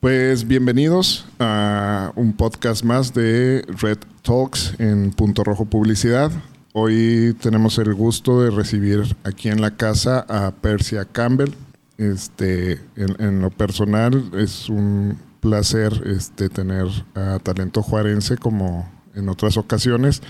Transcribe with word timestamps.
Pues 0.00 0.48
bienvenidos 0.48 1.26
a 1.38 2.12
un 2.16 2.32
podcast 2.32 2.84
más 2.84 3.12
de 3.12 3.62
Red 3.82 3.98
Talks 4.22 4.72
en 4.78 5.10
Punto 5.10 5.44
Rojo 5.44 5.66
Publicidad. 5.66 6.32
Hoy 6.72 7.36
tenemos 7.42 7.76
el 7.76 7.92
gusto 7.92 8.42
de 8.42 8.50
recibir 8.50 9.14
aquí 9.24 9.50
en 9.50 9.60
la 9.60 9.76
casa 9.76 10.24
a 10.26 10.52
Persia 10.52 11.04
Campbell. 11.04 11.50
Este, 11.98 12.80
en, 12.96 13.42
lo 13.42 13.50
personal 13.50 14.30
es 14.38 14.70
un 14.70 15.18
placer 15.40 15.92
este, 16.06 16.48
tener 16.48 16.86
a 17.14 17.38
talento 17.38 17.82
juarense 17.82 18.38
como 18.38 18.90
en 19.14 19.28
otras 19.28 19.58
ocasiones, 19.58 20.22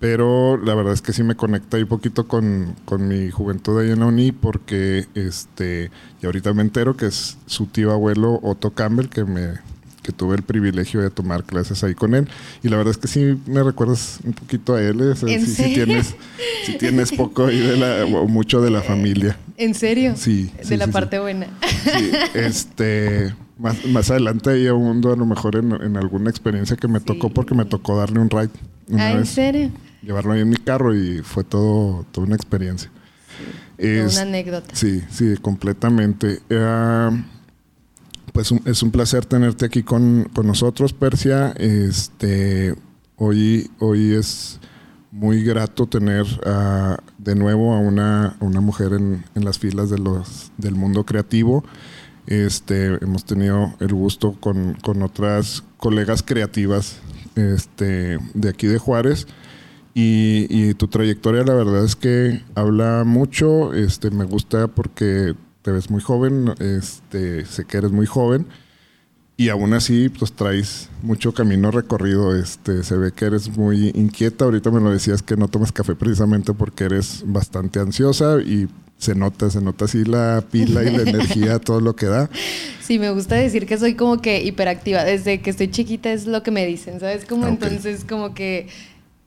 pero 0.00 0.56
la 0.56 0.74
verdad 0.74 0.94
es 0.94 1.02
que 1.02 1.12
sí 1.12 1.22
me 1.22 1.36
conecta 1.36 1.76
un 1.76 1.86
poquito 1.86 2.26
con, 2.26 2.74
mi 2.98 3.30
juventud 3.30 3.78
ahí 3.78 3.90
en 3.90 4.00
la 4.00 4.06
uni 4.06 4.32
porque 4.32 5.06
este, 5.14 5.90
y 6.22 6.26
ahorita 6.26 6.54
me 6.54 6.62
entero 6.62 6.96
que 6.96 7.06
es 7.06 7.36
su 7.46 7.66
tío 7.66 7.92
abuelo 7.92 8.40
Otto 8.42 8.72
Campbell 8.72 9.08
que 9.08 9.24
me 9.24 9.58
que 10.02 10.12
tuve 10.12 10.34
el 10.34 10.42
privilegio 10.42 11.02
de 11.02 11.10
tomar 11.10 11.44
clases 11.44 11.84
ahí 11.84 11.94
con 11.94 12.14
él. 12.14 12.26
Y 12.62 12.68
la 12.68 12.78
verdad 12.78 12.92
es 12.92 12.96
que 12.96 13.06
sí 13.06 13.38
me 13.44 13.62
recuerdas 13.62 14.18
un 14.24 14.32
poquito 14.32 14.74
a 14.74 14.82
él. 14.82 14.98
¿eh? 15.02 15.14
si, 15.14 15.74
tienes, 15.74 16.14
si 16.64 16.78
tienes 16.78 17.12
poco 17.12 17.44
ahí 17.44 17.58
de 17.58 17.76
la, 17.76 18.06
o 18.06 18.26
mucho 18.26 18.62
de 18.62 18.70
la 18.70 18.80
familia. 18.80 19.36
¿En 19.58 19.74
serio? 19.74 20.14
Sí. 20.16 20.50
De 20.66 20.78
la 20.78 20.86
parte 20.86 21.18
buena. 21.18 21.48
Sí, 21.84 22.12
este. 22.32 23.34
Más, 23.58 23.84
más 23.84 24.10
adelante 24.10 24.48
ahí 24.48 24.72
mundo 24.72 25.12
a 25.12 25.16
lo 25.16 25.26
mejor 25.26 25.56
en, 25.56 25.94
alguna 25.98 26.30
experiencia 26.30 26.76
que 26.76 26.88
me 26.88 26.98
tocó 26.98 27.28
porque 27.28 27.54
me 27.54 27.66
tocó 27.66 27.98
darle 27.98 28.18
un 28.18 28.30
ride. 28.30 28.48
ah, 28.96 29.12
¿en 29.12 29.26
serio? 29.26 29.70
Llevarlo 30.02 30.32
ahí 30.32 30.40
en 30.40 30.48
mi 30.48 30.56
carro 30.56 30.94
y 30.94 31.18
fue 31.22 31.44
todo, 31.44 32.06
toda 32.10 32.26
una 32.26 32.36
experiencia. 32.36 32.90
Es, 33.78 34.14
una 34.14 34.22
anécdota. 34.22 34.74
Sí, 34.74 35.02
sí, 35.10 35.36
completamente. 35.40 36.40
Uh, 36.50 37.22
pues 38.32 38.52
es 38.64 38.82
un 38.82 38.90
placer 38.90 39.26
tenerte 39.26 39.66
aquí 39.66 39.82
con, 39.82 40.30
nosotros, 40.42 40.92
Persia. 40.92 41.52
Este, 41.56 42.74
hoy, 43.16 43.70
hoy 43.78 44.14
es 44.14 44.60
muy 45.10 45.42
grato 45.42 45.86
tener 45.86 46.24
de 47.18 47.34
nuevo 47.34 47.74
a 47.74 47.78
una, 47.78 48.36
una 48.40 48.60
mujer 48.60 48.92
en, 48.92 49.24
las 49.34 49.58
filas 49.58 49.90
de 49.90 49.98
los, 49.98 50.52
del 50.56 50.74
mundo 50.74 51.04
creativo. 51.04 51.64
Este, 52.26 53.02
hemos 53.02 53.24
tenido 53.24 53.74
el 53.80 53.92
gusto 53.92 54.36
con, 54.38 54.76
otras 55.02 55.64
colegas 55.78 56.22
creativas 56.22 56.98
este, 57.34 58.18
de 58.34 58.48
aquí 58.48 58.66
de 58.66 58.78
Juárez. 58.78 59.26
Y, 60.02 60.46
y, 60.48 60.72
tu 60.74 60.88
trayectoria, 60.88 61.42
la 61.42 61.52
verdad 61.52 61.84
es 61.84 61.94
que 61.94 62.40
habla 62.54 63.04
mucho. 63.04 63.74
Este, 63.74 64.10
me 64.10 64.24
gusta 64.24 64.66
porque 64.68 65.34
te 65.60 65.72
ves 65.72 65.90
muy 65.90 66.00
joven, 66.00 66.54
este, 66.58 67.44
sé 67.44 67.66
que 67.66 67.76
eres 67.76 67.92
muy 67.92 68.06
joven 68.06 68.46
y 69.40 69.48
aún 69.48 69.72
así 69.72 70.10
pues 70.10 70.32
traes 70.32 70.90
mucho 71.02 71.32
camino 71.32 71.70
recorrido, 71.70 72.36
este, 72.36 72.82
se 72.82 72.94
ve 72.98 73.10
que 73.12 73.24
eres 73.24 73.56
muy 73.56 73.90
inquieta, 73.94 74.44
ahorita 74.44 74.70
me 74.70 74.80
lo 74.80 74.90
decías 74.90 75.22
que 75.22 75.34
no 75.34 75.48
tomas 75.48 75.72
café 75.72 75.94
precisamente 75.94 76.52
porque 76.52 76.84
eres 76.84 77.22
bastante 77.24 77.80
ansiosa 77.80 78.42
y 78.42 78.68
se 78.98 79.14
nota, 79.14 79.48
se 79.48 79.62
nota 79.62 79.86
así 79.86 80.04
la 80.04 80.44
pila 80.50 80.84
y 80.84 80.94
la 80.94 81.02
energía, 81.10 81.58
todo 81.58 81.80
lo 81.80 81.96
que 81.96 82.04
da. 82.04 82.28
Sí, 82.82 82.98
me 82.98 83.10
gusta 83.12 83.36
decir 83.36 83.64
que 83.64 83.78
soy 83.78 83.94
como 83.94 84.20
que 84.20 84.42
hiperactiva, 84.42 85.04
desde 85.04 85.40
que 85.40 85.48
estoy 85.48 85.70
chiquita 85.70 86.12
es 86.12 86.26
lo 86.26 86.42
que 86.42 86.50
me 86.50 86.66
dicen, 86.66 87.00
¿sabes? 87.00 87.24
Como 87.24 87.48
entonces 87.48 88.04
como 88.04 88.34
que 88.34 88.68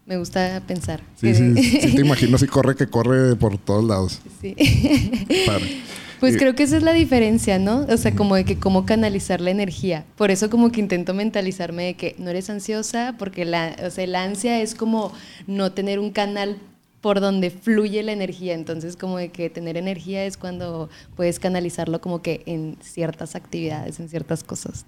me 0.05 0.17
gusta 0.17 0.61
pensar. 0.67 1.01
Sí, 1.15 1.33
sí, 1.33 1.55
sí, 1.55 1.95
te 1.95 2.01
imagino 2.05 2.37
si 2.37 2.47
corre 2.47 2.75
que 2.75 2.87
corre 2.87 3.35
por 3.35 3.57
todos 3.57 3.83
lados. 3.83 4.19
Sí. 4.41 4.55
Pues 6.23 6.37
creo 6.37 6.55
que 6.55 6.63
esa 6.63 6.77
es 6.77 6.83
la 6.83 6.93
diferencia, 6.93 7.59
¿no? 7.59 7.85
O 7.89 7.97
sea, 7.97 8.15
como 8.15 8.35
de 8.35 8.45
que 8.45 8.57
cómo 8.57 8.85
canalizar 8.85 9.41
la 9.41 9.51
energía. 9.51 10.05
Por 10.15 10.31
eso 10.31 10.49
como 10.49 10.71
que 10.71 10.79
intento 10.79 11.13
mentalizarme 11.13 11.83
de 11.83 11.93
que 11.95 12.15
no 12.17 12.29
eres 12.29 12.49
ansiosa, 12.49 13.15
porque 13.19 13.43
la, 13.43 13.75
o 13.85 13.89
sea, 13.89 14.07
la 14.07 14.23
ansia 14.23 14.61
es 14.61 14.73
como 14.73 15.11
no 15.47 15.73
tener 15.73 15.99
un 15.99 16.11
canal 16.11 16.59
por 17.01 17.19
donde 17.19 17.49
fluye 17.49 18.01
la 18.03 18.13
energía. 18.13 18.53
Entonces, 18.53 18.95
como 18.95 19.17
de 19.17 19.31
que 19.31 19.49
tener 19.49 19.75
energía 19.75 20.23
es 20.23 20.37
cuando 20.37 20.89
puedes 21.17 21.37
canalizarlo 21.37 21.99
como 21.99 22.21
que 22.21 22.41
en 22.45 22.77
ciertas 22.81 23.35
actividades, 23.35 23.99
en 23.99 24.07
ciertas 24.07 24.45
cosas. 24.45 24.85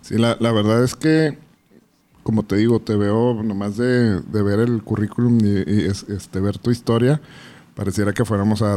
Sí, 0.00 0.18
la, 0.18 0.36
la, 0.40 0.50
verdad 0.50 0.82
es 0.82 0.96
que, 0.96 1.38
como 2.28 2.42
te 2.42 2.56
digo, 2.56 2.78
te 2.78 2.94
veo 2.94 3.42
nomás 3.42 3.78
de, 3.78 4.20
de 4.20 4.42
ver 4.42 4.58
el 4.58 4.82
currículum 4.82 5.38
y, 5.40 5.64
y 5.66 5.86
este, 5.86 6.40
ver 6.40 6.58
tu 6.58 6.70
historia 6.70 7.22
pareciera 7.74 8.12
que 8.12 8.26
fuéramos 8.26 8.60
a, 8.60 8.76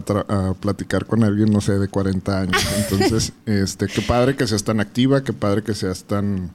platicar 0.62 1.06
con 1.06 1.25
alguien, 1.25 1.51
no 1.51 1.59
sé, 1.59 1.78
de 1.78 1.89
40 1.89 2.39
años. 2.39 2.66
Entonces, 2.78 3.34
este, 3.45 3.88
qué 3.88 4.01
padre 4.03 4.38
que 4.38 4.47
seas 4.47 4.63
tan 4.63 4.79
activa, 4.79 5.22
qué 5.22 5.34
padre 5.34 5.63
que 5.63 5.73
seas 5.73 6.06
tan, 6.06 6.51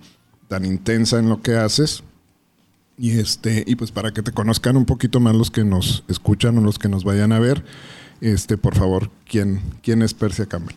tan 0.49 0.65
intensa 0.65 1.19
en 1.19 1.29
lo 1.29 1.43
que 1.43 1.57
haces. 1.57 2.03
Y 2.97 3.19
este, 3.19 3.63
y 3.67 3.77
pues 3.77 3.93
para 3.93 4.13
que 4.13 4.23
te 4.23 4.33
conozcan 4.33 4.79
un 4.79 4.87
poquito 4.87 5.21
más 5.21 5.35
los 5.35 5.51
que 5.51 5.65
nos 5.65 6.03
escuchan 6.09 6.57
o 6.57 6.63
los 6.63 6.79
que 6.79 6.89
nos 6.89 7.05
vayan 7.05 7.33
a 7.33 7.41
ver, 7.41 7.63
este, 8.23 8.57
por 8.57 8.75
favor, 8.75 9.11
¿quién, 9.29 9.61
quién 9.83 10.01
es 10.01 10.15
Persia 10.15 10.47
Campbell? 10.47 10.77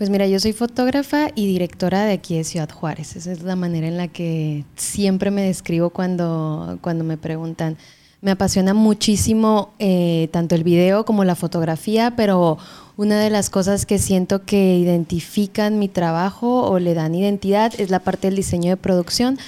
Pues 0.00 0.08
mira, 0.08 0.26
yo 0.26 0.40
soy 0.40 0.54
fotógrafa 0.54 1.28
y 1.34 1.46
directora 1.46 2.06
de 2.06 2.14
aquí 2.14 2.34
de 2.34 2.44
Ciudad 2.44 2.70
Juárez. 2.70 3.16
Esa 3.16 3.32
es 3.32 3.42
la 3.42 3.54
manera 3.54 3.86
en 3.86 3.98
la 3.98 4.08
que 4.08 4.64
siempre 4.74 5.30
me 5.30 5.42
describo 5.42 5.90
cuando, 5.90 6.78
cuando 6.80 7.04
me 7.04 7.18
preguntan 7.18 7.76
me 8.22 8.30
apasiona 8.30 8.72
muchísimo 8.72 9.74
eh, 9.78 10.30
tanto 10.32 10.54
el 10.54 10.64
video 10.64 11.04
como 11.04 11.22
la 11.24 11.34
fotografía, 11.34 12.14
pero 12.16 12.56
una 12.96 13.20
de 13.20 13.28
las 13.28 13.50
cosas 13.50 13.84
que 13.84 13.98
siento 13.98 14.46
que 14.46 14.78
identifican 14.78 15.78
mi 15.78 15.88
trabajo 15.88 16.62
o 16.62 16.78
le 16.78 16.94
dan 16.94 17.14
identidad 17.14 17.78
es 17.78 17.90
la 17.90 17.98
parte 17.98 18.28
del 18.28 18.36
diseño 18.36 18.70
de 18.70 18.78
producción. 18.78 19.38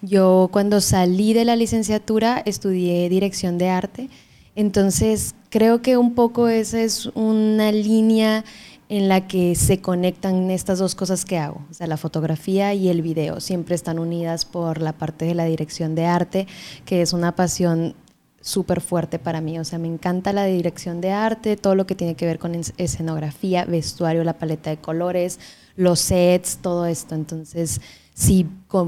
Yo 0.00 0.48
cuando 0.50 0.80
salí 0.80 1.34
de 1.34 1.44
la 1.44 1.54
licenciatura 1.54 2.42
estudié 2.46 3.10
dirección 3.10 3.58
de 3.58 3.68
arte, 3.68 4.08
entonces 4.56 5.34
creo 5.50 5.82
que 5.82 5.98
un 5.98 6.14
poco 6.14 6.48
esa 6.48 6.80
es 6.80 7.10
una 7.14 7.72
línea 7.72 8.46
en 8.88 9.08
la 9.08 9.26
que 9.26 9.54
se 9.54 9.80
conectan 9.80 10.50
estas 10.50 10.78
dos 10.78 10.94
cosas 10.94 11.24
que 11.24 11.38
hago, 11.38 11.60
o 11.70 11.74
sea, 11.74 11.86
la 11.86 11.96
fotografía 11.96 12.72
y 12.74 12.88
el 12.88 13.02
video. 13.02 13.40
Siempre 13.40 13.74
están 13.74 13.98
unidas 13.98 14.44
por 14.44 14.80
la 14.80 14.94
parte 14.94 15.26
de 15.26 15.34
la 15.34 15.44
dirección 15.44 15.94
de 15.94 16.06
arte, 16.06 16.46
que 16.86 17.02
es 17.02 17.12
una 17.12 17.36
pasión 17.36 17.94
súper 18.40 18.80
fuerte 18.80 19.18
para 19.18 19.40
mí. 19.40 19.58
O 19.58 19.64
sea, 19.64 19.78
me 19.78 19.88
encanta 19.88 20.32
la 20.32 20.44
dirección 20.46 21.00
de 21.00 21.10
arte, 21.10 21.56
todo 21.56 21.74
lo 21.74 21.86
que 21.86 21.94
tiene 21.94 22.14
que 22.14 22.24
ver 22.24 22.38
con 22.38 22.54
escenografía, 22.54 23.64
vestuario, 23.66 24.24
la 24.24 24.38
paleta 24.38 24.70
de 24.70 24.78
colores, 24.78 25.38
los 25.76 26.00
sets, 26.00 26.58
todo 26.62 26.86
esto. 26.86 27.14
Entonces, 27.14 27.80
si, 28.14 28.46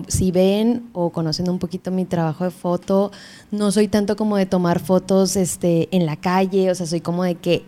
si 0.08 0.30
ven 0.32 0.88
o 0.92 1.10
conocen 1.10 1.50
un 1.50 1.58
poquito 1.58 1.90
mi 1.90 2.04
trabajo 2.04 2.44
de 2.44 2.50
foto, 2.50 3.12
no 3.50 3.70
soy 3.70 3.88
tanto 3.88 4.16
como 4.16 4.36
de 4.36 4.46
tomar 4.46 4.80
fotos 4.80 5.36
este, 5.36 5.94
en 5.94 6.06
la 6.06 6.16
calle, 6.16 6.70
o 6.70 6.74
sea, 6.74 6.86
soy 6.86 7.00
como 7.00 7.22
de 7.22 7.34
que 7.36 7.64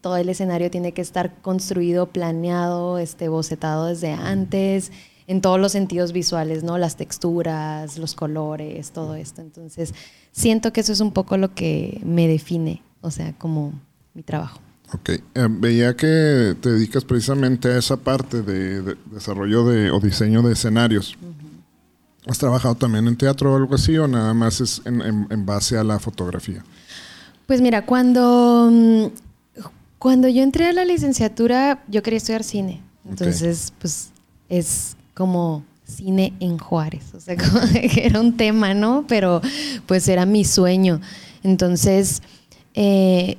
todo 0.00 0.16
el 0.16 0.28
escenario 0.28 0.70
tiene 0.70 0.92
que 0.92 1.02
estar 1.02 1.34
construido, 1.42 2.06
planeado, 2.06 2.98
este, 2.98 3.28
bocetado 3.28 3.86
desde 3.86 4.12
antes 4.12 4.92
en 5.26 5.40
todos 5.40 5.60
los 5.60 5.70
sentidos 5.70 6.12
visuales, 6.12 6.64
¿no? 6.64 6.76
Las 6.76 6.96
texturas, 6.96 7.98
los 7.98 8.14
colores, 8.14 8.90
todo 8.90 9.14
esto. 9.14 9.42
Entonces, 9.42 9.94
siento 10.32 10.72
que 10.72 10.80
eso 10.80 10.92
es 10.92 11.00
un 11.00 11.12
poco 11.12 11.36
lo 11.36 11.54
que 11.54 12.00
me 12.04 12.26
define, 12.26 12.82
o 13.00 13.12
sea, 13.12 13.32
como 13.38 13.72
mi 14.12 14.24
trabajo. 14.24 14.60
Ok, 14.92 15.08
eh, 15.10 15.22
veía 15.48 15.94
que 15.94 16.56
te 16.60 16.70
dedicas 16.70 17.04
precisamente 17.04 17.68
a 17.68 17.78
esa 17.78 17.96
parte 17.96 18.42
de, 18.42 18.96
desarrollo 19.06 19.64
de, 19.66 19.92
o 19.92 20.00
diseño 20.00 20.42
de 20.42 20.54
escenarios. 20.54 21.16
¿Has 22.26 22.38
trabajado 22.38 22.74
también 22.74 23.06
en 23.06 23.16
teatro 23.16 23.52
o 23.52 23.56
algo 23.56 23.74
así 23.76 23.96
o 23.96 24.08
nada 24.08 24.34
más 24.34 24.60
es 24.60 24.82
en, 24.84 25.46
base 25.46 25.78
a 25.78 25.84
la 25.84 26.00
fotografía? 26.00 26.64
Pues 27.46 27.60
mira, 27.60 27.86
cuando, 27.86 28.68
mm, 28.70 29.06
cuando 30.00 30.28
yo 30.28 30.42
entré 30.42 30.64
a 30.64 30.72
la 30.72 30.86
licenciatura, 30.86 31.84
yo 31.86 32.02
quería 32.02 32.16
estudiar 32.16 32.42
cine. 32.42 32.80
Entonces, 33.08 33.72
pues 33.78 34.10
es 34.48 34.96
como 35.12 35.62
cine 35.84 36.32
en 36.40 36.56
Juárez, 36.56 37.14
o 37.14 37.20
sea, 37.20 37.36
como 37.38 37.60
que 37.70 38.06
era 38.06 38.18
un 38.18 38.36
tema, 38.36 38.72
¿no? 38.72 39.04
Pero 39.06 39.42
pues 39.86 40.08
era 40.08 40.24
mi 40.24 40.44
sueño. 40.44 41.02
Entonces, 41.42 42.22
eh, 42.72 43.36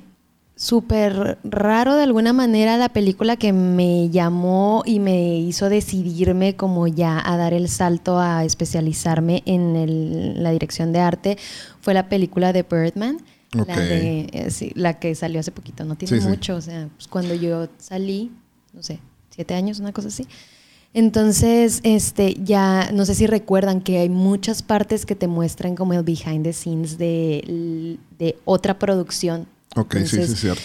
súper 0.54 1.36
raro 1.42 1.96
de 1.96 2.04
alguna 2.04 2.32
manera 2.32 2.76
la 2.76 2.90
película 2.90 3.36
que 3.36 3.52
me 3.52 4.10
llamó 4.10 4.84
y 4.86 5.00
me 5.00 5.40
hizo 5.40 5.68
decidirme 5.68 6.54
como 6.54 6.86
ya 6.86 7.20
a 7.24 7.36
dar 7.36 7.54
el 7.54 7.68
salto 7.68 8.20
a 8.20 8.44
especializarme 8.44 9.42
en 9.46 10.40
la 10.40 10.52
dirección 10.52 10.92
de 10.92 11.00
arte 11.00 11.38
fue 11.80 11.94
la 11.94 12.08
película 12.08 12.52
de 12.52 12.62
Birdman. 12.62 13.18
La, 13.52 13.64
de, 13.64 14.28
eh, 14.32 14.72
la 14.74 14.98
que 14.98 15.14
salió 15.14 15.40
hace 15.40 15.52
poquito, 15.52 15.84
no 15.84 15.94
tiene 15.94 16.20
mucho, 16.20 16.56
o 16.56 16.60
sea, 16.60 16.88
pues 16.96 17.06
cuando 17.06 17.34
yo 17.34 17.68
salí, 17.78 18.30
no 18.72 18.82
sé, 18.82 18.98
siete 19.30 19.54
años, 19.54 19.78
una 19.78 19.92
cosa 19.92 20.08
así. 20.08 20.26
Entonces, 20.94 21.80
este, 21.84 22.36
ya 22.42 22.90
no 22.92 23.06
sé 23.06 23.14
si 23.14 23.26
recuerdan 23.26 23.80
que 23.80 23.98
hay 23.98 24.08
muchas 24.08 24.62
partes 24.62 25.06
que 25.06 25.14
te 25.14 25.26
muestran 25.26 25.74
como 25.74 25.94
el 25.94 26.02
behind 26.02 26.44
the 26.44 26.52
scenes 26.52 26.98
de, 26.98 27.98
otra 28.44 28.78
producción. 28.78 29.46
Ok, 29.74 29.96
sí, 29.98 30.06
sí, 30.06 30.20
es 30.20 30.40
cierto. 30.40 30.62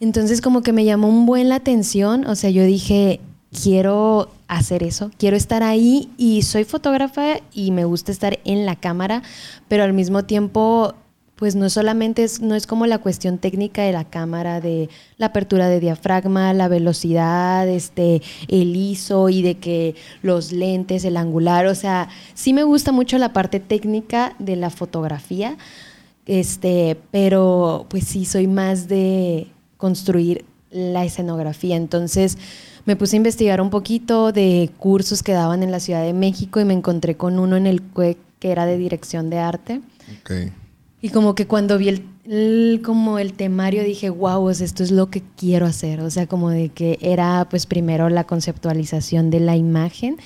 Entonces, 0.00 0.40
como 0.40 0.62
que 0.62 0.72
me 0.72 0.84
llamó 0.84 1.08
un 1.08 1.26
buen 1.26 1.48
la 1.48 1.56
atención, 1.56 2.26
o 2.26 2.34
sea, 2.34 2.50
yo 2.50 2.64
dije, 2.64 3.20
quiero 3.62 4.30
hacer 4.46 4.82
eso, 4.82 5.10
quiero 5.18 5.36
estar 5.36 5.62
ahí 5.62 6.10
y 6.16 6.42
soy 6.42 6.64
fotógrafa 6.64 7.40
y 7.52 7.70
me 7.70 7.84
gusta 7.84 8.12
estar 8.12 8.38
en 8.44 8.64
la 8.64 8.76
cámara, 8.76 9.22
pero 9.68 9.84
al 9.84 9.92
mismo 9.92 10.24
tiempo 10.24 10.94
pues 11.38 11.54
no 11.54 11.70
solamente 11.70 12.24
es, 12.24 12.40
no 12.40 12.56
es 12.56 12.66
como 12.66 12.86
la 12.86 12.98
cuestión 12.98 13.38
técnica 13.38 13.82
de 13.82 13.92
la 13.92 14.02
cámara, 14.02 14.60
de 14.60 14.90
la 15.18 15.26
apertura 15.26 15.68
de 15.68 15.78
diafragma, 15.78 16.52
la 16.52 16.66
velocidad, 16.66 17.68
este, 17.68 18.22
el 18.48 18.74
ISO 18.74 19.28
y 19.28 19.42
de 19.42 19.56
que 19.56 19.94
los 20.22 20.50
lentes, 20.50 21.04
el 21.04 21.16
angular, 21.16 21.66
o 21.66 21.76
sea, 21.76 22.08
sí 22.34 22.52
me 22.52 22.64
gusta 22.64 22.90
mucho 22.90 23.18
la 23.18 23.32
parte 23.32 23.60
técnica 23.60 24.34
de 24.40 24.56
la 24.56 24.68
fotografía, 24.70 25.56
este, 26.26 26.98
pero 27.12 27.86
pues 27.88 28.02
sí 28.04 28.24
soy 28.24 28.48
más 28.48 28.88
de 28.88 29.46
construir 29.76 30.44
la 30.72 31.04
escenografía. 31.04 31.76
Entonces 31.76 32.36
me 32.84 32.96
puse 32.96 33.14
a 33.14 33.18
investigar 33.18 33.60
un 33.60 33.70
poquito 33.70 34.32
de 34.32 34.70
cursos 34.76 35.22
que 35.22 35.32
daban 35.32 35.62
en 35.62 35.70
la 35.70 35.78
Ciudad 35.78 36.02
de 36.02 36.14
México 36.14 36.58
y 36.58 36.64
me 36.64 36.74
encontré 36.74 37.16
con 37.16 37.38
uno 37.38 37.56
en 37.56 37.68
el 37.68 37.80
CUEC 37.80 38.18
que 38.40 38.50
era 38.50 38.66
de 38.66 38.76
dirección 38.76 39.30
de 39.30 39.38
arte. 39.38 39.80
Y 41.00 41.10
como 41.10 41.34
que 41.34 41.46
cuando 41.46 41.78
vi 41.78 42.04
el, 42.24 42.82
como 42.84 43.18
el 43.18 43.32
temario 43.34 43.84
dije, 43.84 44.10
wow, 44.10 44.50
esto 44.50 44.82
es 44.82 44.90
lo 44.90 45.10
que 45.10 45.22
quiero 45.36 45.66
hacer. 45.66 46.00
O 46.00 46.10
sea, 46.10 46.26
como 46.26 46.50
de 46.50 46.70
que 46.70 46.98
era 47.00 47.46
pues 47.48 47.66
primero 47.66 48.08
la 48.08 48.24
conceptualización 48.24 49.30
de 49.30 49.40
la 49.40 49.56
imagen 49.56 50.16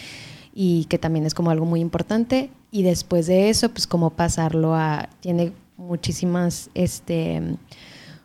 y 0.55 0.87
que 0.87 0.99
también 0.99 1.27
es 1.27 1.35
como 1.35 1.51
algo 1.51 1.67
muy 1.67 1.81
importante. 1.81 2.51
Y 2.71 2.83
después 2.85 3.27
de 3.27 3.51
eso, 3.51 3.69
pues 3.69 3.87
como 3.87 4.11
pasarlo 4.11 4.75
a, 4.75 5.11
tiene 5.21 5.53
muchísimas, 5.77 6.71
este, 6.73 7.43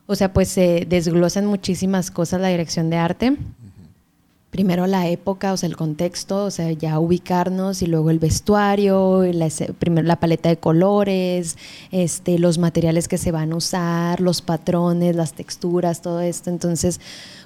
o 0.06 0.16
sea, 0.16 0.32
pues 0.32 0.48
se 0.48 0.86
desglosan 0.88 1.46
muchísimas 1.46 2.12
cosas 2.12 2.40
la 2.40 2.48
dirección 2.48 2.90
de 2.90 2.98
arte 2.98 3.38
primero 4.58 4.88
la 4.88 5.08
época, 5.08 5.54
o 5.54 5.58
sea, 5.58 5.70
el 5.70 5.78
contexto, 5.78 6.46
o 6.46 6.50
sea, 6.50 6.72
ya 6.72 6.98
ubicarnos 6.98 7.84
y 7.84 7.86
luego 7.86 8.10
el 8.10 8.18
vestuario, 8.18 9.22
la, 9.32 9.50
primero 9.78 10.08
la 10.08 10.16
paleta 10.16 10.50
de 10.50 10.58
colores, 10.58 11.58
este, 11.92 12.40
los 12.40 12.58
materiales 12.58 13.08
que 13.08 13.20
se 13.20 13.32
van 13.32 13.54
a 13.54 13.56
usar, 13.56 14.20
los 14.20 14.42
patrones, 14.42 15.16
las 15.16 15.34
texturas, 15.34 16.02
todo 16.02 16.22
esto. 16.22 16.50
Entonces, 16.50 17.00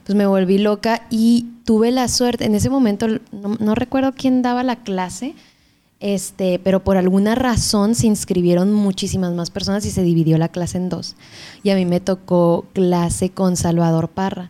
pues 0.06 0.16
me 0.16 0.26
volví 0.26 0.58
loca 0.58 1.06
y 1.10 1.48
tuve 1.66 1.92
la 1.92 2.08
suerte, 2.08 2.46
en 2.46 2.56
ese 2.56 2.70
momento 2.70 3.08
no, 3.34 3.76
recuerdo 3.76 4.14
quién 4.14 4.42
daba 4.42 4.64
la 4.64 4.78
clase, 4.78 5.36
este, 6.00 6.60
pero 6.64 6.82
por 6.82 6.96
alguna 6.96 7.36
razón 7.36 7.94
se 7.94 8.08
inscribieron 8.08 8.72
muchísimas 8.72 9.34
más 9.34 9.52
personas 9.52 9.86
y 9.86 9.92
se 9.92 10.04
dividió 10.04 10.38
la 10.38 10.48
clase 10.48 10.78
en 10.78 10.88
dos. 10.88 11.18
Y 11.62 11.72
a 11.72 11.76
mí 11.76 11.86
me 11.86 12.00
tocó 12.00 12.68
clase 12.72 13.32
con 13.32 13.58
Salvador 13.58 14.08
Parra 14.08 14.50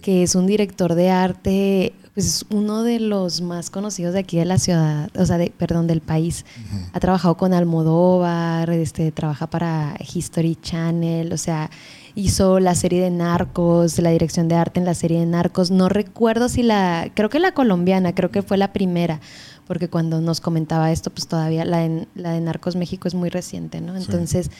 que 0.00 0.22
es 0.22 0.34
un 0.34 0.46
director 0.46 0.94
de 0.94 1.10
arte, 1.10 1.92
pues 2.14 2.44
uno 2.50 2.82
de 2.82 2.98
los 2.98 3.40
más 3.40 3.70
conocidos 3.70 4.14
de 4.14 4.20
aquí 4.20 4.36
de 4.36 4.44
la 4.44 4.58
ciudad, 4.58 5.10
o 5.16 5.24
sea, 5.24 5.38
de, 5.38 5.52
perdón, 5.56 5.86
del 5.86 6.00
país. 6.00 6.44
Ha 6.92 7.00
trabajado 7.00 7.36
con 7.36 7.54
Almodóvar, 7.54 8.68
este, 8.70 9.12
trabaja 9.12 9.48
para 9.48 9.96
History 10.12 10.56
Channel, 10.60 11.32
o 11.32 11.36
sea, 11.36 11.70
hizo 12.16 12.58
la 12.58 12.74
serie 12.74 13.00
de 13.00 13.10
Narcos, 13.10 13.98
la 13.98 14.10
dirección 14.10 14.48
de 14.48 14.56
arte 14.56 14.80
en 14.80 14.86
la 14.86 14.94
serie 14.94 15.20
de 15.20 15.26
Narcos. 15.26 15.70
No 15.70 15.88
recuerdo 15.88 16.48
si 16.48 16.64
la, 16.64 17.10
creo 17.14 17.30
que 17.30 17.38
la 17.38 17.52
colombiana, 17.52 18.14
creo 18.14 18.30
que 18.30 18.42
fue 18.42 18.56
la 18.56 18.72
primera, 18.72 19.20
porque 19.68 19.88
cuando 19.88 20.20
nos 20.20 20.40
comentaba 20.40 20.90
esto, 20.90 21.10
pues 21.10 21.28
todavía 21.28 21.64
la 21.64 21.78
de, 21.78 22.08
la 22.16 22.32
de 22.32 22.40
Narcos 22.40 22.74
México 22.74 23.06
es 23.06 23.14
muy 23.14 23.30
reciente, 23.30 23.80
¿no? 23.80 23.96
Entonces, 23.96 24.50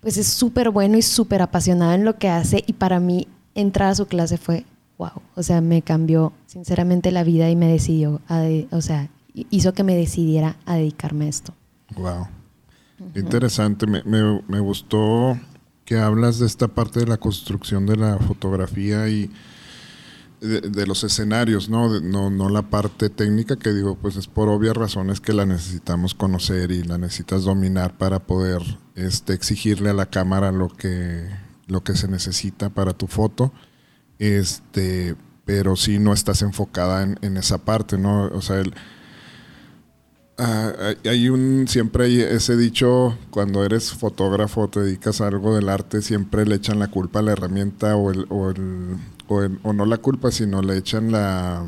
pues 0.00 0.16
es 0.16 0.28
súper 0.28 0.70
bueno 0.70 0.96
y 0.96 1.02
súper 1.02 1.42
apasionado 1.42 1.92
en 1.92 2.04
lo 2.04 2.18
que 2.18 2.28
hace 2.28 2.62
y 2.66 2.74
para 2.74 3.00
mí 3.00 3.26
entrar 3.56 3.90
a 3.90 3.94
su 3.96 4.06
clase 4.06 4.36
fue 4.36 4.64
wow, 4.98 5.22
o 5.34 5.42
sea, 5.42 5.60
me 5.60 5.82
cambió 5.82 6.32
sinceramente 6.46 7.10
la 7.10 7.24
vida 7.24 7.50
y 7.50 7.56
me 7.56 7.66
decidió, 7.66 8.20
o 8.70 8.80
sea, 8.80 9.10
hizo 9.50 9.72
que 9.72 9.82
me 9.82 9.96
decidiera 9.96 10.56
a 10.66 10.76
dedicarme 10.76 11.26
a 11.26 11.28
esto. 11.28 11.54
Wow. 11.96 12.28
Interesante, 13.14 13.86
me, 13.86 14.02
me, 14.04 14.60
gustó 14.60 15.38
que 15.84 15.98
hablas 15.98 16.38
de 16.38 16.46
esta 16.46 16.68
parte 16.68 17.00
de 17.00 17.06
la 17.06 17.16
construcción 17.16 17.86
de 17.86 17.96
la 17.96 18.18
fotografía 18.18 19.08
y 19.08 19.30
de, 20.40 20.86
los 20.86 21.04
escenarios, 21.04 21.68
¿no? 21.68 22.00
¿no? 22.00 22.30
No 22.30 22.48
la 22.48 22.62
parte 22.62 23.10
técnica 23.10 23.56
que 23.56 23.72
digo, 23.72 23.96
pues 23.96 24.16
es 24.16 24.26
por 24.26 24.48
obvias 24.48 24.76
razones 24.76 25.20
que 25.20 25.32
la 25.32 25.46
necesitamos 25.46 26.14
conocer 26.14 26.70
y 26.70 26.82
la 26.82 26.98
necesitas 26.98 27.44
dominar 27.44 27.96
para 27.96 28.20
poder 28.20 28.62
este, 28.94 29.32
exigirle 29.32 29.90
a 29.90 29.94
la 29.94 30.06
cámara 30.06 30.52
lo 30.52 30.68
que, 30.68 31.28
lo 31.66 31.82
que 31.82 31.96
se 31.96 32.08
necesita 32.08 32.70
para 32.70 32.92
tu 32.92 33.06
foto 33.06 33.52
este, 34.26 35.16
pero 35.44 35.76
si 35.76 35.98
no 35.98 36.12
estás 36.12 36.42
enfocada 36.42 37.02
en, 37.02 37.36
esa 37.36 37.58
parte, 37.58 37.98
¿no? 37.98 38.26
O 38.28 38.40
sea, 38.40 38.62
ah, 40.38 40.72
hay 41.04 41.28
un, 41.28 41.66
siempre 41.68 42.06
hay 42.06 42.20
ese 42.20 42.56
dicho, 42.56 43.16
cuando 43.30 43.64
eres 43.64 43.92
fotógrafo, 43.92 44.68
te 44.68 44.80
dedicas 44.80 45.20
a 45.20 45.28
algo 45.28 45.54
del 45.54 45.68
arte, 45.68 46.02
siempre 46.02 46.46
le 46.46 46.56
echan 46.56 46.78
la 46.78 46.88
culpa 46.88 47.20
a 47.20 47.22
la 47.22 47.32
herramienta 47.32 47.96
o, 47.96 48.10
el, 48.10 48.26
o, 48.30 48.50
el, 48.50 48.98
o, 49.62 49.72
no 49.72 49.84
la 49.86 49.98
culpa, 49.98 50.30
sino 50.30 50.62
le 50.62 50.78
echan 50.78 51.12
la... 51.12 51.64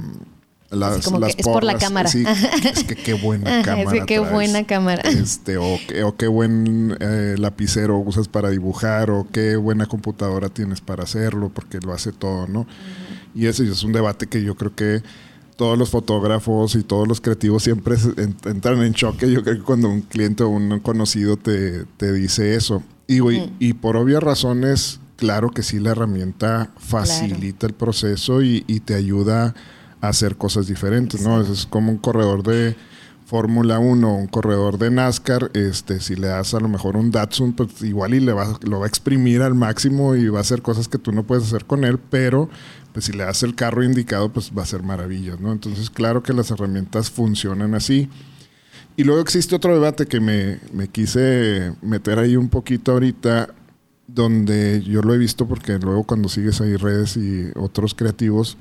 Las, 0.70 1.06
es 1.06 1.36
por 1.44 1.62
la 1.62 1.78
cámara. 1.78 2.08
es 2.08 2.84
que 2.84 2.96
qué 2.96 3.14
buena 3.14 3.62
cámara. 3.64 3.96
Es 3.96 4.04
qué 4.04 4.18
buena 4.18 4.66
cámara. 4.66 5.02
Este, 5.02 5.58
o, 5.58 5.78
o 6.04 6.16
qué 6.16 6.26
buen 6.26 6.96
eh, 6.98 7.36
lapicero 7.38 7.98
usas 7.98 8.26
para 8.26 8.50
dibujar, 8.50 9.10
o 9.10 9.26
qué 9.30 9.56
buena 9.56 9.86
computadora 9.86 10.48
tienes 10.48 10.80
para 10.80 11.04
hacerlo, 11.04 11.50
porque 11.54 11.78
lo 11.78 11.92
hace 11.92 12.12
todo, 12.12 12.48
¿no? 12.48 12.66
Y 13.34 13.46
ese 13.46 13.64
es 13.64 13.84
un 13.84 13.92
debate 13.92 14.26
que 14.26 14.42
yo 14.42 14.56
creo 14.56 14.74
que 14.74 15.02
todos 15.56 15.78
los 15.78 15.90
fotógrafos 15.90 16.74
y 16.74 16.82
todos 16.82 17.06
los 17.06 17.20
creativos 17.20 17.62
siempre 17.62 17.96
entran 18.44 18.82
en 18.82 18.92
choque. 18.92 19.30
Yo 19.30 19.42
creo 19.42 19.56
que 19.56 19.62
cuando 19.62 19.88
un 19.88 20.02
cliente 20.02 20.42
o 20.42 20.48
un 20.48 20.80
conocido 20.80 21.36
te, 21.36 21.86
dice 22.12 22.56
eso. 22.56 22.82
Y, 23.06 23.20
y 23.60 23.74
por 23.74 23.96
obvias 23.96 24.22
razones, 24.22 25.00
claro 25.16 25.50
que 25.50 25.62
sí, 25.62 25.78
la 25.78 25.90
herramienta 25.90 26.70
facilita 26.78 27.66
el 27.66 27.72
proceso 27.72 28.42
y, 28.42 28.64
y 28.66 28.80
te 28.80 28.94
ayuda 28.94 29.54
hacer 30.00 30.36
cosas 30.36 30.66
diferentes, 30.66 31.22
¿no? 31.22 31.40
Es 31.40 31.66
como 31.66 31.90
un 31.90 31.98
corredor 31.98 32.42
de 32.42 32.76
Fórmula 33.26 33.80
1, 33.80 34.14
un 34.14 34.28
corredor 34.28 34.78
de 34.78 34.90
NASCAR, 34.90 35.50
este, 35.54 35.98
si 36.00 36.14
le 36.14 36.28
das 36.28 36.54
a 36.54 36.60
lo 36.60 36.68
mejor 36.68 36.96
un 36.96 37.10
Datsun, 37.10 37.54
pues 37.54 37.82
igual 37.82 38.14
y 38.14 38.20
le 38.20 38.32
va, 38.32 38.56
lo 38.62 38.78
va 38.78 38.86
a 38.86 38.88
exprimir 38.88 39.42
al 39.42 39.54
máximo 39.54 40.14
y 40.14 40.28
va 40.28 40.38
a 40.38 40.42
hacer 40.42 40.62
cosas 40.62 40.86
que 40.86 40.98
tú 40.98 41.10
no 41.10 41.24
puedes 41.24 41.44
hacer 41.44 41.64
con 41.64 41.84
él, 41.84 41.98
pero 41.98 42.48
pues 42.92 43.06
si 43.06 43.12
le 43.12 43.24
das 43.24 43.42
el 43.42 43.56
carro 43.56 43.82
indicado, 43.82 44.32
pues 44.32 44.52
va 44.56 44.62
a 44.62 44.66
ser 44.66 44.84
maravillas, 44.84 45.40
¿no? 45.40 45.50
Entonces, 45.52 45.90
claro 45.90 46.22
que 46.22 46.32
las 46.32 46.52
herramientas 46.52 47.10
funcionan 47.10 47.74
así. 47.74 48.08
Y 48.96 49.02
luego 49.02 49.20
existe 49.20 49.56
otro 49.56 49.74
debate 49.74 50.06
que 50.06 50.20
me, 50.20 50.60
me 50.72 50.88
quise 50.88 51.74
meter 51.82 52.20
ahí 52.20 52.36
un 52.36 52.48
poquito 52.48 52.92
ahorita, 52.92 53.48
donde 54.06 54.82
yo 54.82 55.02
lo 55.02 55.12
he 55.12 55.18
visto 55.18 55.48
porque 55.48 55.78
luego 55.78 56.04
cuando 56.04 56.28
sigues 56.28 56.60
ahí 56.60 56.76
redes 56.76 57.16
y 57.16 57.50
otros 57.56 57.92
creativos, 57.94 58.56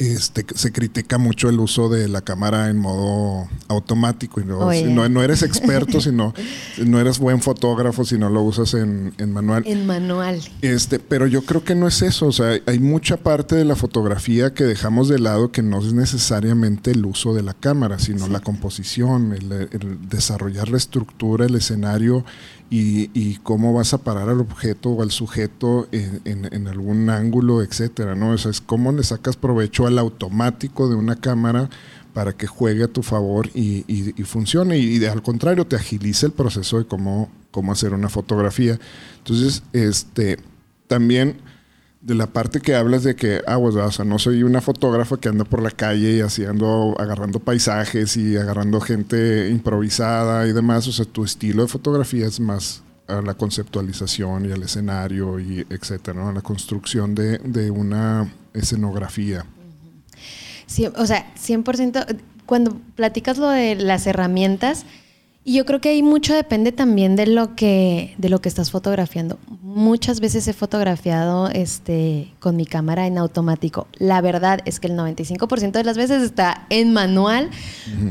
este, 0.00 0.46
se 0.54 0.72
critica 0.72 1.18
mucho 1.18 1.50
el 1.50 1.60
uso 1.60 1.90
de 1.90 2.08
la 2.08 2.22
cámara 2.22 2.70
en 2.70 2.78
modo 2.78 3.48
automático. 3.68 4.40
Y 4.40 4.44
no, 4.44 5.08
no, 5.08 5.22
eres 5.22 5.42
experto, 5.42 6.00
sino 6.00 6.32
no 6.78 6.98
eres 6.98 7.18
buen 7.18 7.42
fotógrafo 7.42 8.04
si 8.06 8.16
no 8.16 8.30
lo 8.30 8.42
usas 8.42 8.72
en, 8.72 9.12
manual. 9.32 9.62
En 9.66 9.86
manual. 9.86 10.40
Este, 10.62 10.98
pero 10.98 11.26
yo 11.26 11.42
creo 11.42 11.64
que 11.64 11.74
no 11.74 11.86
es 11.86 12.00
eso. 12.00 12.28
O 12.28 12.32
sea, 12.32 12.58
hay 12.66 12.78
mucha 12.78 13.18
parte 13.18 13.56
de 13.56 13.66
la 13.66 13.76
fotografía 13.76 14.54
que 14.54 14.64
dejamos 14.64 15.08
de 15.08 15.18
lado 15.18 15.52
que 15.52 15.62
no 15.62 15.80
es 15.80 15.92
necesariamente 15.92 16.92
el 16.92 17.04
uso 17.04 17.34
de 17.34 17.42
la 17.42 17.52
cámara, 17.52 17.98
sino 17.98 18.26
la 18.26 18.40
composición, 18.40 19.34
el 19.34 20.08
desarrollar 20.08 20.70
la 20.70 20.78
estructura, 20.78 21.44
el 21.44 21.56
escenario 21.56 22.24
y, 22.70 23.34
cómo 23.42 23.74
vas 23.74 23.92
a 23.94 23.98
parar 23.98 24.28
al 24.28 24.40
objeto 24.40 24.90
o 24.90 25.02
al 25.02 25.10
sujeto 25.10 25.88
en, 25.90 26.68
algún 26.68 27.10
ángulo, 27.10 27.62
etcétera, 27.62 28.14
¿no? 28.14 28.30
O 28.30 28.34
es 28.34 28.60
cómo 28.60 28.92
le 28.92 29.02
sacas 29.02 29.36
provecho 29.36 29.86
al 29.86 29.98
automático 29.98 30.88
de 30.88 30.94
una 30.94 31.16
cámara 31.16 31.68
para 32.14 32.32
que 32.32 32.46
juegue 32.46 32.84
a 32.84 32.88
tu 32.88 33.02
favor 33.02 33.48
y, 33.54 33.82
funcione. 34.24 34.78
Y, 34.78 35.04
al 35.04 35.22
contrario, 35.22 35.66
te 35.66 35.76
agilice 35.76 36.26
el 36.26 36.32
proceso 36.32 36.78
de 36.78 36.86
cómo, 36.86 37.28
cómo 37.50 37.72
hacer 37.72 37.92
una 37.92 38.08
fotografía. 38.08 38.78
Entonces, 39.18 39.64
este, 39.72 40.38
también 40.86 41.38
de 42.00 42.14
la 42.14 42.26
parte 42.26 42.60
que 42.60 42.74
hablas 42.74 43.04
de 43.04 43.14
que, 43.14 43.42
ah, 43.46 43.58
pues, 43.58 43.74
o 43.74 43.90
sea, 43.90 44.04
no 44.04 44.18
soy 44.18 44.42
una 44.42 44.60
fotógrafa 44.60 45.18
que 45.18 45.28
anda 45.28 45.44
por 45.44 45.62
la 45.62 45.70
calle 45.70 46.16
y 46.16 46.20
haciendo, 46.20 46.94
agarrando 46.98 47.40
paisajes 47.40 48.16
y 48.16 48.36
agarrando 48.36 48.80
gente 48.80 49.48
improvisada 49.50 50.46
y 50.46 50.52
demás. 50.52 50.88
O 50.88 50.92
sea, 50.92 51.04
tu 51.04 51.24
estilo 51.24 51.62
de 51.62 51.68
fotografía 51.68 52.26
es 52.26 52.40
más 52.40 52.82
a 53.06 53.20
la 53.20 53.34
conceptualización 53.34 54.48
y 54.48 54.52
al 54.52 54.62
escenario 54.62 55.38
y 55.38 55.66
etcétera, 55.68 56.20
¿no? 56.20 56.28
A 56.28 56.32
la 56.32 56.40
construcción 56.40 57.14
de, 57.14 57.38
de 57.38 57.70
una 57.70 58.32
escenografía. 58.54 59.44
O 60.96 61.06
sea, 61.06 61.34
100%, 61.34 62.20
cuando 62.46 62.80
platicas 62.94 63.38
lo 63.38 63.48
de 63.48 63.74
las 63.74 64.06
herramientas, 64.06 64.86
Y 65.42 65.54
yo 65.54 65.64
creo 65.64 65.80
que 65.80 65.88
ahí 65.88 66.02
mucho 66.02 66.34
depende 66.34 66.70
también 66.70 67.16
de 67.16 67.26
lo 67.26 67.56
que, 67.56 68.14
de 68.18 68.28
lo 68.28 68.40
que 68.40 68.48
estás 68.48 68.70
fotografiando. 68.70 69.38
Muchas 69.62 70.20
veces 70.20 70.46
he 70.48 70.52
fotografiado 70.52 71.48
este, 71.48 72.32
con 72.40 72.56
mi 72.56 72.66
cámara 72.66 73.06
en 73.06 73.16
automático. 73.16 73.86
La 73.98 74.20
verdad 74.20 74.60
es 74.66 74.80
que 74.80 74.88
el 74.88 74.98
95% 74.98 75.72
de 75.72 75.84
las 75.84 75.96
veces 75.96 76.22
está 76.22 76.66
en 76.68 76.92
manual, 76.92 77.48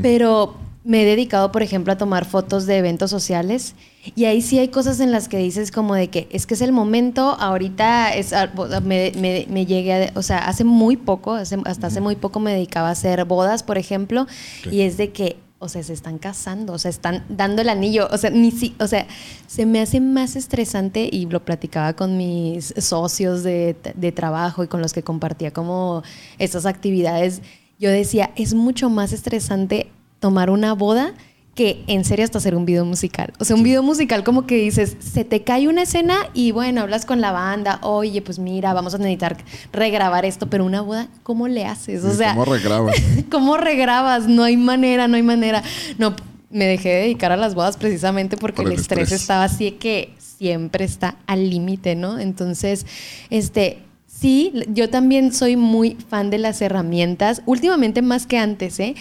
pero 0.02 0.56
me 0.82 1.02
he 1.02 1.04
dedicado, 1.04 1.52
por 1.52 1.62
ejemplo, 1.62 1.92
a 1.92 1.98
tomar 1.98 2.24
fotos 2.24 2.66
de 2.66 2.78
eventos 2.78 3.10
sociales 3.10 3.74
y 4.16 4.24
ahí 4.24 4.40
sí 4.40 4.58
hay 4.58 4.68
cosas 4.68 4.98
en 4.98 5.12
las 5.12 5.28
que 5.28 5.36
dices 5.36 5.70
como 5.70 5.94
de 5.94 6.08
que 6.08 6.26
es 6.30 6.46
que 6.46 6.54
es 6.54 6.62
el 6.62 6.72
momento, 6.72 7.36
ahorita 7.38 8.14
es, 8.14 8.34
me, 8.82 9.12
me, 9.48 9.66
llegué, 9.66 9.92
a, 9.92 10.18
o 10.18 10.22
sea, 10.22 10.38
hace 10.38 10.64
muy 10.64 10.96
poco, 10.96 11.34
hasta 11.34 11.86
hace 11.86 12.00
muy 12.00 12.16
poco 12.16 12.40
me 12.40 12.52
dedicaba 12.52 12.88
a 12.88 12.92
hacer 12.92 13.24
bodas, 13.26 13.62
por 13.62 13.76
ejemplo, 13.76 14.26
y 14.70 14.80
es 14.80 14.96
de 14.96 15.12
que 15.12 15.36
o 15.62 15.68
sea, 15.68 15.82
se 15.82 15.92
están 15.92 16.18
casando, 16.18 16.72
o 16.72 16.78
sea, 16.78 16.88
están 16.88 17.22
dando 17.28 17.60
el 17.60 17.68
anillo, 17.68 18.08
o 18.10 18.16
sea, 18.16 18.30
ni 18.30 18.50
si, 18.50 18.74
o 18.80 18.86
sea, 18.86 19.06
se 19.46 19.66
me 19.66 19.80
hace 19.80 20.00
más 20.00 20.34
estresante 20.34 21.08
y 21.12 21.26
lo 21.26 21.44
platicaba 21.44 21.92
con 21.92 22.16
mis 22.16 22.72
socios 22.78 23.42
de, 23.42 23.76
de 23.94 24.10
trabajo 24.10 24.64
y 24.64 24.68
con 24.68 24.80
los 24.80 24.94
que 24.94 25.02
compartía 25.02 25.52
como 25.52 26.02
estas 26.38 26.64
actividades. 26.64 27.42
Yo 27.78 27.90
decía, 27.90 28.30
es 28.36 28.54
mucho 28.54 28.88
más 28.88 29.12
estresante 29.12 29.90
tomar 30.18 30.48
una 30.48 30.72
boda 30.72 31.12
que 31.54 31.82
en 31.88 32.04
serio 32.04 32.24
hasta 32.24 32.38
hacer 32.38 32.54
un 32.54 32.64
video 32.64 32.84
musical. 32.84 33.32
O 33.38 33.44
sea, 33.44 33.56
un 33.56 33.62
video 33.62 33.82
musical 33.82 34.24
como 34.24 34.46
que 34.46 34.56
dices, 34.56 34.96
se 35.00 35.24
te 35.24 35.42
cae 35.42 35.68
una 35.68 35.82
escena 35.82 36.16
y 36.32 36.52
bueno, 36.52 36.80
hablas 36.80 37.04
con 37.04 37.20
la 37.20 37.32
banda, 37.32 37.78
oye, 37.82 38.22
pues 38.22 38.38
mira, 38.38 38.72
vamos 38.72 38.94
a 38.94 38.98
necesitar 38.98 39.36
regrabar 39.72 40.24
esto, 40.24 40.48
pero 40.48 40.64
una 40.64 40.80
boda, 40.80 41.08
¿cómo 41.22 41.48
le 41.48 41.66
haces? 41.66 42.04
O 42.04 42.14
sea, 42.14 42.34
¿cómo 42.34 42.44
regrabas? 42.44 42.96
¿Cómo 43.30 43.56
regrabas? 43.56 44.28
No 44.28 44.44
hay 44.44 44.56
manera, 44.56 45.08
no 45.08 45.16
hay 45.16 45.22
manera. 45.22 45.62
No, 45.98 46.14
me 46.50 46.66
dejé 46.66 46.88
de 46.88 47.00
dedicar 47.02 47.32
a 47.32 47.36
las 47.36 47.54
bodas 47.54 47.76
precisamente 47.76 48.36
porque 48.36 48.62
el, 48.62 48.72
estrés, 48.72 49.04
estrés 49.04 49.20
estaba 49.20 49.44
así 49.44 49.72
que 49.72 50.14
siempre 50.18 50.84
está 50.84 51.16
al 51.26 51.50
límite, 51.50 51.94
¿no? 51.94 52.18
Entonces, 52.18 52.86
este, 53.28 53.78
Sí, 54.20 54.52
yo 54.68 54.90
también 54.90 55.32
soy 55.32 55.56
muy 55.56 55.96
fan 56.10 56.28
de 56.28 56.36
las 56.36 56.60
herramientas, 56.60 57.40
últimamente 57.46 58.02
más 58.02 58.26
que 58.26 58.36
antes, 58.36 58.78
¿eh? 58.78 58.94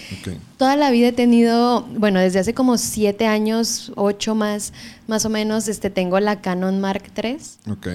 Toda 0.55 0.77
la 0.77 0.91
vida 0.91 1.09
he 1.09 1.11
tenido, 1.11 1.81
bueno, 1.97 2.21
desde 2.21 2.39
hace 2.39 2.53
como 2.53 2.77
siete 2.77 3.27
años, 3.27 3.91
ocho 3.97 4.33
más, 4.33 4.71
más 5.07 5.25
o 5.25 5.29
menos, 5.29 5.67
este, 5.67 5.89
tengo 5.89 6.21
la 6.21 6.39
Canon 6.39 6.79
Mark 6.79 7.03
III, 7.21 7.37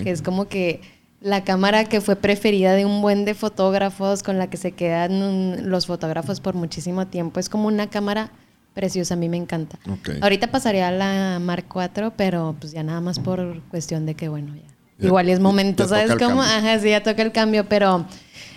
que 0.02 0.10
es 0.10 0.20
como 0.20 0.48
que 0.48 0.82
la 1.22 1.44
cámara 1.44 1.86
que 1.86 2.02
fue 2.02 2.16
preferida 2.16 2.74
de 2.74 2.84
un 2.84 3.00
buen 3.00 3.24
de 3.24 3.32
fotógrafos, 3.32 4.22
con 4.22 4.36
la 4.36 4.50
que 4.50 4.58
se 4.58 4.72
quedan 4.72 5.70
los 5.70 5.86
fotógrafos 5.86 6.40
por 6.40 6.54
muchísimo 6.54 7.06
tiempo. 7.06 7.40
Es 7.40 7.48
como 7.48 7.68
una 7.68 7.88
cámara 7.88 8.32
preciosa, 8.74 9.14
a 9.14 9.16
mí 9.16 9.30
me 9.30 9.38
encanta. 9.38 9.78
Ahorita 10.20 10.48
pasaría 10.48 10.88
a 10.88 10.92
la 10.92 11.38
Mark 11.40 11.64
IV, 11.74 12.12
pero 12.18 12.54
pues 12.60 12.72
ya 12.72 12.82
nada 12.82 13.00
más 13.00 13.18
por 13.18 13.62
cuestión 13.70 14.04
de 14.04 14.14
que, 14.14 14.28
bueno, 14.28 14.54
ya 14.54 14.73
Igual 14.98 15.28
es 15.28 15.40
momento, 15.40 15.88
¿sabes 15.88 16.14
cómo? 16.16 16.42
Ajá, 16.42 16.78
sí, 16.78 16.90
ya 16.90 17.02
toca 17.02 17.22
el 17.22 17.32
cambio, 17.32 17.68
pero 17.68 18.06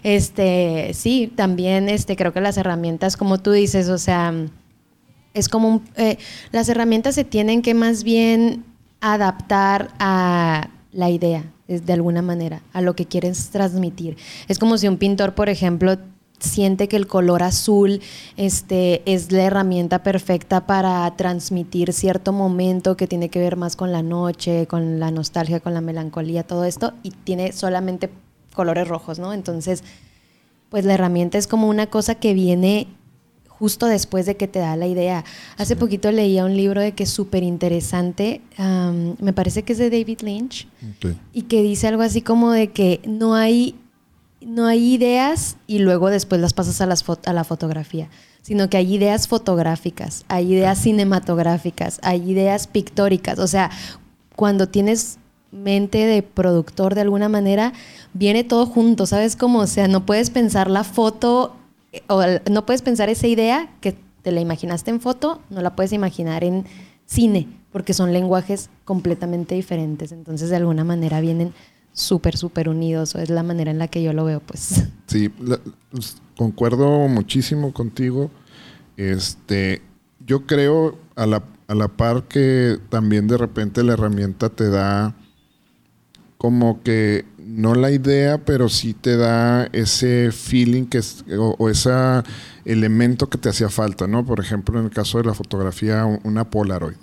este, 0.04 0.92
sí, 0.94 1.32
también 1.36 1.90
este, 1.90 2.16
creo 2.16 2.32
que 2.34 2.42
las 2.42 2.58
herramientas, 2.58 3.18
como 3.18 3.40
tú 3.40 3.52
dices, 3.52 3.90
o 3.90 3.98
sea, 3.98 4.34
es 5.34 5.50
como 5.50 5.82
eh, 5.96 6.18
las 6.52 6.70
herramientas 6.70 7.16
se 7.16 7.24
tienen 7.24 7.62
que 7.62 7.74
más 7.74 8.04
bien 8.04 8.64
adaptar 9.02 9.90
a 10.00 10.70
la 10.92 11.10
idea, 11.10 11.44
de 11.68 11.94
alguna 11.94 12.22
manera, 12.22 12.62
a 12.74 12.82
lo 12.82 12.96
que 12.96 13.06
quieres 13.06 13.50
transmitir. 13.50 14.18
Es 14.48 14.58
como 14.60 14.78
si 14.78 14.88
un 14.88 14.98
pintor, 14.98 15.36
por 15.36 15.50
ejemplo, 15.50 15.98
siente 16.40 16.88
que 16.88 16.98
el 16.98 17.08
color 17.08 17.44
azul 17.44 18.02
este, 18.36 19.02
es 19.12 19.32
la 19.32 19.44
herramienta 19.44 20.04
perfecta 20.04 20.68
para 20.68 21.10
transmitir 21.16 21.94
cierto 21.94 22.32
momento 22.32 22.96
que 22.96 23.08
tiene 23.08 23.30
que 23.30 23.40
ver 23.40 23.56
más 23.56 23.76
con 23.76 23.92
la 23.92 24.04
noche, 24.04 24.68
con 24.68 25.00
la 25.00 25.12
nostalgia, 25.12 25.60
con 25.60 25.74
la 25.74 25.82
melancolía, 25.82 26.44
todo 26.44 26.66
esto, 26.66 26.94
y 27.04 27.12
tiene 27.12 27.52
solamente 27.54 28.10
colores 28.54 28.88
rojos, 28.88 29.20
¿no? 29.20 29.34
Entonces, 29.34 29.84
pues 30.70 30.86
la 30.86 30.94
herramienta 30.94 31.38
es 31.38 31.48
como 31.48 31.70
una 31.70 31.88
cosa 31.88 32.16
que 32.16 32.34
viene 32.34 32.88
justo 33.48 33.88
después 33.88 34.28
de 34.28 34.38
que 34.38 34.48
te 34.48 34.60
da 34.60 34.76
la 34.76 34.86
idea. 34.86 35.26
Hace 35.58 35.76
poquito 35.76 36.12
leía 36.12 36.46
un 36.46 36.56
libro 36.56 36.80
de 36.82 36.92
que 36.92 37.04
es 37.04 37.10
súper 37.10 37.42
interesante, 37.42 38.42
me 39.20 39.34
parece 39.34 39.64
que 39.64 39.74
es 39.74 39.80
de 39.80 39.90
David 39.90 40.20
Lynch, 40.22 40.68
y 41.34 41.44
que 41.44 41.64
dice 41.64 41.88
algo 41.88 42.04
así 42.04 42.22
como 42.22 42.52
de 42.52 42.68
que 42.68 43.02
no 43.08 43.34
hay 43.34 43.76
no 44.42 44.68
hay 44.68 44.94
ideas 44.94 45.58
y 45.68 45.80
luego 45.80 46.10
después 46.10 46.40
las 46.42 46.54
pasas 46.54 46.82
a, 46.82 46.86
las 46.86 47.04
a 47.26 47.34
la 47.34 47.44
fotografía, 47.44 48.10
sino 48.42 48.70
que 48.70 48.78
hay 48.78 48.94
ideas 48.94 49.28
fotográficas, 49.28 50.26
hay 50.28 50.54
ideas 50.54 50.78
cinematográficas, 50.80 52.00
hay 52.04 52.32
ideas 52.32 52.68
pictóricas. 52.68 53.40
O 53.40 53.48
sea, 53.48 53.72
cuando 54.36 54.68
tienes 54.68 55.18
mente 55.52 56.06
de 56.06 56.24
productor 56.24 56.96
de 56.96 57.02
alguna 57.02 57.30
manera, 57.30 57.74
viene 58.14 58.44
todo 58.44 58.66
junto, 58.66 59.06
¿sabes 59.06 59.36
cómo? 59.36 59.60
O 59.60 59.68
sea, 59.68 59.88
no 59.88 60.06
puedes 60.06 60.30
pensar 60.30 60.70
la 60.70 60.84
foto 60.84 61.56
o 62.08 62.22
no 62.50 62.66
puedes 62.66 62.82
pensar 62.82 63.10
esa 63.10 63.28
idea 63.28 63.70
que 63.82 63.96
te 64.22 64.32
la 64.32 64.42
imaginaste 64.42 64.92
en 64.92 65.02
foto, 65.02 65.42
no 65.50 65.62
la 65.62 65.76
puedes 65.76 65.94
imaginar 65.94 66.44
en 66.44 66.66
cine, 67.06 67.48
porque 67.72 67.94
son 67.94 68.14
lenguajes 68.14 68.70
completamente 68.86 69.56
diferentes. 69.56 70.12
Entonces, 70.12 70.50
de 70.50 70.58
alguna 70.58 70.84
manera 70.84 71.22
vienen 71.22 71.54
súper, 71.98 72.38
súper 72.38 72.70
unidos. 72.70 73.16
Es 73.16 73.30
la 73.30 73.44
manera 73.44 73.72
en 73.72 73.80
la 73.80 73.88
que 73.88 74.04
yo 74.04 74.14
lo 74.14 74.26
veo, 74.26 74.40
pues. 74.40 74.84
Sí, 75.08 75.30
pues, 75.30 76.18
concuerdo 76.38 77.08
muchísimo 77.08 77.74
contigo. 77.74 78.32
Este, 78.96 79.82
yo 80.26 80.46
creo 80.46 80.98
a 81.16 81.26
la, 81.26 81.44
a 81.68 81.76
la 81.76 81.88
par 81.88 82.24
que 82.24 82.78
también 82.90 83.28
de 83.28 83.38
repente 83.38 83.84
la 83.84 83.94
herramienta 83.94 84.50
te 84.50 84.70
da 84.70 85.16
como 86.38 86.84
que 86.84 87.26
no 87.40 87.74
la 87.74 87.92
idea, 87.92 88.38
pero 88.46 88.70
sí 88.70 88.94
te 88.94 89.18
da 89.18 89.66
ese 89.72 90.32
feeling 90.32 90.86
que 90.86 91.00
es, 91.00 91.26
o, 91.38 91.70
ese 91.70 91.90
elemento 92.66 93.30
que 93.30 93.38
te 93.38 93.50
hacía 93.50 93.70
falta, 93.70 94.06
¿no? 94.08 94.26
Por 94.26 94.40
ejemplo, 94.40 94.80
en 94.80 94.86
el 94.86 94.92
caso 94.92 95.18
de 95.18 95.24
la 95.24 95.34
fotografía, 95.34 96.06
una 96.06 96.50
Polaroid, 96.50 96.98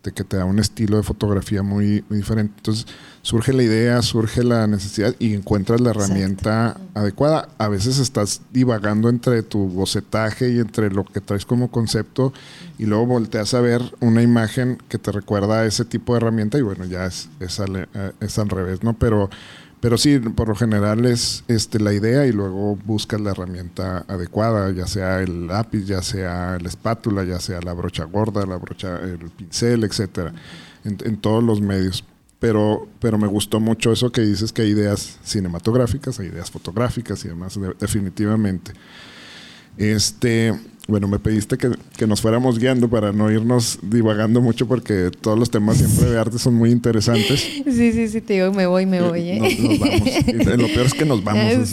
este, 0.00 0.12
que 0.12 0.24
te 0.24 0.38
da 0.38 0.46
un 0.46 0.58
estilo 0.58 0.96
de 0.96 1.02
fotografía 1.02 1.62
muy, 1.62 2.02
muy 2.08 2.18
diferente. 2.18 2.54
Entonces, 2.56 2.86
surge 3.20 3.52
la 3.52 3.62
idea, 3.62 4.00
surge 4.00 4.42
la 4.42 4.66
necesidad 4.66 5.14
y 5.18 5.34
encuentras 5.34 5.78
la 5.82 5.90
herramienta 5.90 6.80
adecuada. 6.94 7.50
A 7.58 7.68
veces 7.68 7.98
estás 7.98 8.40
divagando 8.50 9.10
entre 9.10 9.42
tu 9.42 9.68
bocetaje 9.68 10.52
y 10.52 10.58
entre 10.58 10.90
lo 10.90 11.04
que 11.04 11.20
traes 11.20 11.44
como 11.44 11.70
concepto 11.70 12.32
y 12.78 12.86
luego 12.86 13.04
volteas 13.04 13.52
a 13.52 13.60
ver 13.60 13.82
una 14.00 14.22
imagen 14.22 14.78
que 14.88 14.96
te 14.96 15.12
recuerda 15.12 15.60
a 15.60 15.66
ese 15.66 15.84
tipo 15.84 16.14
de 16.14 16.20
herramienta 16.20 16.56
y 16.56 16.62
bueno, 16.62 16.86
ya 16.86 17.04
es, 17.04 17.28
es, 17.38 17.60
al, 17.60 17.76
eh, 17.76 18.12
es 18.20 18.38
al 18.38 18.48
revés, 18.48 18.82
¿no? 18.82 18.94
Pero, 18.94 19.28
pero 19.80 19.96
sí, 19.96 20.18
por 20.18 20.48
lo 20.48 20.54
general 20.54 21.06
es 21.06 21.42
este, 21.48 21.80
la 21.80 21.94
idea 21.94 22.26
y 22.26 22.32
luego 22.32 22.76
buscas 22.84 23.20
la 23.20 23.30
herramienta 23.30 24.04
adecuada, 24.08 24.70
ya 24.72 24.86
sea 24.86 25.20
el 25.20 25.46
lápiz, 25.46 25.86
ya 25.86 26.02
sea 26.02 26.58
la 26.60 26.68
espátula, 26.68 27.24
ya 27.24 27.40
sea 27.40 27.60
la 27.62 27.72
brocha 27.72 28.04
gorda, 28.04 28.44
la 28.44 28.56
brocha, 28.56 29.00
el 29.00 29.30
pincel, 29.30 29.84
etcétera, 29.84 30.34
en, 30.84 31.16
todos 31.16 31.42
los 31.42 31.60
medios 31.60 32.04
pero, 32.38 32.88
pero 33.00 33.18
me 33.18 33.26
gustó 33.26 33.60
mucho 33.60 33.92
eso 33.92 34.12
que 34.12 34.22
dices 34.22 34.52
que 34.52 34.62
hay 34.62 34.70
ideas 34.70 35.18
cinematográficas, 35.22 36.18
hay 36.20 36.28
ideas 36.28 36.50
fotográficas 36.50 37.22
y 37.26 37.28
demás, 37.28 37.58
definitivamente. 37.78 38.72
Este, 39.76 40.58
bueno, 40.90 41.08
me 41.08 41.18
pediste 41.18 41.56
que, 41.56 41.70
que, 41.96 42.06
nos 42.06 42.20
fuéramos 42.20 42.58
guiando 42.58 42.90
para 42.90 43.12
no 43.12 43.30
irnos 43.30 43.78
divagando 43.82 44.40
mucho 44.40 44.66
porque 44.66 45.10
todos 45.20 45.38
los 45.38 45.50
temas 45.50 45.78
siempre 45.78 46.10
de 46.10 46.18
arte 46.18 46.38
son 46.38 46.54
muy 46.54 46.70
interesantes. 46.70 47.48
Sí, 47.70 47.92
sí, 47.92 48.08
sí, 48.08 48.20
te 48.20 48.34
digo, 48.34 48.52
me 48.52 48.66
voy, 48.66 48.84
me 48.84 49.00
voy. 49.00 49.28
¿eh? 49.28 49.40
Nos, 49.40 49.78
vamos. 49.78 50.58
lo 50.58 50.66
peor 50.66 50.86
es 50.86 50.94
que 50.94 51.04
nos 51.04 51.22
vamos, 51.22 51.72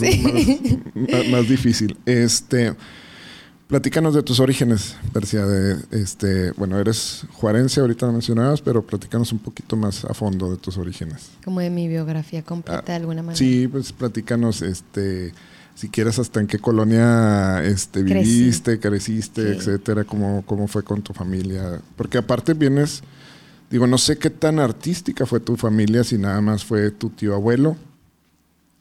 más, 0.94 1.28
más, 1.28 1.48
difícil. 1.48 1.96
Este, 2.06 2.74
Platícanos 3.68 4.14
de 4.14 4.22
tus 4.22 4.40
orígenes, 4.40 4.96
Persia. 5.12 5.44
De, 5.44 5.76
este, 5.90 6.52
bueno, 6.52 6.78
eres 6.78 7.26
juarense, 7.34 7.80
ahorita 7.80 8.06
lo 8.06 8.12
mencionabas, 8.12 8.62
pero 8.62 8.82
platícanos 8.82 9.30
un 9.30 9.40
poquito 9.40 9.76
más 9.76 10.06
a 10.06 10.14
fondo 10.14 10.50
de 10.50 10.56
tus 10.56 10.78
orígenes. 10.78 11.32
Como 11.44 11.60
de 11.60 11.68
mi 11.68 11.86
biografía 11.86 12.42
completa, 12.42 12.92
de 12.92 12.94
alguna 12.94 13.20
manera. 13.22 13.36
Sí, 13.36 13.68
pues 13.68 13.92
platícanos, 13.92 14.62
este, 14.62 15.34
si 15.78 15.88
quieres, 15.88 16.18
hasta 16.18 16.40
en 16.40 16.48
qué 16.48 16.58
colonia 16.58 17.62
este, 17.62 18.02
viviste, 18.02 18.80
creciste, 18.80 19.52
etcétera, 19.52 20.02
cómo, 20.02 20.42
cómo 20.44 20.66
fue 20.66 20.82
con 20.82 21.02
tu 21.02 21.12
familia. 21.12 21.80
Porque 21.94 22.18
aparte 22.18 22.52
vienes, 22.52 23.04
digo, 23.70 23.86
no 23.86 23.96
sé 23.96 24.18
qué 24.18 24.28
tan 24.28 24.58
artística 24.58 25.24
fue 25.24 25.38
tu 25.38 25.56
familia, 25.56 26.02
si 26.02 26.18
nada 26.18 26.40
más 26.40 26.64
fue 26.64 26.90
tu 26.90 27.10
tío 27.10 27.32
abuelo 27.32 27.76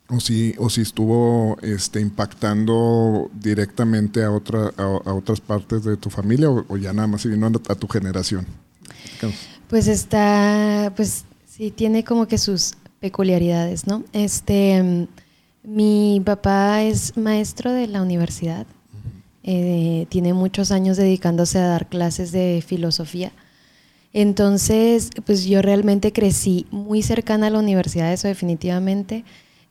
o 0.09 0.19
si, 0.19 0.55
o 0.57 0.71
si 0.71 0.81
estuvo 0.81 1.59
este, 1.61 2.01
impactando 2.01 3.29
directamente 3.31 4.23
a, 4.23 4.31
otra, 4.31 4.71
a, 4.75 5.13
otras 5.13 5.39
partes 5.39 5.83
de 5.83 5.97
tu 5.97 6.09
familia 6.09 6.49
o, 6.49 6.77
ya 6.77 6.93
nada 6.93 7.07
más 7.07 7.21
si 7.21 7.29
vino 7.29 7.45
a, 7.45 7.75
tu 7.75 7.87
generación. 7.87 8.47
Pues 9.69 9.87
está, 9.87 10.91
pues 10.95 11.25
sí, 11.45 11.69
tiene 11.69 12.03
como 12.03 12.27
que 12.27 12.39
sus 12.39 12.73
peculiaridades, 12.99 13.85
¿no? 13.85 14.03
Este, 14.13 15.07
mi 15.67 16.21
papá 16.23 16.81
es 16.83 17.17
maestro 17.17 17.73
de 17.73 17.87
la 17.87 18.01
universidad, 18.01 18.65
eh, 19.43 20.05
tiene 20.07 20.33
muchos 20.33 20.71
años 20.71 20.95
dedicándose 20.95 21.59
a 21.59 21.67
dar 21.67 21.87
clases 21.87 22.31
de 22.31 22.63
filosofía. 22.65 23.33
Entonces, 24.13 25.09
pues 25.25 25.43
yo 25.43 25.61
realmente 25.61 26.13
crecí 26.13 26.67
muy 26.71 27.01
cercana 27.03 27.47
a 27.47 27.49
la 27.49 27.59
universidad, 27.59 28.13
eso 28.13 28.29
definitivamente. 28.29 29.25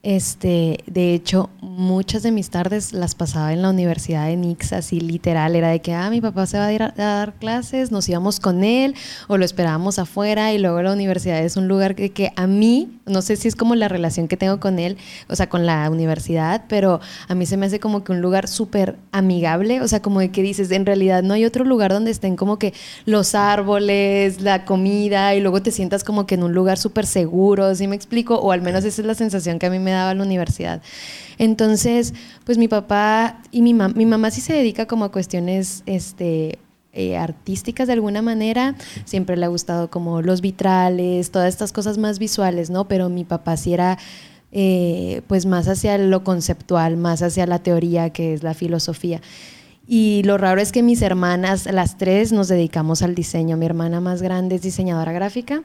Este, 0.07 0.85
de 0.87 1.15
hecho, 1.15 1.51
muchas 1.61 2.23
de 2.23 2.31
mis 2.31 2.51
tardes 2.51 2.93
las 2.93 3.17
pasaba 3.17 3.53
en 3.53 3.61
la 3.61 3.71
Universidad 3.71 4.27
de 4.27 4.37
Nix, 4.37 4.73
así 4.73 5.01
literal, 5.01 5.57
era 5.57 5.71
de 5.71 5.81
que, 5.81 5.95
ah, 5.95 6.11
mi 6.11 6.21
papá 6.21 6.47
se 6.47 6.59
va 6.59 6.67
a 6.67 6.73
ir 6.73 6.85
a, 6.85 6.95
dar 6.97 7.35
clases, 7.35 7.91
nos 7.91 8.09
íbamos 8.09 8.39
con 8.39 8.63
él 8.63 8.95
o 9.27 9.37
lo 9.37 9.45
esperábamos 9.45 9.99
afuera 9.99 10.53
y 10.53 10.59
luego 10.59 10.81
la 10.81 10.93
universidad 10.93 11.41
es 11.43 11.57
un 11.57 11.67
lugar 11.67 11.97
que, 11.97 12.11
que, 12.11 12.31
a 12.37 12.47
mí, 12.47 13.01
no 13.05 13.21
sé 13.21 13.35
si 13.35 13.49
es 13.49 13.57
como 13.57 13.75
la 13.75 13.89
relación 13.89 14.29
que 14.29 14.37
tengo 14.37 14.61
con 14.61 14.79
él, 14.79 14.97
o 15.29 15.35
sea, 15.35 15.49
con 15.49 15.67
la 15.67 15.91
universidad, 15.91 16.67
pero 16.69 17.01
a 17.27 17.35
mí 17.35 17.45
se 17.45 17.57
me 17.57 17.67
hace 17.67 17.81
como 17.81 18.05
que 18.05 18.13
un 18.13 18.21
lugar 18.21 18.47
súper 18.47 18.95
amigable, 19.11 19.81
o 19.81 19.89
sea, 19.89 20.03
como 20.03 20.21
de 20.21 20.31
que 20.31 20.41
dices, 20.41 20.71
en 20.71 20.87
realidad 20.87 21.25
no 21.25 21.35
hay 21.35 21.45
otro 21.45 21.65
lugar 21.65 21.93
donde 21.93 22.13
estén 22.13 22.37
como 22.37 22.61
que 22.61 22.75
los 23.07 23.35
árboles, 23.35 24.41
la 24.41 24.65
comida 24.65 25.35
y 25.35 25.41
luego 25.41 25.63
te 25.63 25.73
sientas 25.73 26.05
como 26.05 26.29
que 26.29 26.37
en 26.37 26.45
un 26.45 26.55
lugar 26.55 26.79
súper 26.79 27.07
seguro, 27.07 27.75
¿sí 27.75 27.89
me 27.89 27.97
explico? 27.97 28.37
O 28.37 28.53
al 28.53 28.63
menos 28.63 28.85
esa 28.85 29.03
es 29.03 29.07
la 29.09 29.17
sensación 29.17 29.59
que 29.59 29.67
a 29.67 29.71
mí 29.71 29.81
me 29.81 29.96
daba 29.97 30.15
la 30.15 30.23
universidad. 30.23 30.83
Entonces, 31.39 32.15
pues 32.45 32.59
mi 32.59 32.69
papá 32.69 33.43
y 33.51 33.63
mi, 33.63 33.75
mamá, 33.75 33.95
mi 33.95 34.07
mamá 34.07 34.31
sí 34.31 34.41
se 34.41 34.53
dedica 34.53 34.87
como 34.87 35.05
a 35.05 35.13
cuestiones 35.13 35.83
este, 35.87 36.59
eh, 36.93 37.17
artísticas 37.17 37.87
de 37.87 37.93
alguna 37.93 38.23
manera. 38.23 38.75
Siempre 39.05 39.37
le 39.37 39.45
ha 39.45 39.49
gustado 39.49 39.91
como 39.91 40.23
los 40.23 40.41
vitrales, 40.41 41.31
todas 41.31 41.49
estas 41.49 41.73
cosas 41.73 41.99
más 41.99 42.19
visuales, 42.19 42.71
¿no? 42.71 42.89
Pero 42.89 43.09
mi 43.09 43.25
papá 43.25 43.57
sí 43.57 43.73
era... 43.73 43.99
Eh, 44.59 45.23
pues 45.27 45.45
más 45.45 45.69
hacia 45.69 45.99
lo 45.99 46.25
conceptual, 46.25 46.97
más 46.97 47.21
hacia 47.21 47.47
la 47.47 47.59
teoría 47.59 48.11
que 48.11 48.33
es 48.33 48.43
la 48.43 48.55
filosofía. 48.55 49.21
Y 49.87 50.23
lo 50.25 50.37
raro 50.37 50.61
es 50.61 50.73
que 50.73 50.83
mis 50.83 51.01
hermanas, 51.03 51.67
las 51.67 51.97
tres, 51.97 52.33
nos 52.33 52.49
dedicamos 52.49 53.03
al 53.03 53.15
diseño. 53.15 53.57
Mi 53.57 53.67
hermana 53.67 54.01
más 54.01 54.21
grande 54.21 54.57
es 54.57 54.63
diseñadora 54.63 55.13
gráfica 55.13 55.63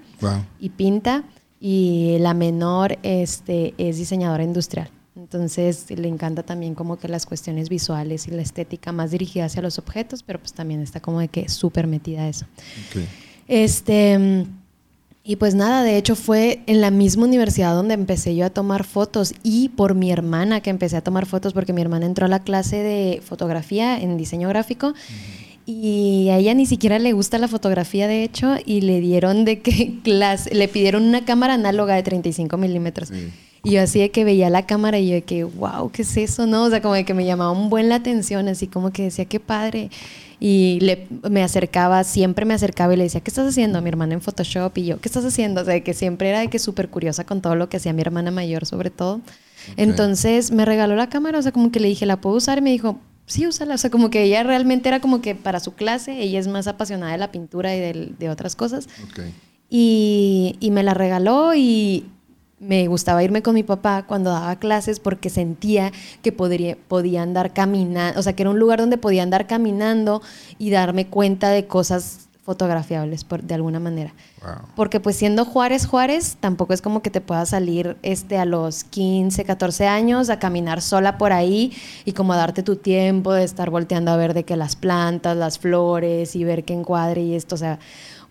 y 0.60 0.70
pinta 0.70 1.24
y 1.62 2.18
la 2.20 2.34
menor 2.34 2.98
este, 3.04 3.76
es 3.78 3.98
diseñadora 3.98 4.44
industrial. 4.44 4.90
Entonces 5.16 5.92
le 5.92 6.08
encanta 6.08 6.42
también 6.42 6.74
como 6.74 6.98
que 6.98 7.08
las 7.08 7.28
cuestiones 7.28 7.70
visuales 7.70 8.28
y 8.28 8.32
la 8.32 8.42
estética 8.42 8.92
más 8.92 9.12
dirigida 9.12 9.46
hacia 9.46 9.62
los 9.62 9.78
objetos, 9.78 10.24
pero 10.24 10.40
pues 10.40 10.54
también 10.54 10.82
está 10.82 11.00
como 11.00 11.20
de 11.20 11.28
que 11.28 11.48
súper 11.50 11.86
metida 11.86 12.28
eso. 12.28 12.48
Este, 13.48 14.48
y 15.24 15.36
pues 15.36 15.54
nada, 15.54 15.84
de 15.84 15.98
hecho 15.98 16.16
fue 16.16 16.64
en 16.66 16.82
la 16.82 16.90
misma 16.90 17.26
universidad 17.26 17.76
donde 17.76 17.94
empecé 17.94 18.36
yo 18.36 18.46
a 18.46 18.50
tomar 18.50 18.84
fotos 18.84 19.36
y 19.44 19.70
por 19.70 19.94
mi 19.94 20.12
hermana 20.12 20.62
que 20.62 20.72
empecé 20.72 20.98
a 20.98 21.02
tomar 21.02 21.28
fotos 21.28 21.54
porque 21.54 21.74
mi 21.74 21.82
hermana 21.82 22.08
entró 22.08 22.26
a 22.26 22.30
la 22.30 22.40
clase 22.40 22.78
de 22.78 23.22
fotografía 23.24 24.00
en 24.00 24.18
diseño 24.18 24.50
gráfico. 24.50 24.96
Y 25.66 26.30
a 26.30 26.38
ella 26.38 26.54
ni 26.54 26.66
siquiera 26.66 27.00
le 27.00 27.14
gusta 27.14 27.38
la 27.38 27.48
fotografía, 27.48 28.08
de 28.08 28.24
hecho, 28.24 28.56
y 28.66 28.82
le 28.82 29.00
dieron 29.00 29.46
de 29.46 29.62
que 29.62 30.00
clase, 30.04 30.54
le 30.54 30.68
pidieron 30.68 31.04
una 31.04 31.24
cámara 31.26 31.54
análoga 31.54 31.96
de 31.96 32.04
35 32.04 32.58
milímetros. 32.58 33.12
Y 33.64 33.72
yo 33.72 33.82
así 33.82 34.00
de 34.00 34.10
que 34.10 34.24
veía 34.24 34.50
la 34.50 34.66
cámara 34.66 34.98
y 34.98 35.08
yo 35.10 35.14
de 35.14 35.22
que, 35.22 35.44
wow, 35.44 35.92
¿qué 35.92 36.02
es 36.02 36.18
eso? 36.18 36.48
¿No? 36.48 36.64
O 36.64 36.70
sea, 36.70 36.82
como 36.82 36.96
de 36.96 37.06
que 37.06 37.14
me 37.14 37.26
llamaba 37.26 37.52
un 37.52 37.70
buen 37.70 37.90
la 37.90 37.96
atención, 37.96 38.48
así 38.48 38.68
como 38.68 38.92
que 38.92 39.04
decía, 39.04 39.26
qué 39.26 39.40
padre. 39.40 39.92
Y 40.40 40.80
le, 40.82 41.08
me 41.30 41.44
acercaba, 41.44 42.04
siempre 42.04 42.46
me 42.46 42.56
acercaba 42.56 42.96
y 42.96 42.98
le 42.98 43.04
decía, 43.04 43.22
¿qué 43.22 43.30
estás 43.30 43.48
haciendo? 43.48 43.80
Mi 43.84 43.90
hermana 43.90 44.16
en 44.16 44.22
Photoshop 44.22 44.76
y 44.80 44.86
yo, 44.86 45.00
¿qué 45.00 45.08
estás 45.08 45.24
haciendo? 45.24 45.62
O 45.62 45.66
sea, 45.66 45.80
que 45.84 45.94
siempre 45.94 46.30
era 46.30 46.40
de 46.40 46.48
que 46.48 46.58
súper 46.58 46.90
curiosa 46.90 47.24
con 47.24 47.42
todo 47.42 47.56
lo 47.56 47.70
que 47.70 47.78
hacía 47.78 47.94
mi 47.94 48.02
hermana 48.02 48.32
mayor, 48.32 48.66
sobre 48.66 48.90
todo. 48.90 49.22
Entonces 49.78 50.52
me 50.52 50.66
regaló 50.66 50.96
la 50.96 51.10
cámara, 51.10 51.38
o 51.38 51.42
sea, 51.44 51.52
como 51.52 51.72
que 51.72 51.80
le 51.80 51.88
dije, 51.88 52.08
¿la 52.08 52.20
puedo 52.20 52.38
usar? 52.38 52.58
Y 52.58 52.62
me 52.62 52.72
dijo, 52.72 52.98
sí, 53.32 53.48
úsala. 53.48 53.76
O 53.76 53.78
sea, 53.78 53.90
como 53.90 54.10
que 54.10 54.24
ella 54.24 54.44
realmente 54.44 54.90
era 54.90 55.00
como 55.00 55.22
que 55.22 55.36
para 55.36 55.60
su 55.60 55.74
clase, 55.74 56.22
ella 56.22 56.40
es 56.40 56.48
más 56.48 56.68
apasionada 56.68 57.12
de 57.12 57.18
la 57.18 57.32
pintura 57.32 57.76
y 57.76 57.80
de, 58.18 58.30
otras 58.30 58.56
cosas. 58.56 58.88
Y, 59.70 60.58
y, 60.60 60.72
me 60.72 60.84
la 60.84 60.94
regaló 60.94 61.54
y 61.56 62.06
me 62.60 62.88
gustaba 62.88 63.24
irme 63.24 63.42
con 63.42 63.56
mi 63.56 63.64
papá 63.64 64.06
cuando 64.06 64.30
daba 64.30 64.58
clases 64.58 65.00
porque 65.00 65.30
sentía 65.30 65.92
que 66.22 66.32
podría, 66.32 66.78
podía 66.88 67.24
andar 67.24 67.54
caminando, 67.54 68.20
o 68.20 68.24
sea, 68.24 68.34
que 68.34 68.44
era 68.44 68.50
un 68.52 68.60
lugar 68.60 68.80
donde 68.80 68.98
podía 68.98 69.24
andar 69.24 69.48
caminando 69.48 70.22
y 70.60 70.70
darme 70.70 71.08
cuenta 71.08 71.50
de 71.50 71.66
cosas 71.66 72.30
fotografiables 72.44 73.24
por, 73.24 73.44
de 73.44 73.54
alguna 73.54 73.80
manera. 73.80 74.14
Porque 74.76 75.00
pues 75.00 75.16
siendo 75.16 75.46
Juárez, 75.46 75.86
Juárez, 75.86 76.38
tampoco 76.40 76.74
es 76.74 76.82
como 76.82 77.02
que 77.02 77.12
te 77.12 77.22
puedas 77.22 77.50
salir 77.50 77.98
este, 78.02 78.38
a 78.38 78.46
los 78.46 78.84
15, 78.84 79.44
14 79.46 79.88
años 79.88 80.30
a 80.30 80.40
caminar 80.40 80.82
sola 80.82 81.18
por 81.18 81.34
ahí 81.34 81.72
y 82.04 82.14
como 82.14 82.34
a 82.34 82.38
darte 82.38 82.64
tu 82.64 82.78
tiempo 82.78 83.34
de 83.34 83.44
estar 83.44 83.70
volteando 83.70 84.12
a 84.12 84.18
ver 84.18 84.34
de 84.34 84.44
que 84.44 84.56
las 84.56 84.76
plantas, 84.76 85.38
las 85.38 85.60
flores 85.60 86.36
y 86.36 86.44
ver 86.44 86.64
qué 86.64 86.74
encuadre 86.74 87.22
y 87.22 87.36
esto, 87.36 87.56
o 87.56 87.58
sea, 87.60 87.80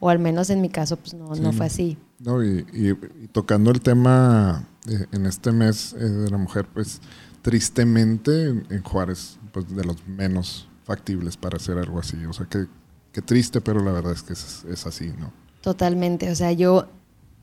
o 0.01 0.09
al 0.09 0.19
menos 0.19 0.51
en 0.51 0.61
mi 0.61 0.71
caso 0.71 0.97
pues 0.97 1.15
no, 1.15 1.35
no 1.37 1.53
fue 1.53 1.67
así. 1.67 1.97
No, 2.19 2.43
y, 2.45 2.67
y, 2.73 2.95
tocando 3.29 3.71
el 3.71 3.81
tema 3.81 4.67
eh, 4.89 5.07
en 5.13 5.27
este 5.27 5.53
mes 5.53 5.95
eh, 5.95 6.05
de 6.05 6.31
la 6.31 6.37
mujer, 6.37 6.67
pues 6.73 7.01
tristemente 7.43 8.49
en 8.49 8.83
Juárez, 8.83 9.39
pues 9.53 9.75
de 9.75 9.85
los 9.85 10.07
menos 10.07 10.69
factibles 10.85 11.37
para 11.37 11.57
hacer 11.57 11.79
algo 11.79 11.99
así. 11.99 12.17
O 12.27 12.33
sea, 12.33 12.47
que 12.47 12.67
Qué 13.13 13.23
triste, 13.23 13.61
pero 13.61 13.81
la 13.81 13.93
verdad 13.93 14.13
es 14.13 14.23
que 14.23 14.33
es, 14.33 14.87
así, 14.87 15.13
¿no? 15.19 15.33
Totalmente. 15.63 16.31
O 16.31 16.35
sea, 16.35 16.53
yo 16.53 16.87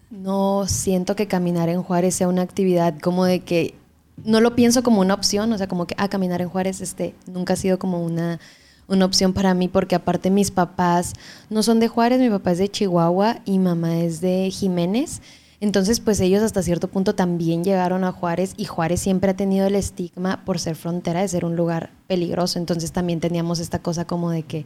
no 0.09 0.65
siento 0.67 1.15
que 1.15 1.27
caminar 1.27 1.69
en 1.69 1.83
Juárez 1.83 2.15
sea 2.15 2.27
una 2.27 2.41
actividad 2.41 2.97
como 2.99 3.25
de 3.25 3.41
que 3.41 3.75
no 4.23 4.39
lo 4.39 4.55
pienso 4.55 4.81
como 4.81 5.01
una 5.01 5.13
opción, 5.13 5.51
o 5.51 5.57
sea, 5.57 5.67
como 5.67 5.85
que 5.85 5.95
ah, 5.97 6.07
caminar 6.09 6.41
en 6.41 6.49
Juárez 6.49 6.81
este 6.81 7.13
nunca 7.27 7.53
ha 7.53 7.57
sido 7.57 7.77
como 7.77 8.03
una 8.03 8.39
una 8.87 9.05
opción 9.05 9.33
para 9.33 9.53
mí 9.53 9.67
porque 9.67 9.95
aparte 9.95 10.29
mis 10.29 10.51
papás 10.51 11.13
no 11.49 11.63
son 11.63 11.79
de 11.79 11.87
Juárez, 11.87 12.19
mi 12.19 12.29
papá 12.29 12.51
es 12.51 12.57
de 12.57 12.69
Chihuahua 12.69 13.39
y 13.45 13.59
mamá 13.59 13.97
es 13.97 14.21
de 14.21 14.49
Jiménez. 14.51 15.21
Entonces, 15.59 15.99
pues 15.99 16.19
ellos 16.19 16.43
hasta 16.43 16.61
cierto 16.61 16.87
punto 16.87 17.15
también 17.15 17.63
llegaron 17.63 18.03
a 18.03 18.11
Juárez 18.11 18.53
y 18.57 18.65
Juárez 18.65 19.01
siempre 19.01 19.31
ha 19.31 19.35
tenido 19.35 19.65
el 19.65 19.75
estigma 19.75 20.45
por 20.45 20.59
ser 20.59 20.75
frontera 20.75 21.21
de 21.21 21.27
ser 21.27 21.45
un 21.45 21.55
lugar 21.55 21.89
peligroso. 22.05 22.59
Entonces 22.59 22.91
también 22.91 23.19
teníamos 23.19 23.59
esta 23.59 23.79
cosa 23.79 24.05
como 24.05 24.29
de 24.29 24.43
que 24.43 24.65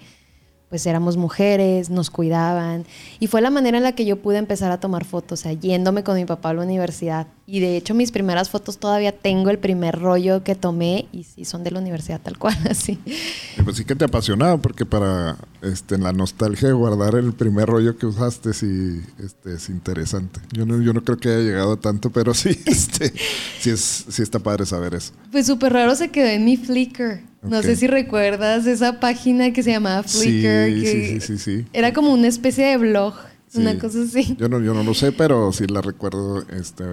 pues 0.71 0.85
éramos 0.85 1.17
mujeres, 1.17 1.89
nos 1.89 2.09
cuidaban. 2.09 2.85
Y 3.19 3.27
fue 3.27 3.41
la 3.41 3.49
manera 3.49 3.77
en 3.77 3.83
la 3.83 3.91
que 3.91 4.05
yo 4.05 4.21
pude 4.21 4.37
empezar 4.37 4.71
a 4.71 4.79
tomar 4.79 5.03
fotos, 5.03 5.41
o 5.41 5.43
sea, 5.43 5.51
yéndome 5.51 6.01
con 6.05 6.15
mi 6.15 6.23
papá 6.23 6.51
a 6.51 6.53
la 6.53 6.61
universidad. 6.61 7.27
Y 7.45 7.59
de 7.59 7.75
hecho 7.75 7.93
mis 7.93 8.09
primeras 8.13 8.49
fotos 8.49 8.77
todavía 8.77 9.11
tengo 9.11 9.49
el 9.49 9.59
primer 9.59 9.99
rollo 9.99 10.45
que 10.45 10.55
tomé 10.55 11.09
y 11.11 11.25
sí 11.25 11.43
son 11.43 11.65
de 11.65 11.71
la 11.71 11.79
universidad 11.79 12.21
tal 12.21 12.37
cual, 12.37 12.57
así. 12.69 12.97
Y 13.05 13.61
pues 13.63 13.75
sí 13.75 13.83
que 13.83 13.95
te 13.95 14.05
apasionaba 14.05 14.61
porque 14.61 14.85
para 14.85 15.35
este, 15.61 15.97
la 15.97 16.13
nostalgia 16.13 16.71
guardar 16.71 17.15
el 17.15 17.33
primer 17.33 17.67
rollo 17.67 17.97
que 17.97 18.05
usaste 18.05 18.53
sí 18.53 19.01
este, 19.21 19.55
es 19.55 19.67
interesante. 19.67 20.39
Yo 20.53 20.65
no, 20.65 20.81
yo 20.81 20.93
no 20.93 21.03
creo 21.03 21.17
que 21.17 21.27
haya 21.27 21.39
llegado 21.39 21.77
tanto, 21.79 22.11
pero 22.11 22.33
sí, 22.33 22.57
este, 22.65 23.11
sí, 23.59 23.71
es, 23.71 24.05
sí 24.07 24.21
está 24.21 24.39
padre 24.39 24.65
saber 24.65 24.95
eso. 24.95 25.11
Pues 25.33 25.47
súper 25.47 25.73
raro 25.73 25.93
se 25.95 26.11
quedó 26.11 26.27
en 26.27 26.45
mi 26.45 26.55
Flickr. 26.55 27.30
No 27.43 27.61
sé 27.61 27.75
si 27.75 27.87
recuerdas 27.87 28.65
esa 28.67 28.99
página 28.99 29.51
que 29.51 29.63
se 29.63 29.71
llamaba 29.71 30.03
Flickr. 30.03 30.67
Sí, 30.73 30.85
sí, 30.85 31.19
sí, 31.19 31.37
sí, 31.37 31.65
Era 31.73 31.93
como 31.93 32.13
una 32.13 32.27
especie 32.27 32.65
de 32.65 32.77
blog, 32.77 33.15
una 33.55 33.77
cosa 33.79 34.03
así. 34.03 34.35
Yo 34.37 34.47
no, 34.47 34.59
yo 34.59 34.73
no 34.73 34.83
lo 34.83 34.93
sé, 34.93 35.11
pero 35.11 35.51
sí 35.51 35.65
la 35.67 35.81
recuerdo. 35.81 36.43
Este, 36.49 36.83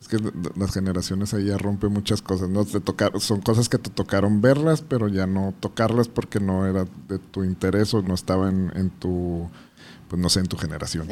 es 0.00 0.08
que 0.08 0.18
las 0.56 0.72
generaciones 0.72 1.34
ahí 1.34 1.46
ya 1.46 1.58
rompen 1.58 1.92
muchas 1.92 2.22
cosas, 2.22 2.48
¿no? 2.48 2.64
Te 2.64 2.80
tocar, 2.80 3.20
son 3.20 3.40
cosas 3.40 3.68
que 3.68 3.78
te 3.78 3.90
tocaron 3.90 4.40
verlas, 4.40 4.82
pero 4.82 5.08
ya 5.08 5.26
no 5.26 5.54
tocarlas 5.58 6.08
porque 6.08 6.40
no 6.40 6.66
era 6.66 6.86
de 7.08 7.18
tu 7.18 7.44
interés 7.44 7.92
o 7.94 8.02
no 8.02 8.14
estaba 8.14 8.48
en, 8.48 8.72
en 8.74 8.90
tu 8.90 9.50
pues 10.12 10.20
no 10.20 10.28
sé, 10.28 10.40
en 10.40 10.46
tu 10.46 10.58
generación. 10.58 11.08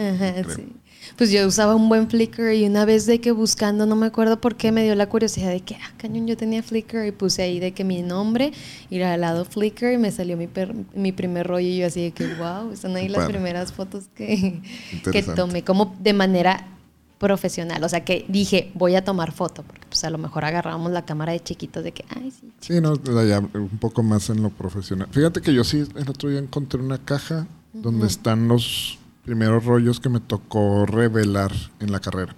Pues 1.16 1.30
yo 1.30 1.46
usaba 1.46 1.74
un 1.74 1.88
buen 1.88 2.08
Flickr 2.08 2.52
y 2.52 2.64
una 2.64 2.84
vez 2.84 3.06
de 3.06 3.20
que 3.20 3.32
buscando, 3.32 3.86
no 3.86 3.96
me 3.96 4.06
acuerdo 4.06 4.40
por 4.40 4.56
qué, 4.56 4.72
me 4.72 4.82
dio 4.84 4.94
la 4.94 5.08
curiosidad 5.08 5.50
de 5.50 5.60
que, 5.60 5.76
ah, 5.76 5.92
cañón, 5.96 6.26
yo 6.26 6.36
tenía 6.36 6.62
Flickr 6.62 7.06
y 7.06 7.12
puse 7.12 7.42
ahí 7.42 7.60
de 7.60 7.72
que 7.72 7.84
mi 7.84 8.02
nombre, 8.02 8.52
ir 8.90 9.04
al 9.04 9.20
lado 9.20 9.44
Flickr 9.44 9.92
y 9.92 9.98
me 9.98 10.10
salió 10.10 10.36
mi, 10.36 10.48
mi 10.94 11.12
primer 11.12 11.46
rollo 11.46 11.66
y 11.66 11.78
yo 11.78 11.86
así 11.86 12.02
de 12.02 12.10
que, 12.12 12.26
wow, 12.34 12.72
están 12.72 12.96
ahí 12.96 13.08
las 13.08 13.26
primeras 13.26 13.72
fotos 13.72 14.04
que, 14.14 14.62
que 15.10 15.22
tomé 15.22 15.64
como 15.64 15.96
de 16.00 16.12
manera 16.12 16.66
profesional, 17.20 17.84
o 17.84 17.88
sea 17.88 18.02
que 18.02 18.24
dije, 18.28 18.72
voy 18.72 18.94
a 18.94 19.04
tomar 19.04 19.30
foto, 19.32 19.62
porque 19.62 19.86
pues 19.86 20.02
a 20.04 20.10
lo 20.10 20.16
mejor 20.16 20.46
agarrábamos 20.46 20.90
la 20.90 21.04
cámara 21.04 21.32
de 21.32 21.40
chiquitos 21.40 21.84
de 21.84 21.92
que, 21.92 22.02
ay, 22.08 22.30
sí. 22.30 22.50
Sí, 22.60 22.80
no, 22.80 22.96
ya 23.24 23.40
un 23.40 23.78
poco 23.78 24.02
más 24.02 24.30
en 24.30 24.42
lo 24.42 24.48
profesional. 24.48 25.06
Fíjate 25.10 25.42
que 25.42 25.52
yo 25.52 25.62
sí, 25.62 25.84
el 25.96 26.08
otro 26.08 26.30
día 26.30 26.38
encontré 26.38 26.80
una 26.80 26.96
caja 26.96 27.46
donde 27.74 28.06
están 28.06 28.48
los 28.48 28.98
primeros 29.24 29.64
rollos 29.64 30.00
que 30.00 30.08
me 30.08 30.20
tocó 30.20 30.86
revelar 30.86 31.52
en 31.80 31.92
la 31.92 32.00
carrera. 32.00 32.34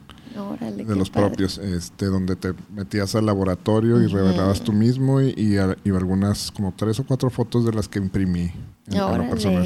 de 0.76 0.96
los 0.96 1.10
propios, 1.10 1.58
este, 1.58 2.06
donde 2.06 2.36
te 2.36 2.54
metías 2.74 3.14
al 3.14 3.26
laboratorio 3.26 4.00
y 4.00 4.06
revelabas 4.06 4.62
tú 4.62 4.72
mismo 4.72 5.20
y, 5.20 5.58
algunas, 5.58 6.50
como 6.50 6.72
tres 6.74 6.98
o 7.00 7.06
cuatro 7.06 7.28
fotos 7.30 7.64
de 7.64 7.72
las 7.72 7.88
que 7.88 7.98
imprimí 7.98 8.50
en, 8.86 8.98
la 8.98 9.28
persona. 9.28 9.62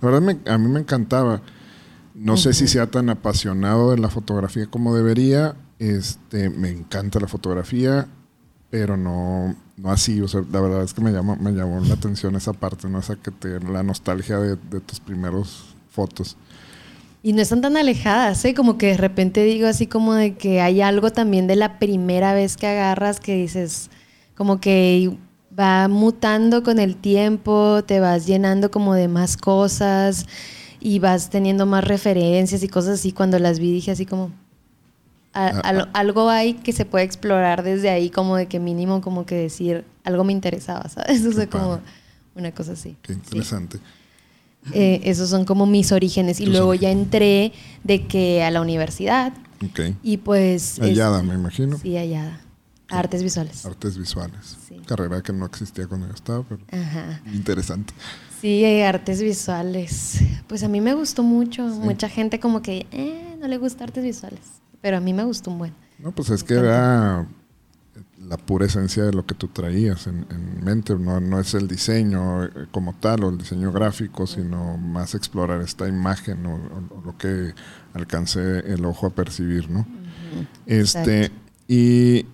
La 0.00 0.10
verdad, 0.10 0.36
a 0.46 0.58
mí 0.58 0.68
me 0.68 0.80
encantaba. 0.80 1.42
No 2.14 2.36
sé 2.36 2.52
si 2.52 2.66
sea 2.66 2.88
tan 2.88 3.10
apasionado 3.10 3.92
de 3.92 3.98
la 3.98 4.10
fotografía 4.10 4.66
como 4.66 4.94
debería. 4.94 5.54
Este, 5.78 6.50
me 6.50 6.70
encanta 6.70 7.20
la 7.20 7.28
fotografía, 7.28 8.08
pero 8.70 8.96
no, 8.96 9.54
no 9.76 9.90
así, 9.90 10.20
o 10.20 10.28
sea, 10.28 10.42
la 10.50 10.60
verdad 10.60 10.82
es 10.82 10.92
que 10.92 11.00
me 11.00 11.12
llamó, 11.12 11.36
me 11.36 11.52
llamó 11.52 11.80
la 11.80 11.94
atención 11.94 12.34
esa 12.34 12.52
parte, 12.52 12.88
¿no? 12.88 12.98
Esa 12.98 13.16
que 13.16 13.30
te, 13.30 13.60
la 13.60 13.82
nostalgia 13.82 14.38
de, 14.38 14.56
tus 14.80 15.00
primeros 15.00 15.76
fotos. 15.98 16.36
y 17.24 17.32
no 17.32 17.42
están 17.42 17.60
tan 17.60 17.76
alejadas, 17.76 18.44
¿eh? 18.44 18.54
Como 18.54 18.78
que 18.78 18.86
de 18.88 18.96
repente 18.96 19.42
digo 19.42 19.66
así 19.66 19.88
como 19.88 20.14
de 20.14 20.36
que 20.36 20.60
hay 20.60 20.80
algo 20.80 21.10
también 21.10 21.48
de 21.48 21.56
la 21.56 21.80
primera 21.80 22.32
vez 22.32 22.56
que 22.56 22.68
agarras 22.68 23.18
que 23.18 23.34
dices, 23.34 23.90
como 24.36 24.60
que 24.60 25.18
va 25.58 25.88
mutando 25.88 26.62
con 26.62 26.78
el 26.78 26.94
tiempo, 26.94 27.82
te 27.84 27.98
vas 27.98 28.26
llenando 28.26 28.70
como 28.70 28.94
de 28.94 29.08
más 29.08 29.36
cosas 29.36 30.26
y 30.78 31.00
vas 31.00 31.30
teniendo 31.30 31.66
más 31.66 31.82
referencias 31.82 32.62
y 32.62 32.68
cosas 32.68 33.00
así. 33.00 33.10
Cuando 33.10 33.40
las 33.40 33.58
vi 33.58 33.72
dije 33.72 33.90
así 33.90 34.06
como, 34.06 34.30
ah, 35.34 35.60
ah. 35.64 35.88
algo 35.94 36.30
hay 36.30 36.54
que 36.54 36.72
se 36.72 36.84
puede 36.84 37.04
explorar 37.04 37.64
desde 37.64 37.90
ahí, 37.90 38.10
como 38.10 38.36
de 38.36 38.46
que 38.46 38.60
mínimo 38.60 39.00
como 39.00 39.26
que 39.26 39.34
decir, 39.34 39.84
algo 40.04 40.22
me 40.22 40.32
interesaba, 40.32 40.88
¿sabes? 40.88 41.24
Eso 41.24 41.42
es 41.42 41.48
como 41.48 41.80
una 42.36 42.52
cosa 42.52 42.72
así. 42.72 42.96
Qué 43.02 43.12
interesante. 43.12 43.80
Eh, 44.72 45.00
esos 45.04 45.30
son 45.30 45.44
como 45.44 45.66
mis 45.66 45.92
orígenes. 45.92 46.40
Y 46.40 46.46
luego 46.46 46.74
ya 46.74 46.90
entré 46.90 47.52
de 47.84 48.06
que 48.06 48.42
a 48.42 48.50
la 48.50 48.60
universidad. 48.60 49.32
Y 50.02 50.18
pues... 50.18 50.78
Hallada, 50.80 51.22
me 51.22 51.34
imagino. 51.34 51.78
Sí, 51.78 51.96
hallada. 51.96 52.40
Artes 52.90 53.22
visuales. 53.22 53.66
Artes 53.66 53.98
visuales. 53.98 54.56
Carrera 54.86 55.22
que 55.22 55.32
no 55.32 55.44
existía 55.44 55.86
cuando 55.86 56.06
yo 56.06 56.14
estaba, 56.14 56.42
pero 56.44 56.62
interesante. 57.34 57.92
Sí, 58.40 58.64
artes 58.82 59.20
visuales. 59.20 60.20
Pues 60.46 60.62
a 60.62 60.68
mí 60.68 60.80
me 60.80 60.94
gustó 60.94 61.22
mucho. 61.22 61.64
Mucha 61.64 62.08
gente 62.08 62.40
como 62.40 62.62
que 62.62 62.86
eh, 62.92 63.36
no 63.40 63.48
le 63.48 63.58
gusta 63.58 63.84
artes 63.84 64.04
visuales. 64.04 64.40
Pero 64.80 64.96
a 64.96 65.00
mí 65.00 65.12
me 65.12 65.24
gustó 65.24 65.50
un 65.50 65.58
buen. 65.58 65.74
No, 65.98 66.12
pues 66.12 66.30
es 66.30 66.44
que 66.44 66.54
era 66.54 67.26
la 68.28 68.36
pura 68.36 68.66
esencia 68.66 69.04
de 69.04 69.12
lo 69.12 69.24
que 69.24 69.34
tú 69.34 69.48
traías 69.48 70.06
en, 70.06 70.26
mente. 70.62 70.94
No, 70.96 71.20
no, 71.20 71.40
es 71.40 71.54
el 71.54 71.68
diseño 71.68 72.44
eh, 72.44 72.50
como 72.70 72.94
tal 72.94 73.24
o 73.24 73.30
el 73.30 73.38
diseño 73.38 73.72
gráfico, 73.72 74.26
sino 74.26 74.76
más 74.76 75.14
explorar 75.14 75.60
esta 75.60 75.88
imagen 75.88 76.44
o, 76.46 76.58
lo 77.04 77.16
que 77.16 77.54
alcance 77.94 78.40
el 78.60 78.84
ojo 78.84 79.06
a 79.06 79.10
percibir, 79.10 79.70
¿no? 79.70 79.86
Este, 80.66 81.30
y, 81.66 82.26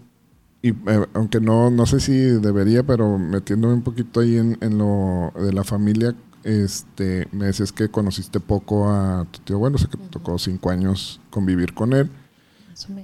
y 0.63 0.69
eh, 0.71 1.07
aunque 1.15 1.41
no, 1.41 1.71
no 1.71 1.87
sé 1.87 2.01
si 2.01 2.17
debería, 2.17 2.83
pero 2.83 3.19
metiéndome 3.19 3.75
un 3.75 3.83
poquito 3.83 4.21
ahí 4.21 4.37
en, 4.37 4.59
en 4.61 4.79
lo 4.79 5.33
de 5.37 5.53
la 5.53 5.65
familia, 5.65 6.15
este, 6.45 7.27
me 7.33 7.47
decías 7.47 7.73
que 7.73 7.89
conociste 7.89 8.39
poco 8.39 8.91
a 8.91 9.27
tu 9.31 9.41
tío, 9.41 9.59
bueno, 9.59 9.79
sé 9.79 9.89
que 9.89 9.97
te 9.97 10.09
tocó 10.09 10.39
cinco 10.39 10.71
años 10.71 11.21
convivir 11.31 11.73
con 11.73 11.93
él. 11.95 12.11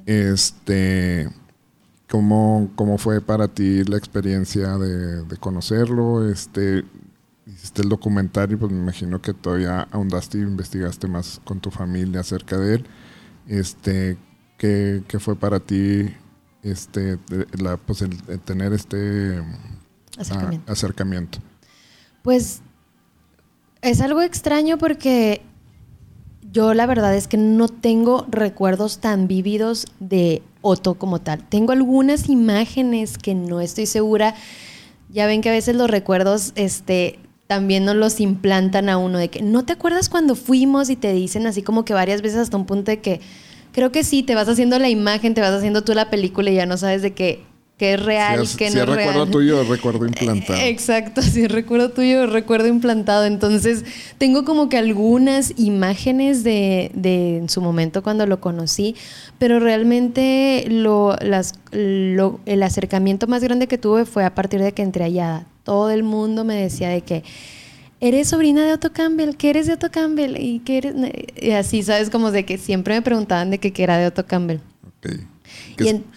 Este, 0.05 1.31
¿Cómo, 2.11 2.71
¿Cómo 2.75 2.99
fue 2.99 3.21
para 3.21 3.47
ti 3.47 3.85
la 3.85 3.97
experiencia 3.97 4.77
de, 4.79 5.37
conocerlo? 5.37 6.29
Este, 6.29 6.85
hiciste 7.47 7.83
el 7.83 7.89
documental 7.89 8.51
y 8.51 8.57
pues 8.57 8.73
me 8.73 8.79
imagino 8.79 9.23
que 9.23 9.33
todavía 9.33 9.87
ahondaste 9.93 10.39
y 10.39 10.41
investigaste 10.41 11.07
más 11.07 11.41
con 11.45 11.61
tu 11.61 11.71
familia 11.71 12.21
acerca 12.21 12.59
de 12.59 12.75
él. 12.75 12.87
Este, 13.47 14.19
¿qué, 14.59 15.05
qué 15.07 15.21
fue 15.21 15.37
para 15.37 15.61
ti 15.61 16.13
este, 16.65 17.17
la, 17.57 17.77
pues 17.77 18.03
el, 18.03 18.19
tener 18.41 18.73
este 18.73 19.41
acercamiento. 20.19 20.73
acercamiento? 20.73 21.39
Pues 22.23 22.61
es 23.83 24.01
algo 24.01 24.23
extraño 24.23 24.79
porque 24.79 25.43
yo 26.51 26.75
la 26.75 26.87
verdad 26.87 27.15
es 27.15 27.29
que 27.29 27.37
no 27.37 27.69
tengo 27.69 28.27
recuerdos 28.29 28.99
tan 28.99 29.29
vívidos 29.29 29.87
de 30.01 30.43
Otto 30.63 30.95
como 30.95 31.21
tal. 31.21 31.47
Tengo 31.49 31.73
algunas 31.73 32.29
imágenes 32.29 33.19
que 33.19 33.35
no 33.35 33.61
estoy 33.61 33.87
segura. 33.87 34.35
Ya 35.09 35.27
ven 35.27 35.41
que 35.41 35.49
a 35.49 35.53
veces 35.53 35.75
los 35.77 35.91
recuerdos 35.91 36.53
este, 36.55 37.19
también 37.47 37.85
nos 37.85 37.97
los 37.97 38.21
implantan 38.21 38.89
a 38.89 38.99
uno 38.99 39.19
de 39.19 39.29
que 39.29 39.43
no 39.43 39.65
te 39.65 39.73
acuerdas 39.73 40.09
cuando 40.09 40.37
fuimos 40.37 40.89
y 40.89 40.97
te 40.97 41.13
dicen 41.13 41.47
así 41.47 41.63
como 41.63 41.85
que 41.85 41.95
varias 41.95 42.23
veces 42.23 42.39
hasta 42.39 42.57
un 42.57 42.67
punto 42.67 42.91
de 42.91 43.01
que 43.01 43.21
creo 43.73 43.91
que 43.91 44.05
sí, 44.05 44.23
te 44.23 44.35
vas 44.35 44.49
haciendo 44.49 44.79
la 44.79 44.89
imagen, 44.89 45.35
te 45.35 45.41
vas 45.41 45.53
haciendo 45.53 45.83
tú 45.83 45.95
la 45.95 46.11
película 46.11 46.51
y 46.51 46.55
ya 46.55 46.67
no 46.67 46.77
sabes 46.77 47.03
de 47.03 47.13
qué 47.13 47.45
que 47.81 47.95
es 47.95 48.03
real, 48.05 48.47
que 48.59 48.69
no 48.69 48.83
es 48.83 48.87
real. 48.87 48.99
recuerdo 48.99 49.27
tuyo, 49.27 49.65
recuerdo 49.65 50.05
implantado. 50.05 50.61
Exacto, 50.61 51.23
si 51.23 51.49
recuerdo 51.49 51.93
tuyo, 51.93 52.27
recuerdo 52.27 52.69
implantado. 52.69 53.25
Entonces, 53.25 53.87
tengo 54.19 54.45
como 54.45 54.69
que 54.69 54.77
algunas 54.77 55.55
imágenes 55.57 56.45
de, 56.45 56.91
de 56.93 57.39
en 57.39 57.49
su 57.49 57.63
momento 57.63 58.03
cuando 58.03 58.27
lo 58.27 58.39
conocí, 58.39 58.97
pero 59.39 59.61
realmente 59.61 60.67
lo, 60.69 61.17
las, 61.23 61.55
lo, 61.73 62.41
el 62.45 62.63
acercamiento 62.63 63.27
más 63.27 63.43
grande 63.43 63.67
que 63.67 63.79
tuve 63.79 64.05
fue 64.05 64.27
a 64.27 64.35
partir 64.35 64.61
de 64.61 64.73
que 64.73 64.83
entré 64.83 65.05
allá. 65.05 65.47
Todo 65.65 65.89
el 65.89 66.03
mundo 66.03 66.45
me 66.45 66.57
decía 66.57 66.91
de 66.91 67.01
que 67.01 67.25
eres 68.01 68.29
sobrina 68.29 68.63
de 68.67 68.75
Otto 68.75 68.93
Campbell, 68.93 69.37
¿qué 69.37 69.49
eres 69.49 69.67
de 69.67 69.73
Otto 69.73 69.91
Campbell? 69.91 70.37
Y, 70.37 70.59
qué 70.59 70.77
eres? 70.77 70.95
y 71.41 71.53
así, 71.53 71.83
¿sabes? 71.83 72.11
Como 72.11 72.31
de 72.31 72.45
que 72.45 72.59
siempre 72.59 72.93
me 72.93 73.01
preguntaban 73.01 73.51
de 73.51 73.59
qué 73.59 73.73
era 73.83 73.97
de 73.97 74.07
Otto 74.07 74.27
Campbell. 74.27 74.59
Okay. 74.99 75.30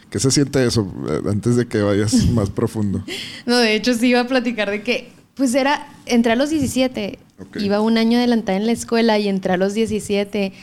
¿Qué, 0.09 0.19
se 0.19 0.31
siente 0.31 0.65
eso 0.65 0.91
eh, 1.09 1.21
antes 1.29 1.55
de 1.55 1.67
que 1.67 1.81
vayas 1.81 2.13
más 2.31 2.49
profundo? 2.49 3.03
No, 3.45 3.57
de 3.57 3.75
hecho 3.75 3.93
sí 3.93 4.07
iba 4.07 4.21
a 4.21 4.27
platicar 4.27 4.69
de 4.69 4.83
que, 4.83 5.11
pues 5.35 5.55
era, 5.55 5.87
entré 6.05 6.33
a 6.33 6.35
los 6.35 6.49
17, 6.49 7.19
iba 7.59 7.81
un 7.81 7.97
año 7.97 8.17
adelantada 8.17 8.57
en 8.57 8.65
la 8.65 8.71
escuela 8.71 9.17
y 9.19 9.27
entré 9.27 9.53
a 9.53 9.57
los 9.57 9.73
17 9.73 10.53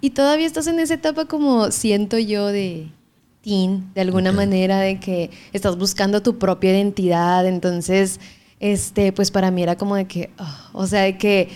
y 0.00 0.10
todavía 0.10 0.46
estás 0.46 0.66
en 0.66 0.78
esa 0.78 0.94
etapa 0.94 1.26
como 1.26 1.70
siento 1.70 2.18
yo 2.18 2.46
de 2.46 2.88
teen, 3.42 3.92
de 3.94 4.00
alguna 4.00 4.32
manera, 4.32 4.80
de 4.80 5.00
que 5.00 5.30
estás 5.52 5.76
buscando 5.76 6.22
tu 6.22 6.38
propia 6.38 6.70
identidad, 6.70 7.46
entonces, 7.46 8.20
este, 8.60 9.12
pues 9.12 9.30
para 9.30 9.50
mí 9.50 9.62
era 9.62 9.76
como 9.76 9.96
de 9.96 10.06
que, 10.06 10.30
ah, 10.38 10.70
o 10.72 10.86
sea, 10.86 11.02
de 11.02 11.18
que 11.18 11.48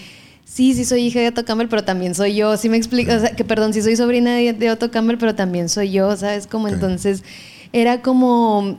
sí, 0.55 0.73
sí 0.73 0.85
soy 0.85 1.07
hija 1.07 1.19
de 1.19 1.29
Otto 1.29 1.45
Campbell, 1.45 1.67
pero 1.69 1.83
también 1.83 2.15
soy 2.15 2.37
yo. 2.37 2.57
Sí 2.57 2.69
me 2.69 2.77
explico, 2.77 3.13
o 3.13 3.19
sea, 3.19 3.35
que 3.35 3.45
perdón, 3.45 3.73
sí 3.73 3.83
soy 3.83 3.97
sobrina 3.97 4.37
de, 4.37 4.71
Otto 4.71 4.93
Campbell, 4.93 5.19
pero 5.19 5.35
también 5.35 5.69
soy 5.69 5.91
yo, 5.91 6.17
¿sabes? 6.17 6.47
Como 6.47 6.69
entonces 6.69 7.25
era 7.73 8.03
como 8.03 8.79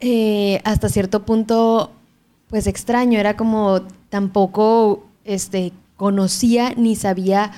eh, 0.00 0.60
hasta 0.64 0.88
cierto 0.88 1.24
punto, 1.24 1.92
pues 2.48 2.66
extraño, 2.66 3.20
era 3.20 3.36
como 3.36 3.82
tampoco 4.08 5.06
este, 5.24 5.72
conocía 5.96 6.72
ni 6.76 6.96
sabía 6.96 7.52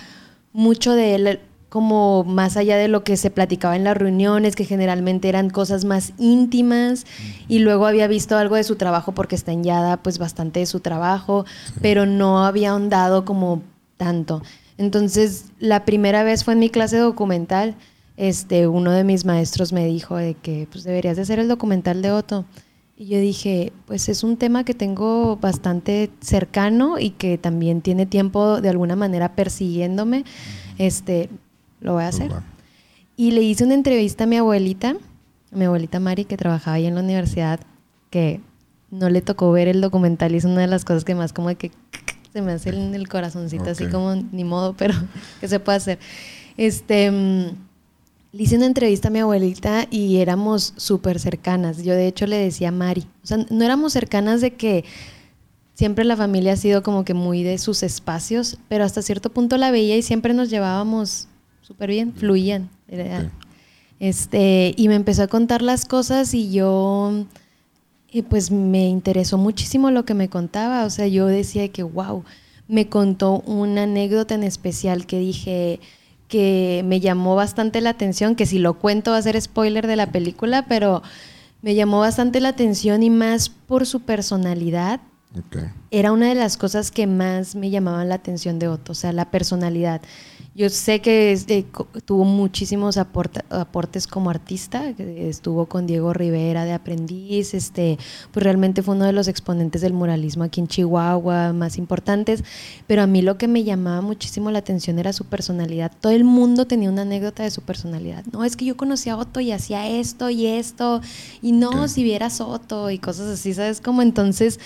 mucho 0.52 0.94
de 0.94 1.14
él 1.14 1.40
como 1.68 2.24
más 2.24 2.56
allá 2.56 2.76
de 2.76 2.88
lo 2.88 3.04
que 3.04 3.16
se 3.16 3.30
platicaba 3.30 3.76
en 3.76 3.84
las 3.84 3.96
reuniones, 3.96 4.56
que 4.56 4.64
generalmente 4.64 5.28
eran 5.28 5.50
cosas 5.50 5.84
más 5.84 6.12
íntimas, 6.18 7.04
y 7.46 7.58
luego 7.58 7.86
había 7.86 8.06
visto 8.06 8.36
algo 8.36 8.56
de 8.56 8.64
su 8.64 8.76
trabajo 8.76 9.12
porque 9.12 9.34
está 9.34 9.52
en 9.52 9.64
Yada, 9.64 9.98
pues 9.98 10.18
bastante 10.18 10.60
de 10.60 10.66
su 10.66 10.80
trabajo, 10.80 11.44
pero 11.82 12.06
no 12.06 12.44
había 12.44 12.70
ahondado 12.70 13.24
como 13.24 13.62
tanto. 13.96 14.42
Entonces, 14.78 15.46
la 15.58 15.84
primera 15.84 16.22
vez 16.22 16.44
fue 16.44 16.54
en 16.54 16.60
mi 16.60 16.70
clase 16.70 16.98
documental, 16.98 17.74
este, 18.18 18.66
uno 18.66 18.90
de 18.90 19.04
mis 19.04 19.24
maestros 19.24 19.72
me 19.72 19.86
dijo 19.86 20.16
de 20.16 20.34
que 20.34 20.66
pues 20.72 20.82
deberías 20.82 21.14
de 21.14 21.22
hacer 21.22 21.38
el 21.38 21.46
documental 21.46 22.02
de 22.02 22.10
Otto. 22.10 22.44
Y 22.96 23.06
yo 23.06 23.20
dije, 23.20 23.72
pues 23.86 24.08
es 24.08 24.24
un 24.24 24.36
tema 24.36 24.64
que 24.64 24.74
tengo 24.74 25.36
bastante 25.36 26.10
cercano 26.20 26.98
y 26.98 27.10
que 27.10 27.38
también 27.38 27.80
tiene 27.80 28.06
tiempo 28.06 28.60
de 28.60 28.70
alguna 28.70 28.96
manera 28.96 29.36
persiguiéndome. 29.36 30.24
Este, 30.78 31.30
lo 31.80 31.94
voy 31.94 32.04
a 32.04 32.08
hacer. 32.08 32.32
Y 33.16 33.32
le 33.32 33.42
hice 33.42 33.64
una 33.64 33.74
entrevista 33.74 34.24
a 34.24 34.26
mi 34.26 34.36
abuelita, 34.36 34.96
a 35.52 35.56
mi 35.56 35.64
abuelita 35.64 36.00
Mari, 36.00 36.24
que 36.24 36.36
trabajaba 36.36 36.76
ahí 36.76 36.86
en 36.86 36.94
la 36.94 37.00
universidad, 37.00 37.60
que 38.10 38.40
no 38.90 39.08
le 39.10 39.20
tocó 39.22 39.50
ver 39.52 39.68
el 39.68 39.80
documental 39.80 40.34
y 40.34 40.38
es 40.38 40.44
una 40.44 40.60
de 40.60 40.66
las 40.66 40.84
cosas 40.84 41.04
que 41.04 41.14
más 41.14 41.32
como 41.32 41.48
de 41.48 41.56
que 41.56 41.70
se 42.32 42.42
me 42.42 42.52
hace 42.52 42.70
en 42.70 42.94
el 42.94 43.08
corazoncito, 43.08 43.70
así 43.70 43.86
como 43.86 44.14
ni 44.14 44.44
modo, 44.44 44.74
pero 44.76 44.94
que 45.40 45.48
se 45.48 45.60
puede 45.60 45.78
hacer. 45.78 45.98
Este, 46.56 47.10
mm, 47.10 47.46
le 48.32 48.42
hice 48.42 48.56
una 48.56 48.66
entrevista 48.66 49.08
a 49.08 49.10
mi 49.10 49.20
abuelita 49.20 49.86
y 49.90 50.18
éramos 50.18 50.74
súper 50.76 51.18
cercanas. 51.18 51.82
Yo 51.82 51.94
de 51.94 52.06
hecho 52.06 52.26
le 52.26 52.36
decía 52.36 52.68
a 52.68 52.72
Mari, 52.72 53.06
o 53.22 53.26
sea, 53.26 53.38
no 53.50 53.64
éramos 53.64 53.92
cercanas 53.92 54.40
de 54.40 54.54
que 54.54 54.84
siempre 55.74 56.04
la 56.04 56.16
familia 56.16 56.52
ha 56.54 56.56
sido 56.56 56.82
como 56.82 57.04
que 57.04 57.14
muy 57.14 57.42
de 57.42 57.56
sus 57.58 57.82
espacios, 57.82 58.58
pero 58.68 58.84
hasta 58.84 59.00
cierto 59.00 59.30
punto 59.30 59.56
la 59.56 59.70
veía 59.70 59.96
y 59.96 60.02
siempre 60.02 60.34
nos 60.34 60.50
llevábamos 60.50 61.28
súper 61.68 61.90
bien, 61.90 62.14
fluían. 62.14 62.70
Este, 64.00 64.72
y 64.74 64.88
me 64.88 64.94
empezó 64.94 65.24
a 65.24 65.28
contar 65.28 65.60
las 65.60 65.84
cosas 65.84 66.32
y 66.32 66.50
yo, 66.50 67.26
eh, 68.10 68.22
pues 68.22 68.50
me 68.50 68.88
interesó 68.88 69.36
muchísimo 69.36 69.90
lo 69.90 70.06
que 70.06 70.14
me 70.14 70.30
contaba. 70.30 70.86
O 70.86 70.90
sea, 70.90 71.06
yo 71.08 71.26
decía 71.26 71.68
que, 71.68 71.82
wow, 71.82 72.24
me 72.68 72.88
contó 72.88 73.40
una 73.40 73.82
anécdota 73.82 74.34
en 74.34 74.44
especial 74.44 75.04
que 75.04 75.18
dije 75.18 75.80
que 76.26 76.82
me 76.86 77.00
llamó 77.00 77.34
bastante 77.34 77.82
la 77.82 77.90
atención, 77.90 78.34
que 78.34 78.46
si 78.46 78.58
lo 78.58 78.78
cuento 78.78 79.10
va 79.10 79.18
a 79.18 79.22
ser 79.22 79.38
spoiler 79.38 79.86
de 79.86 79.96
la 79.96 80.10
película, 80.10 80.64
pero 80.68 81.02
me 81.60 81.74
llamó 81.74 82.00
bastante 82.00 82.40
la 82.40 82.48
atención 82.48 83.02
y 83.02 83.10
más 83.10 83.50
por 83.50 83.84
su 83.84 84.00
personalidad. 84.00 85.00
Era 85.90 86.12
una 86.12 86.28
de 86.28 86.34
las 86.34 86.56
cosas 86.56 86.90
que 86.90 87.06
más 87.06 87.54
me 87.54 87.68
llamaban 87.68 88.08
la 88.08 88.14
atención 88.14 88.58
de 88.58 88.68
Otto, 88.68 88.92
o 88.92 88.94
sea, 88.94 89.12
la 89.12 89.30
personalidad. 89.30 90.00
Yo 90.58 90.68
sé 90.70 91.00
que 91.00 91.32
eh, 91.32 91.66
tuvo 92.04 92.24
muchísimos 92.24 92.96
aportes 92.96 94.08
como 94.08 94.28
artista, 94.28 94.88
estuvo 94.98 95.66
con 95.66 95.86
Diego 95.86 96.12
Rivera 96.12 96.64
de 96.64 96.72
aprendiz, 96.72 97.54
este, 97.54 97.96
pues 98.32 98.42
realmente 98.42 98.82
fue 98.82 98.96
uno 98.96 99.04
de 99.04 99.12
los 99.12 99.28
exponentes 99.28 99.82
del 99.82 99.92
muralismo 99.92 100.42
aquí 100.42 100.60
en 100.60 100.66
Chihuahua 100.66 101.52
más 101.52 101.78
importantes, 101.78 102.42
pero 102.88 103.02
a 103.02 103.06
mí 103.06 103.22
lo 103.22 103.38
que 103.38 103.46
me 103.46 103.62
llamaba 103.62 104.00
muchísimo 104.00 104.50
la 104.50 104.58
atención 104.58 104.98
era 104.98 105.12
su 105.12 105.26
personalidad. 105.26 105.92
Todo 106.00 106.10
el 106.10 106.24
mundo 106.24 106.66
tenía 106.66 106.90
una 106.90 107.02
anécdota 107.02 107.44
de 107.44 107.52
su 107.52 107.62
personalidad. 107.62 108.24
No, 108.32 108.44
es 108.44 108.56
que 108.56 108.64
yo 108.64 108.76
conocía 108.76 109.12
a 109.12 109.18
Otto 109.18 109.38
y 109.38 109.52
hacía 109.52 109.86
esto 109.86 110.28
y 110.28 110.46
esto, 110.46 111.00
y 111.40 111.52
no, 111.52 111.86
si 111.86 112.02
vieras 112.02 112.40
Otto 112.40 112.90
y 112.90 112.98
cosas 112.98 113.28
así, 113.28 113.54
¿sabes? 113.54 113.80
Como 113.80 114.02
entonces 114.02 114.58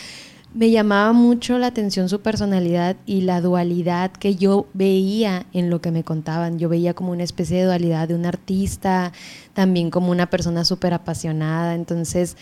me 0.55 0.71
llamaba 0.71 1.13
mucho 1.13 1.59
la 1.59 1.69
atención 1.69 2.09
su 2.09 2.21
personalidad 2.21 2.97
y 3.07 3.23
la 3.23 3.41
dualidad 3.41 4.11
que 4.11 4.35
yo 4.37 4.67
veía 4.75 5.47
en 5.53 5.71
lo 5.71 5.81
que 5.81 5.91
me 5.91 6.05
contaban. 6.05 6.59
Yo 6.59 6.69
veía 6.69 6.95
como 6.95 7.13
una 7.13 7.23
especie 7.23 7.59
de 7.59 7.65
dualidad 7.65 8.09
de 8.09 8.15
un 8.15 8.27
artista, 8.27 9.13
también 9.55 9.91
como 9.91 10.11
una 10.11 10.29
persona 10.29 10.65
súper 10.65 10.93
apasionada. 10.93 11.75
Entonces, 11.75 12.37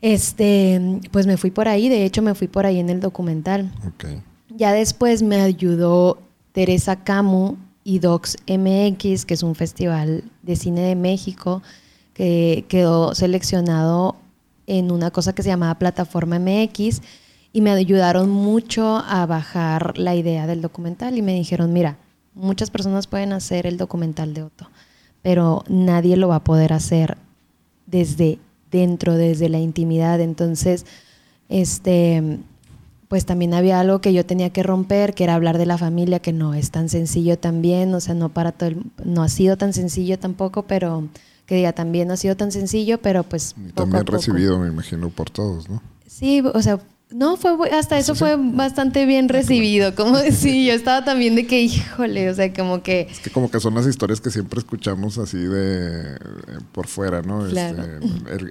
este, 0.00 1.00
pues 1.10 1.26
me 1.26 1.36
fui 1.36 1.50
por 1.50 1.66
ahí, 1.66 1.88
de 1.88 2.04
hecho 2.04 2.22
me 2.22 2.34
fui 2.34 2.46
por 2.46 2.66
ahí 2.66 2.78
en 2.78 2.88
el 2.88 3.00
documental. 3.00 3.72
Ya 4.50 4.72
después 4.72 5.22
me 5.22 5.40
ayudó 5.40 6.18
Teresa 6.52 7.02
Camu 7.02 7.56
y 7.82 7.98
Docs 7.98 8.36
MX, 8.46 9.24
que 9.24 9.34
es 9.34 9.42
un 9.42 9.56
festival 9.56 10.24
de 10.42 10.56
cine 10.56 10.82
de 10.82 10.94
México, 10.94 11.62
que 12.12 12.64
quedó 12.68 13.14
seleccionado 13.14 14.16
en 14.66 14.92
una 14.92 15.10
cosa 15.10 15.34
que 15.34 15.42
se 15.42 15.48
llamaba 15.48 15.78
Plataforma 15.78 16.38
MX 16.38 17.02
y 17.54 17.60
me 17.60 17.70
ayudaron 17.70 18.30
mucho 18.30 18.98
a 19.06 19.24
bajar 19.26 19.96
la 19.96 20.16
idea 20.16 20.48
del 20.48 20.60
documental 20.60 21.16
y 21.16 21.22
me 21.22 21.34
dijeron, 21.34 21.72
mira, 21.72 21.96
muchas 22.34 22.68
personas 22.68 23.06
pueden 23.06 23.32
hacer 23.32 23.68
el 23.68 23.76
documental 23.76 24.34
de 24.34 24.42
Otto, 24.42 24.68
pero 25.22 25.62
nadie 25.68 26.16
lo 26.16 26.26
va 26.26 26.36
a 26.36 26.44
poder 26.44 26.72
hacer 26.72 27.16
desde 27.86 28.40
dentro, 28.72 29.14
desde 29.14 29.48
la 29.48 29.60
intimidad. 29.60 30.20
Entonces, 30.20 30.84
este, 31.48 32.40
pues 33.06 33.24
también 33.24 33.54
había 33.54 33.78
algo 33.78 34.00
que 34.00 34.12
yo 34.12 34.26
tenía 34.26 34.50
que 34.50 34.64
romper, 34.64 35.14
que 35.14 35.22
era 35.22 35.36
hablar 35.36 35.56
de 35.56 35.66
la 35.66 35.78
familia, 35.78 36.18
que 36.18 36.32
no 36.32 36.54
es 36.54 36.72
tan 36.72 36.88
sencillo 36.88 37.38
también, 37.38 37.94
o 37.94 38.00
sea, 38.00 38.14
no 38.14 38.30
para 38.30 38.50
todo 38.50 38.72
no 39.04 39.22
ha 39.22 39.28
sido 39.28 39.56
tan 39.56 39.72
sencillo 39.72 40.18
tampoco, 40.18 40.64
pero 40.64 41.06
que 41.46 41.54
diga 41.54 41.72
también 41.72 42.08
no 42.08 42.14
ha 42.14 42.16
sido 42.16 42.36
tan 42.36 42.50
sencillo, 42.50 42.98
pero 43.00 43.22
pues 43.22 43.54
también 43.74 44.04
recibido, 44.06 44.58
me 44.58 44.66
imagino, 44.66 45.08
por 45.10 45.30
todos, 45.30 45.70
¿no? 45.70 45.80
Sí, 46.08 46.42
o 46.52 46.60
sea, 46.60 46.80
no, 47.10 47.36
fue 47.36 47.70
hasta 47.70 47.98
eso 47.98 48.14
fue 48.14 48.36
bastante 48.36 49.06
bien 49.06 49.28
recibido. 49.28 49.94
Como 49.94 50.18
sí, 50.32 50.66
yo 50.66 50.72
estaba 50.72 51.04
también 51.04 51.36
de 51.36 51.46
que, 51.46 51.62
híjole, 51.62 52.28
o 52.30 52.34
sea, 52.34 52.52
como 52.52 52.82
que. 52.82 53.02
Es 53.10 53.20
que 53.20 53.30
como 53.30 53.50
que 53.50 53.60
son 53.60 53.74
las 53.74 53.86
historias 53.86 54.20
que 54.20 54.30
siempre 54.30 54.58
escuchamos 54.58 55.18
así 55.18 55.38
de 55.38 56.18
por 56.72 56.88
fuera, 56.88 57.22
¿no? 57.22 57.46
Este, 57.46 58.00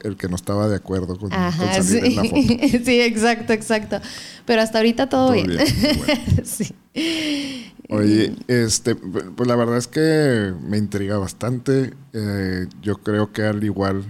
el, 0.04 0.16
que 0.18 0.30
no 0.30 0.36
estaba 0.36 0.68
de 0.68 0.78
acuerdo 0.78 1.18
con, 1.18 1.30
salir 1.30 1.84
sí. 1.84 1.98
en 1.98 2.16
la 2.16 2.24
foto. 2.24 2.36
sí, 2.86 3.02
exacto, 3.02 3.54
exacto. 3.54 4.00
Pero 4.46 4.62
hasta 4.62 4.78
ahorita 4.78 5.10
todo, 5.10 5.32
bien. 5.32 5.58
sí. 6.44 6.74
Oye, 7.90 8.34
este, 8.48 8.96
pues 8.96 9.48
la 9.48 9.56
verdad 9.56 9.78
es 9.78 9.88
que 9.88 10.54
me 10.62 10.78
intriga 10.78 11.18
bastante. 11.18 11.94
Eh, 12.14 12.68
yo 12.82 12.98
creo 12.98 13.34
que 13.34 13.44
al 13.44 13.64
igual 13.64 14.06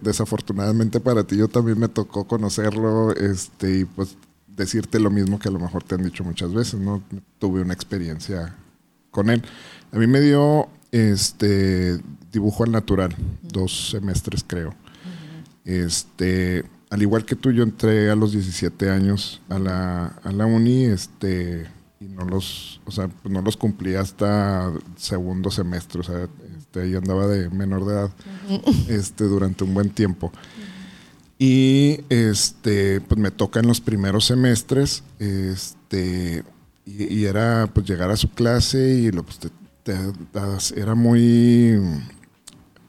desafortunadamente 0.00 1.00
para 1.00 1.24
ti 1.24 1.36
yo 1.36 1.48
también 1.48 1.78
me 1.78 1.88
tocó 1.88 2.26
conocerlo 2.26 3.14
este, 3.14 3.80
y 3.80 3.84
pues 3.84 4.16
decirte 4.46 4.98
lo 4.98 5.10
mismo 5.10 5.38
que 5.38 5.48
a 5.48 5.52
lo 5.52 5.58
mejor 5.58 5.84
te 5.84 5.94
han 5.94 6.02
dicho 6.02 6.24
muchas 6.24 6.52
veces, 6.52 6.80
¿no? 6.80 7.02
Tuve 7.38 7.62
una 7.62 7.72
experiencia 7.72 8.54
con 9.10 9.30
él. 9.30 9.42
A 9.92 9.98
mí 9.98 10.06
me 10.06 10.20
dio 10.20 10.68
este 10.90 11.98
dibujo 12.32 12.64
al 12.64 12.72
natural, 12.72 13.14
dos 13.42 13.90
semestres 13.90 14.44
creo. 14.46 14.74
Este, 15.64 16.64
al 16.90 17.02
igual 17.02 17.24
que 17.24 17.36
tú, 17.36 17.52
yo 17.52 17.62
entré 17.62 18.10
a 18.10 18.16
los 18.16 18.32
17 18.32 18.90
años 18.90 19.40
a 19.48 19.58
la, 19.58 20.06
a 20.06 20.32
la 20.32 20.46
uni, 20.46 20.84
este, 20.84 21.66
y 22.00 22.06
no 22.06 22.24
los, 22.24 22.80
o 22.86 22.90
sea, 22.90 23.08
no 23.24 23.42
los 23.42 23.56
cumplí 23.56 23.94
hasta 23.94 24.72
segundo 24.96 25.50
semestre, 25.50 26.00
o 26.00 26.04
sea, 26.04 26.28
este, 26.68 26.82
ahí 26.82 26.94
andaba 26.94 27.26
de 27.26 27.48
menor 27.48 27.86
de 27.86 27.94
edad, 27.94 28.10
este, 28.88 29.24
durante 29.24 29.64
un 29.64 29.72
buen 29.72 29.90
tiempo. 29.90 30.30
Y 31.38 32.00
este, 32.08 33.00
pues 33.00 33.18
me 33.18 33.30
toca 33.30 33.60
en 33.60 33.68
los 33.68 33.80
primeros 33.80 34.26
semestres, 34.26 35.02
este, 35.18 36.44
y, 36.84 37.24
era 37.24 37.68
pues 37.72 37.86
llegar 37.86 38.10
a 38.10 38.16
su 38.16 38.30
clase 38.30 38.94
y 38.94 39.10
lo, 39.10 39.22
pues, 39.22 40.72
era 40.76 40.94
muy, 40.94 41.78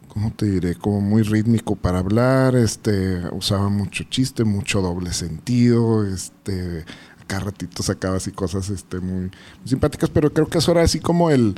¿cómo 0.08 0.34
te 0.36 0.48
diré? 0.48 0.76
Como 0.76 1.00
muy 1.00 1.22
rítmico 1.22 1.76
para 1.76 2.00
hablar, 2.00 2.56
este, 2.56 3.22
usaba 3.32 3.70
mucho 3.70 4.04
chiste, 4.06 4.44
mucho 4.44 4.82
doble 4.82 5.13
sentido, 5.13 6.06
este, 6.06 6.86
cada 7.28 7.46
ratito 7.46 7.84
sacaba 7.84 8.18
así 8.18 8.32
cosas 8.32 8.70
este, 8.72 9.00
muy, 9.00 9.30
simpáticas, 9.63 10.10
pero 10.10 10.34
creo 10.34 10.48
que 10.48 10.58
eso 10.58 10.72
era 10.72 10.82
así 10.82 11.00
como 11.00 11.30
el 11.30 11.56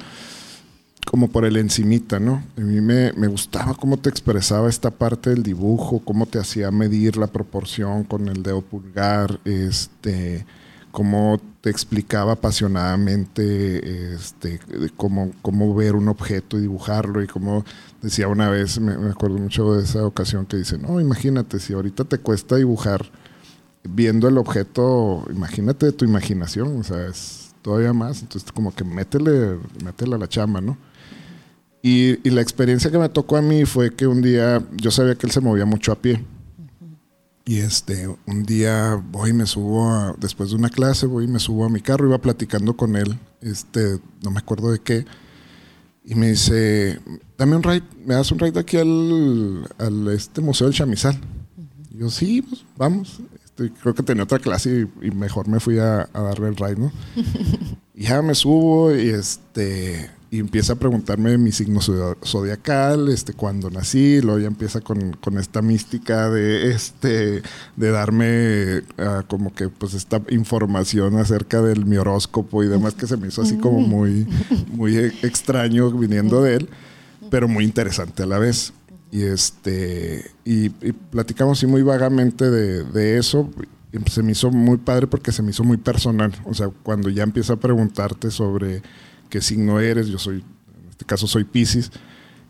como 1.05 1.29
por 1.29 1.45
el 1.45 1.57
encimita, 1.57 2.19
¿no? 2.19 2.43
A 2.57 2.61
mí 2.61 2.79
me, 2.79 3.11
me, 3.13 3.27
gustaba 3.27 3.73
cómo 3.73 3.97
te 3.97 4.09
expresaba 4.09 4.69
esta 4.69 4.91
parte 4.91 5.29
del 5.31 5.43
dibujo, 5.43 6.01
cómo 6.05 6.25
te 6.25 6.39
hacía 6.39 6.71
medir 6.71 7.17
la 7.17 7.27
proporción 7.27 8.03
con 8.03 8.27
el 8.27 8.43
dedo 8.43 8.61
pulgar, 8.61 9.39
este, 9.43 10.45
cómo 10.91 11.39
te 11.61 11.69
explicaba 11.69 12.33
apasionadamente 12.33 14.13
este, 14.13 14.59
cómo, 14.97 15.31
cómo 15.41 15.73
ver 15.75 15.95
un 15.95 16.07
objeto 16.07 16.57
y 16.57 16.61
dibujarlo 16.61 17.21
y 17.23 17.27
cómo 17.27 17.65
decía 18.01 18.27
una 18.27 18.49
vez, 18.49 18.79
me, 18.79 18.97
me 18.97 19.09
acuerdo 19.09 19.37
mucho 19.37 19.73
de 19.73 19.83
esa 19.83 20.05
ocasión 20.05 20.45
que 20.45 20.57
dice, 20.57 20.77
no, 20.77 20.99
imagínate, 20.99 21.59
si 21.59 21.73
ahorita 21.73 22.05
te 22.05 22.17
cuesta 22.19 22.55
dibujar 22.55 23.11
viendo 23.83 24.27
el 24.27 24.37
objeto, 24.37 25.25
imagínate 25.29 25.87
de 25.87 25.91
tu 25.91 26.05
imaginación, 26.05 26.79
o 26.79 26.83
sea, 26.83 27.07
es 27.07 27.53
todavía 27.61 27.93
más, 27.93 28.21
entonces 28.21 28.51
como 28.51 28.73
que 28.73 28.83
métele, 28.83 29.57
métele 29.83 30.15
a 30.15 30.17
la 30.17 30.27
chama, 30.27 30.61
¿no? 30.61 30.77
Y, 31.83 32.29
la 32.29 32.41
experiencia 32.41 32.91
que 32.91 32.99
me 32.99 33.09
tocó 33.09 33.37
a 33.37 33.41
mí 33.41 33.65
fue 33.65 33.93
que 33.95 34.05
un 34.05 34.21
día, 34.21 34.63
yo 34.73 34.91
sabía 34.91 35.15
que 35.15 35.25
él 35.25 35.31
se 35.31 35.41
movía 35.41 35.65
mucho 35.65 35.91
a 35.91 35.95
pie. 35.95 36.23
Y 37.43 37.57
este, 37.57 38.07
un 38.27 38.43
día 38.43 39.01
voy 39.11 39.31
y 39.31 39.33
me 39.33 39.47
subo, 39.47 40.15
después 40.19 40.51
de 40.51 40.57
una 40.57 40.69
clase, 40.69 41.07
voy 41.07 41.25
y 41.25 41.27
me 41.27 41.39
subo 41.39 41.65
a 41.65 41.69
mi 41.69 41.81
carro, 41.81 42.07
iba 42.07 42.19
platicando 42.19 42.77
con 42.77 42.95
él, 42.95 43.17
este, 43.41 43.99
no 44.21 44.29
me 44.29 44.39
acuerdo 44.39 44.71
de 44.71 44.79
qué, 44.79 45.05
y 46.05 46.13
me 46.13 46.29
dice, 46.29 46.99
dame 47.37 47.55
un 47.55 47.63
ride, 47.63 47.83
me 48.05 48.13
das 48.13 48.31
un 48.31 48.39
ride 48.39 48.59
aquí 48.59 48.77
al, 48.77 49.67
al 49.79 50.07
este 50.09 50.41
Museo 50.41 50.67
del 50.67 50.75
Chamizal. 50.75 51.19
Y 51.89 51.97
yo, 51.97 52.09
sí, 52.09 52.43
pues 52.43 52.63
vamos. 52.77 53.21
Este, 53.43 53.71
creo 53.71 53.93
que 53.93 54.03
tenía 54.03 54.23
otra 54.23 54.39
clase 54.39 54.87
y, 55.01 55.11
mejor 55.11 55.47
me 55.47 55.59
fui 55.59 55.77
a, 55.77 56.07
darle 56.13 56.47
el 56.49 56.55
ride, 56.55 56.75
¿no? 56.75 56.91
y 57.95 58.03
ya 58.03 58.21
me 58.21 58.35
subo 58.35 58.95
y 58.95 59.09
este 59.09 60.09
y 60.33 60.39
empieza 60.39 60.73
a 60.73 60.75
preguntarme 60.77 61.37
mi 61.37 61.51
signo 61.51 61.81
zodiacal, 61.81 63.09
este, 63.09 63.33
cuando 63.33 63.69
nací, 63.69 64.21
luego 64.21 64.39
ya 64.39 64.47
empieza 64.47 64.79
con, 64.79 65.17
esta 65.37 65.61
mística 65.61 66.29
de, 66.29 66.71
este, 66.71 67.43
de 67.75 67.91
darme 67.91 68.83
ah, 68.97 69.25
como 69.27 69.53
que 69.53 69.67
pues 69.67 69.93
esta 69.93 70.21
información 70.29 71.17
acerca 71.17 71.61
del 71.61 71.85
mi 71.85 71.97
horóscopo 71.97 72.63
y 72.63 72.69
demás 72.69 72.93
que 72.93 73.07
se 73.07 73.17
me 73.17 73.27
hizo 73.27 73.41
así 73.41 73.57
como 73.57 73.81
muy, 73.81 74.25
muy 74.71 74.95
extraño 74.95 75.91
viniendo 75.91 76.41
de 76.41 76.55
él, 76.55 76.69
pero 77.29 77.49
muy 77.49 77.65
interesante 77.65 78.23
a 78.23 78.25
la 78.25 78.39
vez. 78.39 78.71
Y 79.11 79.23
este 79.23 80.31
y, 80.45 80.69
platicamos 80.69 81.57
así 81.57 81.67
muy 81.67 81.81
vagamente 81.81 82.49
de, 82.49 82.85
de 82.85 83.17
eso. 83.17 83.49
Y 83.91 84.09
se 84.09 84.23
me 84.23 84.31
hizo 84.31 84.49
muy 84.49 84.77
padre 84.77 85.07
porque 85.07 85.33
se 85.33 85.43
me 85.43 85.49
hizo 85.49 85.65
muy 85.65 85.75
personal. 85.75 86.31
O 86.45 86.53
sea, 86.53 86.69
cuando 86.69 87.09
ya 87.09 87.23
empieza 87.23 87.53
a 87.53 87.57
preguntarte 87.57 88.31
sobre 88.31 88.81
qué 89.31 89.41
signo 89.41 89.79
eres, 89.79 90.07
yo 90.07 90.19
soy, 90.19 90.35
en 90.83 90.89
este 90.91 91.05
caso 91.05 91.25
soy 91.25 91.45
Pisces, 91.45 91.91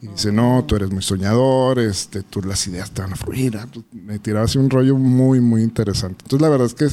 y 0.01 0.07
dice, 0.07 0.31
no, 0.31 0.65
tú 0.67 0.75
eres 0.75 0.89
muy 0.89 1.03
soñador, 1.03 1.77
este, 1.79 2.23
tú 2.23 2.41
las 2.41 2.65
ideas 2.67 2.89
te 2.89 3.03
van 3.03 3.13
a 3.13 3.15
fluir. 3.15 3.55
Ah, 3.55 3.67
pues, 3.71 3.85
me 3.93 4.17
tiraba 4.17 4.45
así 4.45 4.57
un 4.57 4.69
rollo 4.69 4.97
muy, 4.97 5.39
muy 5.39 5.61
interesante. 5.61 6.23
Entonces 6.25 6.41
la 6.41 6.49
verdad 6.49 6.65
es 6.65 6.73
que, 6.73 6.87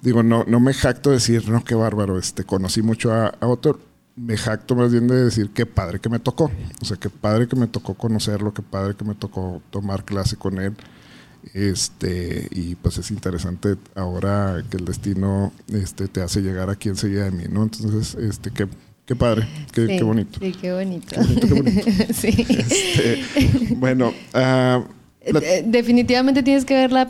digo, 0.00 0.22
no, 0.22 0.44
no 0.48 0.58
me 0.58 0.72
jacto 0.72 1.10
de 1.10 1.16
decir, 1.16 1.46
no, 1.50 1.62
qué 1.62 1.74
bárbaro, 1.74 2.18
este, 2.18 2.44
conocí 2.44 2.80
mucho 2.80 3.12
a, 3.12 3.26
a 3.26 3.46
otro, 3.46 3.78
me 4.16 4.36
jacto 4.38 4.74
más 4.74 4.90
bien 4.90 5.06
de 5.06 5.24
decir 5.24 5.50
qué 5.50 5.66
padre 5.66 6.00
que 6.00 6.08
me 6.08 6.18
tocó. 6.18 6.50
O 6.80 6.84
sea, 6.84 6.96
qué 6.96 7.10
padre 7.10 7.46
que 7.46 7.54
me 7.54 7.66
tocó 7.66 7.94
conocerlo, 7.94 8.54
qué 8.54 8.62
padre 8.62 8.96
que 8.96 9.04
me 9.04 9.14
tocó 9.14 9.62
tomar 9.70 10.04
clase 10.04 10.36
con 10.36 10.58
él. 10.58 10.74
Este, 11.54 12.48
y 12.50 12.74
pues 12.74 12.98
es 12.98 13.10
interesante 13.10 13.76
ahora 13.94 14.64
que 14.68 14.76
el 14.76 14.84
destino 14.84 15.52
este, 15.68 16.08
te 16.08 16.20
hace 16.20 16.40
llegar 16.40 16.68
aquí 16.68 16.88
enseguida 16.88 17.24
de 17.24 17.30
mí, 17.30 17.44
¿no? 17.48 17.62
Entonces, 17.62 18.14
este, 18.16 18.50
qué, 18.50 18.66
Qué 19.08 19.16
padre, 19.16 19.48
qué, 19.72 19.86
qué 19.86 20.02
bonito. 20.02 20.38
Sí, 20.38 20.52
qué 20.52 20.70
bonito. 20.70 21.16
Qué 21.16 21.46
bonito, 21.46 21.84
sí. 22.12 22.46
Este, 22.46 23.74
bueno, 23.74 24.12
uh, 24.34 24.84
definitivamente 25.64 26.42
tienes 26.42 26.66
que 26.66 26.74
ver 26.74 26.92
la, 26.92 27.08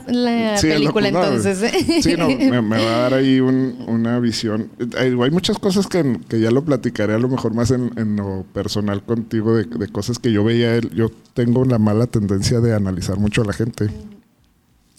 película 0.61 1.09
entonces. 1.09 1.61
¿eh? 1.61 2.01
Sí, 2.01 2.15
no, 2.17 2.29
me, 2.29 2.61
va 2.61 2.77
a 2.77 2.99
dar 3.01 3.15
ahí 3.15 3.41
una 3.41 4.21
visión. 4.21 4.71
Hay, 4.97 5.11
muchas 5.33 5.59
cosas 5.59 5.89
que, 5.89 6.21
ya 6.31 6.53
lo 6.53 6.65
platicaré 6.65 7.15
a 7.15 7.19
lo 7.19 7.29
mejor 7.29 7.53
más 7.53 7.73
en, 7.73 7.91
lo 8.15 8.47
personal 8.53 9.03
contigo, 9.03 9.57
de, 9.57 9.89
cosas 9.89 10.21
que 10.21 10.31
yo 10.31 10.45
veía. 10.45 10.79
Yo 10.79 11.11
tengo 11.35 11.65
la 11.65 11.81
mala 11.81 12.07
tendencia 12.07 12.61
de 12.61 12.77
analizar 12.77 13.19
mucho 13.19 13.43
a 13.43 13.45
la 13.45 13.55
gente. 13.55 13.91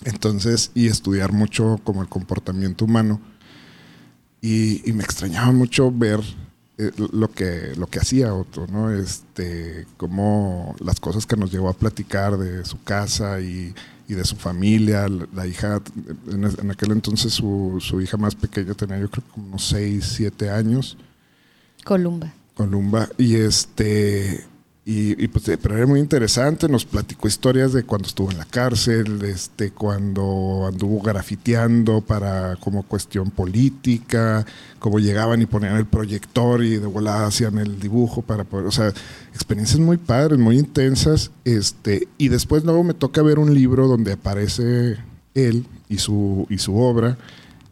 Entonces, 0.04 0.72
y 0.76 0.88
estudiar 0.88 1.32
mucho 1.32 1.80
como 1.86 2.02
el 2.02 2.10
comportamiento 2.10 2.84
humano. 2.84 3.22
Y, 4.42 4.82
y 4.86 4.92
me 4.92 5.04
extrañaba 5.04 5.54
mucho 5.54 5.94
ver 5.94 6.20
eh, 6.82 6.92
lo 7.12 7.30
que 7.30 7.74
lo 7.76 7.88
que 7.88 8.00
hacía 8.00 8.34
otro, 8.34 8.66
¿no? 8.68 8.90
Este, 8.90 9.86
como 9.98 10.78
las 10.80 11.02
cosas 11.02 11.26
que 11.26 11.36
nos 11.36 11.52
llevó 11.52 11.68
a 11.68 11.74
platicar 11.74 12.38
de 12.38 12.64
su 12.64 12.82
casa 12.84 13.42
y, 13.42 13.76
de 14.08 14.24
su 14.24 14.38
familia, 14.38 15.08
la, 15.34 15.46
hija, 15.46 15.82
en, 16.32 16.72
aquel 16.72 16.94
entonces 16.94 17.34
su, 17.34 17.78
su, 17.82 18.00
hija 18.00 18.16
más 18.16 18.34
pequeña 18.34 18.74
tenía 18.74 18.98
yo 18.98 19.10
creo 19.12 19.24
como 19.34 19.48
unos 19.50 19.68
6, 19.68 20.14
7 20.16 20.50
años. 20.50 20.98
Columba. 21.84 22.32
Columba. 22.56 23.10
Y 23.18 23.36
este, 23.36 24.46
y, 24.92 25.28
pues, 25.28 25.48
eh, 25.50 25.60
pero 25.62 25.78
era 25.78 25.86
muy 25.86 26.00
interesante, 26.00 26.68
nos 26.68 26.84
platicó 26.84 27.28
historias 27.28 27.74
de 27.74 27.84
cuando 27.84 28.08
estuvo 28.08 28.32
en 28.32 28.40
la 28.40 28.46
cárcel, 28.46 29.22
este, 29.24 29.70
cuando 29.70 30.66
anduvo 30.68 31.00
grafiteando 31.00 32.02
para 32.02 32.56
como 32.56 32.82
cuestión 32.82 33.30
política, 33.30 34.48
cómo 34.80 34.98
llegaban 34.98 35.44
y 35.44 35.46
ponían 35.46 35.76
el 35.76 35.86
proyector 35.86 36.64
y 36.64 36.78
de 36.78 36.88
volada 36.88 37.28
hacían 37.28 37.60
el 37.60 37.80
dibujo 37.80 38.24
para 38.24 38.46
poder, 38.46 38.66
o 38.66 38.72
sea, 38.72 38.92
experiencias 39.32 39.80
muy 39.80 39.98
padres, 39.98 40.40
muy 40.40 40.58
intensas, 40.58 41.30
este, 41.46 42.08
y 42.18 42.30
después 42.30 42.64
luego 42.64 42.84
me 42.84 42.96
toca 42.96 43.22
ver 43.22 43.38
un 43.38 43.54
libro 43.54 43.88
donde 43.88 44.14
aparece 44.14 44.98
él 45.36 45.68
y 45.88 46.00
su, 46.00 46.48
y 46.50 46.58
su 46.58 46.76
obra, 46.80 47.16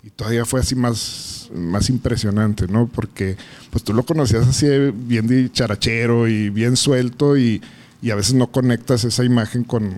y 0.07 0.09
todavía 0.11 0.45
fue 0.45 0.61
así 0.61 0.73
más 0.73 1.49
más 1.53 1.89
impresionante, 1.89 2.67
¿no? 2.67 2.87
Porque 2.87 3.35
pues 3.71 3.83
tú 3.83 3.93
lo 3.93 4.03
conocías 4.03 4.47
así 4.47 4.67
bien 4.93 5.27
dicharachero 5.27 6.27
y 6.27 6.49
bien 6.49 6.77
suelto 6.77 7.37
y, 7.37 7.61
a 8.09 8.15
veces 8.15 8.35
no 8.35 8.47
conectas 8.47 9.03
esa 9.03 9.25
imagen 9.25 9.65
con, 9.65 9.97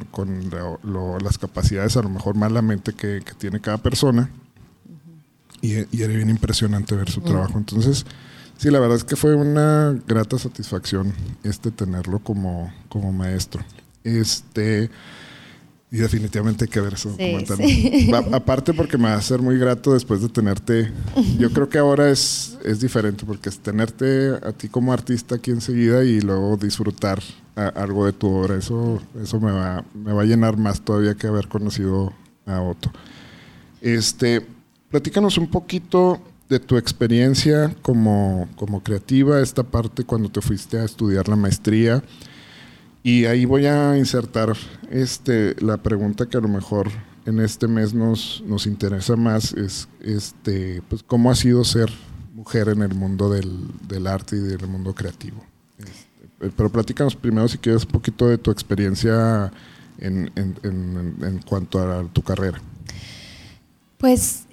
las 1.21 1.37
capacidades 1.37 1.95
a 1.95 2.01
lo 2.01 2.09
mejor 2.09 2.35
malamente 2.35 2.93
que, 2.93 3.21
que 3.23 3.33
tiene 3.33 3.59
cada 3.59 3.77
persona. 3.77 4.31
y, 5.61 5.73
era 5.73 6.13
bien 6.13 6.29
impresionante 6.31 6.95
ver 6.95 7.11
su 7.11 7.21
trabajo. 7.21 7.59
Entonces, 7.59 8.07
sí, 8.57 8.71
la 8.71 8.79
verdad 8.79 8.97
es 8.97 9.03
que 9.03 9.15
fue 9.15 9.35
una 9.35 9.95
grata 10.07 10.39
satisfacción 10.39 11.13
este 11.43 11.69
tenerlo 11.69 12.17
como, 12.17 12.73
como 12.87 13.11
maestro. 13.11 13.63
Este, 14.03 14.89
y 15.91 15.97
definitivamente 15.97 16.65
hay 16.65 16.69
que 16.69 16.81
ver 16.81 16.93
eso. 16.93 17.15
Aparte 18.31 18.73
porque 18.73 18.97
me 18.97 19.05
va 19.05 19.15
a 19.15 19.21
ser 19.21 19.41
muy 19.41 19.57
grato 19.57 19.93
después 19.93 20.21
de 20.21 20.29
tenerte. 20.29 20.91
Yo 21.39 21.51
creo 21.51 21.67
que 21.67 21.79
ahora 21.79 22.11
es, 22.11 22.57
es 22.63 22.79
diferente 22.79 23.25
porque 23.25 23.49
es 23.49 23.57
tenerte 23.59 24.29
a 24.43 24.51
ti 24.51 24.69
como 24.69 24.93
artista 24.93 25.35
aquí 25.35 25.49
enseguida 25.49 26.03
y 26.03 26.21
luego 26.21 26.57
disfrutar 26.57 27.19
algo 27.55 28.05
de 28.05 28.13
tu 28.13 28.27
obra. 28.27 28.55
Eso, 28.55 29.01
eso 29.19 29.39
me, 29.39 29.51
va, 29.51 29.83
me 29.95 30.13
va 30.13 30.21
a 30.21 30.25
llenar 30.25 30.57
más 30.57 30.81
todavía 30.81 31.15
que 31.15 31.25
haber 31.25 31.47
conocido 31.47 32.13
a 32.45 32.61
Otto. 32.61 32.91
Este, 33.81 34.45
platícanos 34.89 35.39
un 35.39 35.47
poquito 35.47 36.21
de 36.49 36.59
tu 36.59 36.77
experiencia 36.77 37.75
como, 37.81 38.47
como 38.55 38.83
creativa, 38.83 39.39
esta 39.41 39.63
parte 39.63 40.03
cuando 40.03 40.29
te 40.29 40.41
fuiste 40.41 40.77
a 40.77 40.83
estudiar 40.83 41.27
la 41.27 41.35
maestría. 41.35 42.03
Y 43.03 43.25
ahí 43.25 43.45
voy 43.45 43.65
a 43.65 43.97
insertar 43.97 44.55
este, 44.89 45.55
la 45.61 45.77
pregunta 45.77 46.25
que 46.25 46.37
a 46.37 46.41
lo 46.41 46.49
mejor 46.49 46.89
en 47.25 47.39
este 47.39 47.67
mes 47.67 47.93
nos, 47.93 48.43
nos 48.45 48.65
interesa 48.65 49.15
más, 49.15 49.53
es 49.53 49.87
este, 50.01 50.81
pues, 50.89 51.03
cómo 51.03 51.31
ha 51.31 51.35
sido 51.35 51.63
ser 51.63 51.89
mujer 52.33 52.69
en 52.69 52.81
el 52.81 52.93
mundo 52.93 53.29
del, 53.29 54.07
arte 54.07 54.35
y 54.35 54.39
del 54.39 54.67
mundo 54.67 54.93
creativo. 54.93 55.43
Este, 55.77 56.51
pero 56.55 56.69
platícanos 56.69 57.15
primero 57.15 57.47
si 57.47 57.57
quieres 57.57 57.83
un 57.83 57.91
poquito 57.91 58.27
de 58.27 58.37
tu 58.37 58.51
experiencia 58.51 59.51
en, 59.99 60.31
en 60.35 61.41
cuanto 61.47 61.79
a 61.79 62.03
tu 62.11 62.21
carrera. 62.21 62.61
Pues 63.97 64.45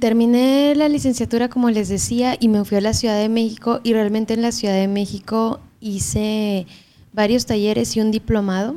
terminé 0.00 0.74
la 0.74 0.88
licenciatura, 0.88 1.48
como 1.48 1.70
les 1.70 1.88
decía, 1.88 2.36
y 2.38 2.48
me 2.48 2.64
fui 2.64 2.78
a 2.78 2.80
la 2.80 2.94
Ciudad 2.94 3.18
de 3.18 3.28
México 3.28 3.80
y 3.82 3.92
realmente 3.92 4.34
en 4.34 4.42
la 4.42 4.52
Ciudad 4.52 4.74
de 4.74 4.88
México 4.88 5.60
hice 5.80 6.66
varios 7.12 7.46
talleres 7.46 7.96
y 7.96 8.00
un 8.00 8.10
diplomado. 8.10 8.76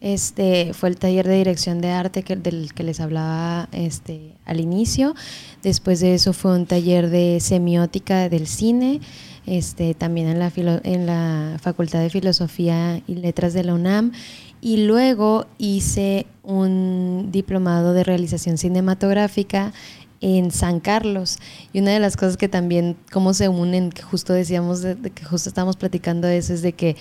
Este 0.00 0.74
fue 0.74 0.90
el 0.90 0.96
taller 0.96 1.26
de 1.26 1.38
dirección 1.38 1.80
de 1.80 1.90
arte 1.90 2.22
que, 2.22 2.36
del 2.36 2.74
que 2.74 2.82
les 2.82 3.00
hablaba 3.00 3.68
este, 3.72 4.34
al 4.44 4.60
inicio. 4.60 5.14
Después 5.62 6.00
de 6.00 6.14
eso 6.14 6.34
fue 6.34 6.54
un 6.54 6.66
taller 6.66 7.08
de 7.08 7.38
semiótica 7.40 8.28
del 8.28 8.46
cine, 8.46 9.00
este, 9.46 9.94
también 9.94 10.28
en 10.28 10.38
la, 10.38 10.52
en 10.84 11.06
la 11.06 11.58
Facultad 11.60 12.00
de 12.00 12.10
Filosofía 12.10 13.02
y 13.06 13.14
Letras 13.14 13.54
de 13.54 13.64
la 13.64 13.74
UNAM. 13.74 14.12
Y 14.60 14.84
luego 14.84 15.46
hice 15.56 16.26
un 16.42 17.30
diplomado 17.32 17.94
de 17.94 18.04
realización 18.04 18.58
cinematográfica 18.58 19.72
en 20.20 20.50
San 20.50 20.80
Carlos. 20.80 21.38
Y 21.72 21.80
una 21.80 21.90
de 21.90 22.00
las 22.00 22.16
cosas 22.16 22.36
que 22.36 22.48
también, 22.48 22.96
cómo 23.12 23.34
se 23.34 23.48
unen, 23.48 23.90
que 23.90 24.02
justo 24.02 24.32
decíamos, 24.32 24.80
de, 24.80 24.96
que 24.96 25.24
justo 25.24 25.48
estábamos 25.48 25.76
platicando 25.76 26.28
eso, 26.28 26.54
es 26.54 26.62
de 26.62 26.72
que 26.72 26.96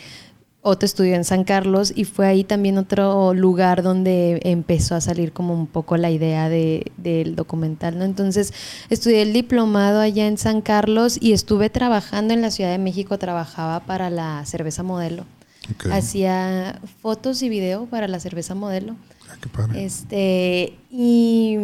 otro 0.63 0.85
estudió 0.85 1.15
en 1.15 1.25
San 1.25 1.43
Carlos 1.43 1.91
y 1.93 2.05
fue 2.05 2.25
ahí 2.25 2.43
también 2.45 2.77
otro 2.77 3.33
lugar 3.33 3.83
donde 3.83 4.39
empezó 4.43 4.95
a 4.95 5.01
salir 5.01 5.33
como 5.33 5.53
un 5.53 5.67
poco 5.67 5.97
la 5.97 6.09
idea 6.09 6.47
de, 6.47 6.91
del 6.97 7.35
documental, 7.35 7.99
¿no? 7.99 8.05
Entonces 8.05 8.53
estudié 8.89 9.21
el 9.21 9.33
diplomado 9.33 9.99
allá 9.99 10.25
en 10.25 10.37
San 10.37 10.61
Carlos 10.61 11.17
y 11.19 11.33
estuve 11.33 11.69
trabajando 11.69 12.33
en 12.33 12.41
la 12.41 12.49
Ciudad 12.49 12.71
de 12.71 12.77
México, 12.77 13.19
trabajaba 13.19 13.81
para 13.81 14.09
la 14.09 14.45
cerveza 14.45 14.83
modelo. 14.83 15.25
Hacía 15.91 16.79
fotos 17.01 17.41
y 17.41 17.49
video 17.49 17.85
para 17.85 18.07
la 18.07 18.19
cerveza 18.19 18.55
modelo. 18.55 18.95
Ah, 19.29 19.35
qué 19.41 19.49
padre. 19.49 19.85
Este, 19.85 20.77
y 20.89 21.57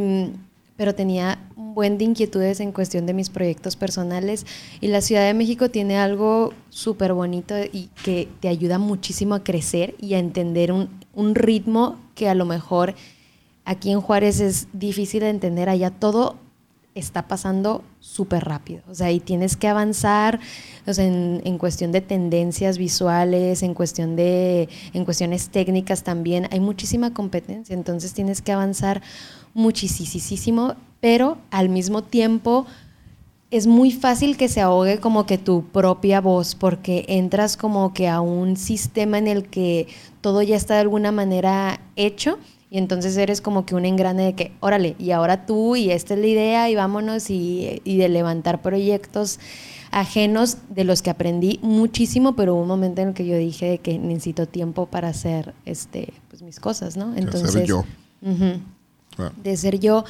pero 0.79 0.95
tenía 0.95 1.39
un 1.57 1.73
buen 1.73 1.97
de 1.97 2.05
inquietudes 2.05 2.61
en 2.61 2.71
cuestión 2.71 3.05
de 3.05 3.13
mis 3.13 3.29
proyectos 3.29 3.75
personales. 3.75 4.45
Y 4.79 4.87
la 4.87 5.01
Ciudad 5.01 5.25
de 5.25 5.33
México 5.33 5.69
tiene 5.69 5.97
algo 5.97 6.53
súper 6.69 7.11
bonito 7.13 7.53
y 7.59 7.89
que 8.01 8.29
te 8.39 8.47
ayuda 8.47 8.77
muchísimo 8.77 9.35
a 9.35 9.43
crecer 9.43 9.93
y 9.99 10.13
a 10.13 10.19
entender 10.19 10.71
un, 10.71 10.89
un, 11.13 11.35
ritmo 11.35 11.97
que 12.15 12.29
a 12.29 12.33
lo 12.33 12.45
mejor 12.45 12.95
aquí 13.65 13.91
en 13.91 13.99
Juárez 13.99 14.39
es 14.39 14.69
difícil 14.71 15.19
de 15.19 15.31
entender, 15.31 15.67
allá 15.67 15.89
todo 15.89 16.37
está 16.95 17.27
pasando 17.27 17.83
súper 17.99 18.45
rápido, 18.45 18.81
o 18.89 18.95
sea, 18.95 19.11
y 19.11 19.19
tienes 19.19 19.55
que 19.57 19.67
avanzar 19.67 20.39
o 20.87 20.93
sea, 20.93 21.05
en, 21.05 21.41
en, 21.45 21.57
cuestión 21.57 21.91
de 21.91 22.01
tendencias 22.01 22.77
visuales, 22.77 23.63
en 23.63 23.73
cuestión 23.73 24.15
de, 24.15 24.69
en 24.93 25.05
cuestiones 25.05 25.49
técnicas 25.49 26.03
también, 26.03 26.47
hay 26.51 26.59
muchísima 26.59 27.13
competencia, 27.13 27.73
entonces 27.73 28.13
tienes 28.13 28.41
que 28.41 28.51
avanzar 28.51 29.01
muchísimo, 29.53 30.75
pero 30.99 31.37
al 31.51 31.69
mismo 31.69 32.03
tiempo 32.03 32.65
es 33.51 33.65
muy 33.65 33.91
fácil 33.91 34.37
que 34.37 34.47
se 34.47 34.61
ahogue 34.61 34.99
como 34.99 35.25
que 35.25 35.37
tu 35.37 35.63
propia 35.63 36.21
voz, 36.21 36.55
porque 36.55 37.05
entras 37.07 37.57
como 37.57 37.93
que 37.93 38.07
a 38.07 38.21
un 38.21 38.57
sistema 38.57 39.17
en 39.17 39.27
el 39.27 39.47
que 39.47 39.87
todo 40.21 40.41
ya 40.41 40.55
está 40.55 40.75
de 40.75 40.81
alguna 40.81 41.11
manera 41.11 41.79
hecho 41.95 42.37
y 42.71 42.77
entonces 42.77 43.17
eres 43.17 43.41
como 43.41 43.65
que 43.65 43.73
un 43.73 43.85
engrane 43.85 44.25
de 44.25 44.33
que, 44.33 44.51
órale, 44.59 44.95
y 44.99 45.11
ahora 45.11 45.47
tú 45.47 45.75
y 45.75 45.89
esta 45.89 46.13
es 46.13 46.19
la 46.19 46.27
idea 46.27 46.69
y 46.69 46.75
vámonos 46.75 47.31
y, 47.31 47.81
y 47.83 47.97
de 47.97 48.09
levantar 48.09 48.61
proyectos 48.61 49.39
ajenos 49.91 50.57
de 50.69 50.83
los 50.83 51.01
que 51.01 51.09
aprendí 51.09 51.59
muchísimo, 51.63 52.35
pero 52.35 52.53
hubo 52.53 52.61
un 52.61 52.67
momento 52.67 53.01
en 53.01 53.09
el 53.09 53.13
que 53.15 53.25
yo 53.25 53.37
dije 53.37 53.65
de 53.65 53.77
que 53.79 53.97
necesito 53.97 54.47
tiempo 54.47 54.85
para 54.85 55.07
hacer 55.07 55.55
este, 55.65 56.13
pues, 56.29 56.43
mis 56.43 56.59
cosas, 56.59 56.95
¿no? 56.95 57.15
Entonces, 57.15 57.67
yo 57.67 57.83
de 59.43 59.57
ser 59.57 59.79
yo. 59.79 60.05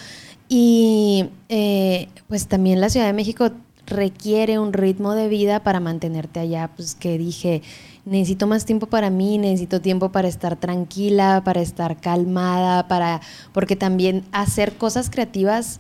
Y 0.48 1.30
eh, 1.50 2.08
pues 2.28 2.48
también 2.48 2.82
la 2.82 2.90
Ciudad 2.90 3.06
de 3.06 3.14
México 3.14 3.52
requiere 3.86 4.60
un 4.60 4.74
ritmo 4.74 5.14
de 5.16 5.28
vida 5.28 5.64
para 5.64 5.80
mantenerte 5.80 6.40
allá, 6.40 6.70
pues 6.76 6.96
que 6.96 7.18
dije, 7.18 7.62
necesito 8.06 8.48
más 8.48 8.66
tiempo 8.66 8.88
para 8.88 9.10
mí, 9.10 9.38
necesito 9.38 9.82
tiempo 9.82 10.12
para 10.12 10.28
estar 10.28 10.56
tranquila, 10.56 11.42
para 11.44 11.62
estar 11.62 12.00
calmada, 12.00 12.88
para 12.88 13.22
porque 13.52 13.76
también 13.76 14.24
hacer 14.32 14.74
cosas 14.74 15.10
creativas 15.10 15.80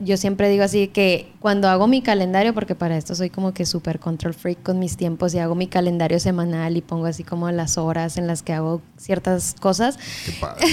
yo 0.00 0.16
siempre 0.16 0.48
digo 0.48 0.64
así 0.64 0.88
que 0.88 1.28
cuando 1.38 1.68
hago 1.68 1.86
mi 1.86 2.02
calendario, 2.02 2.52
porque 2.52 2.74
para 2.74 2.96
esto 2.96 3.14
soy 3.14 3.30
como 3.30 3.54
que 3.54 3.64
súper 3.64 4.00
control 4.00 4.34
freak 4.34 4.62
con 4.62 4.80
mis 4.80 4.96
tiempos 4.96 5.34
y 5.34 5.38
hago 5.38 5.54
mi 5.54 5.68
calendario 5.68 6.18
semanal 6.18 6.76
y 6.76 6.80
pongo 6.80 7.06
así 7.06 7.22
como 7.22 7.48
las 7.52 7.78
horas 7.78 8.18
en 8.18 8.26
las 8.26 8.42
que 8.42 8.52
hago 8.52 8.82
ciertas 8.96 9.54
cosas. 9.60 9.96
Qué 10.26 10.32
padre. 10.32 10.66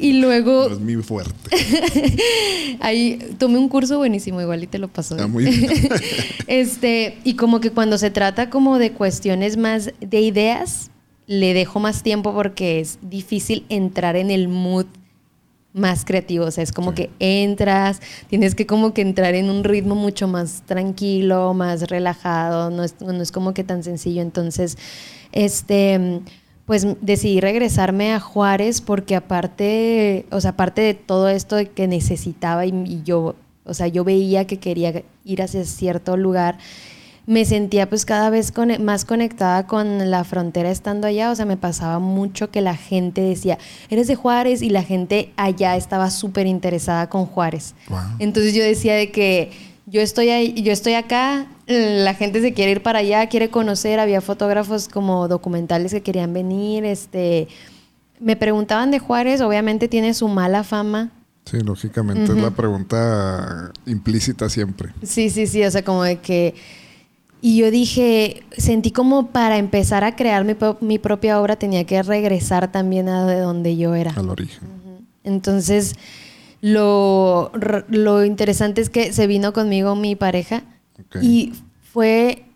y 0.00 0.20
luego... 0.20 0.68
es 0.70 0.78
muy 0.78 1.02
fuerte. 1.02 1.32
ahí 2.80 3.34
tomé 3.38 3.58
un 3.58 3.68
curso 3.68 3.98
buenísimo, 3.98 4.40
igual 4.40 4.62
y 4.62 4.68
te 4.68 4.78
lo 4.78 4.86
paso. 4.86 5.16
Ah, 5.18 5.26
muy 5.26 5.46
bien. 5.46 5.88
este, 6.46 7.18
y 7.24 7.34
como 7.34 7.60
que 7.60 7.72
cuando 7.72 7.98
se 7.98 8.12
trata 8.12 8.48
como 8.48 8.78
de 8.78 8.92
cuestiones 8.92 9.56
más 9.56 9.92
de 10.00 10.20
ideas, 10.20 10.92
le 11.26 11.52
dejo 11.52 11.80
más 11.80 12.04
tiempo 12.04 12.32
porque 12.32 12.78
es 12.78 12.98
difícil 13.02 13.64
entrar 13.68 14.14
en 14.14 14.30
el 14.30 14.46
mood 14.46 14.86
más 15.74 16.04
creativo, 16.04 16.46
o 16.46 16.50
sea, 16.52 16.62
es 16.62 16.72
como 16.72 16.94
que 16.94 17.10
entras, 17.18 18.00
tienes 18.28 18.54
que 18.54 18.64
como 18.64 18.94
que 18.94 19.02
entrar 19.02 19.34
en 19.34 19.50
un 19.50 19.64
ritmo 19.64 19.96
mucho 19.96 20.28
más 20.28 20.62
tranquilo, 20.66 21.52
más 21.52 21.88
relajado, 21.88 22.70
no 22.70 22.84
es, 22.84 22.94
no 23.00 23.20
es 23.20 23.32
como 23.32 23.52
que 23.54 23.64
tan 23.64 23.82
sencillo, 23.82 24.22
entonces, 24.22 24.78
este, 25.32 26.20
pues 26.64 26.86
decidí 27.00 27.40
regresarme 27.40 28.12
a 28.14 28.20
Juárez 28.20 28.80
porque 28.80 29.16
aparte, 29.16 30.26
o 30.30 30.40
sea, 30.40 30.52
aparte 30.52 30.80
de 30.80 30.94
todo 30.94 31.28
esto 31.28 31.56
que 31.74 31.88
necesitaba 31.88 32.64
y 32.64 33.02
yo, 33.04 33.34
o 33.64 33.74
sea, 33.74 33.88
yo 33.88 34.04
veía 34.04 34.46
que 34.46 34.58
quería 34.58 35.02
ir 35.24 35.42
hacia 35.42 35.64
cierto 35.64 36.16
lugar, 36.16 36.56
me 37.26 37.44
sentía 37.44 37.88
pues 37.88 38.04
cada 38.04 38.30
vez 38.30 38.52
más 38.80 39.04
conectada 39.04 39.66
con 39.66 40.10
la 40.10 40.24
frontera 40.24 40.70
estando 40.70 41.06
allá, 41.06 41.30
o 41.30 41.34
sea, 41.34 41.46
me 41.46 41.56
pasaba 41.56 41.98
mucho 41.98 42.50
que 42.50 42.60
la 42.60 42.76
gente 42.76 43.22
decía, 43.22 43.58
eres 43.88 44.06
de 44.08 44.14
Juárez 44.14 44.62
y 44.62 44.70
la 44.70 44.82
gente 44.82 45.32
allá 45.36 45.76
estaba 45.76 46.10
súper 46.10 46.46
interesada 46.46 47.08
con 47.08 47.26
Juárez. 47.26 47.74
Entonces 48.18 48.54
yo 48.54 48.62
decía 48.62 48.94
de 48.94 49.10
que 49.10 49.52
yo 49.86 50.00
estoy, 50.00 50.30
ahí, 50.30 50.62
yo 50.62 50.72
estoy 50.72 50.94
acá, 50.94 51.46
la 51.66 52.14
gente 52.14 52.40
se 52.40 52.52
quiere 52.52 52.72
ir 52.72 52.82
para 52.82 52.98
allá, 52.98 53.26
quiere 53.28 53.48
conocer, 53.50 54.00
había 54.00 54.20
fotógrafos 54.20 54.88
como 54.88 55.28
documentales 55.28 55.92
que 55.92 56.02
querían 56.02 56.32
venir, 56.32 56.84
este, 56.84 57.48
me 58.20 58.36
preguntaban 58.36 58.90
de 58.90 58.98
Juárez, 58.98 59.40
obviamente 59.40 59.88
tiene 59.88 60.14
su 60.14 60.28
mala 60.28 60.62
fama, 60.62 61.10
Sí, 61.44 61.60
lógicamente, 61.60 62.32
es 62.32 62.38
la 62.38 62.52
pregunta 62.52 63.70
implícita 63.84 64.48
siempre. 64.48 64.94
Sí, 65.02 65.28
sí, 65.28 65.46
sí, 65.46 65.62
o 65.62 65.70
sea, 65.70 65.84
como 65.84 66.02
de 66.02 66.18
que 66.18 66.54
y 67.46 67.58
yo 67.58 67.70
dije, 67.70 68.42
sentí 68.56 68.90
como 68.90 69.26
para 69.26 69.58
empezar 69.58 70.02
a 70.02 70.16
crear 70.16 70.46
mi, 70.80 70.98
propia 70.98 71.38
obra 71.42 71.56
tenía 71.56 71.84
que 71.84 72.02
regresar 72.02 72.72
también 72.72 73.06
a 73.10 73.26
de 73.26 73.38
donde 73.38 73.76
yo 73.76 73.94
era. 73.94 74.12
Al 74.12 74.30
origen. 74.30 74.66
Entonces, 75.24 75.94
lo, 76.62 77.52
lo, 77.90 78.24
interesante 78.24 78.80
es 78.80 78.88
que 78.88 79.12
se 79.12 79.26
vino 79.26 79.52
conmigo 79.52 79.94
mi 79.94 80.16
pareja 80.16 80.62
y 81.20 81.52
fue 81.92 82.46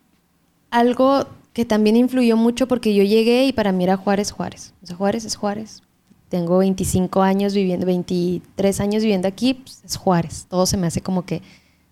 algo 0.70 1.26
que 1.52 1.66
también 1.66 1.94
influyó 1.94 2.38
mucho 2.38 2.66
porque 2.66 2.94
yo 2.94 3.02
llegué 3.02 3.44
y 3.44 3.52
para 3.52 3.72
mí 3.72 3.84
era 3.84 3.98
Juárez, 3.98 4.30
Juárez. 4.30 4.72
O 4.82 4.86
sea, 4.86 4.96
Juárez 4.96 5.26
es 5.26 5.36
Juárez. 5.36 5.82
Tengo 6.30 6.56
25 6.56 7.20
años 7.20 7.52
viviendo, 7.52 7.84
23 7.84 8.80
años 8.80 9.02
viviendo 9.02 9.28
aquí, 9.28 9.52
pues, 9.52 9.82
es 9.84 9.98
Juárez. 9.98 10.46
Todo 10.48 10.64
se 10.64 10.78
me 10.78 10.86
hace 10.86 11.02
como 11.02 11.26
que 11.26 11.42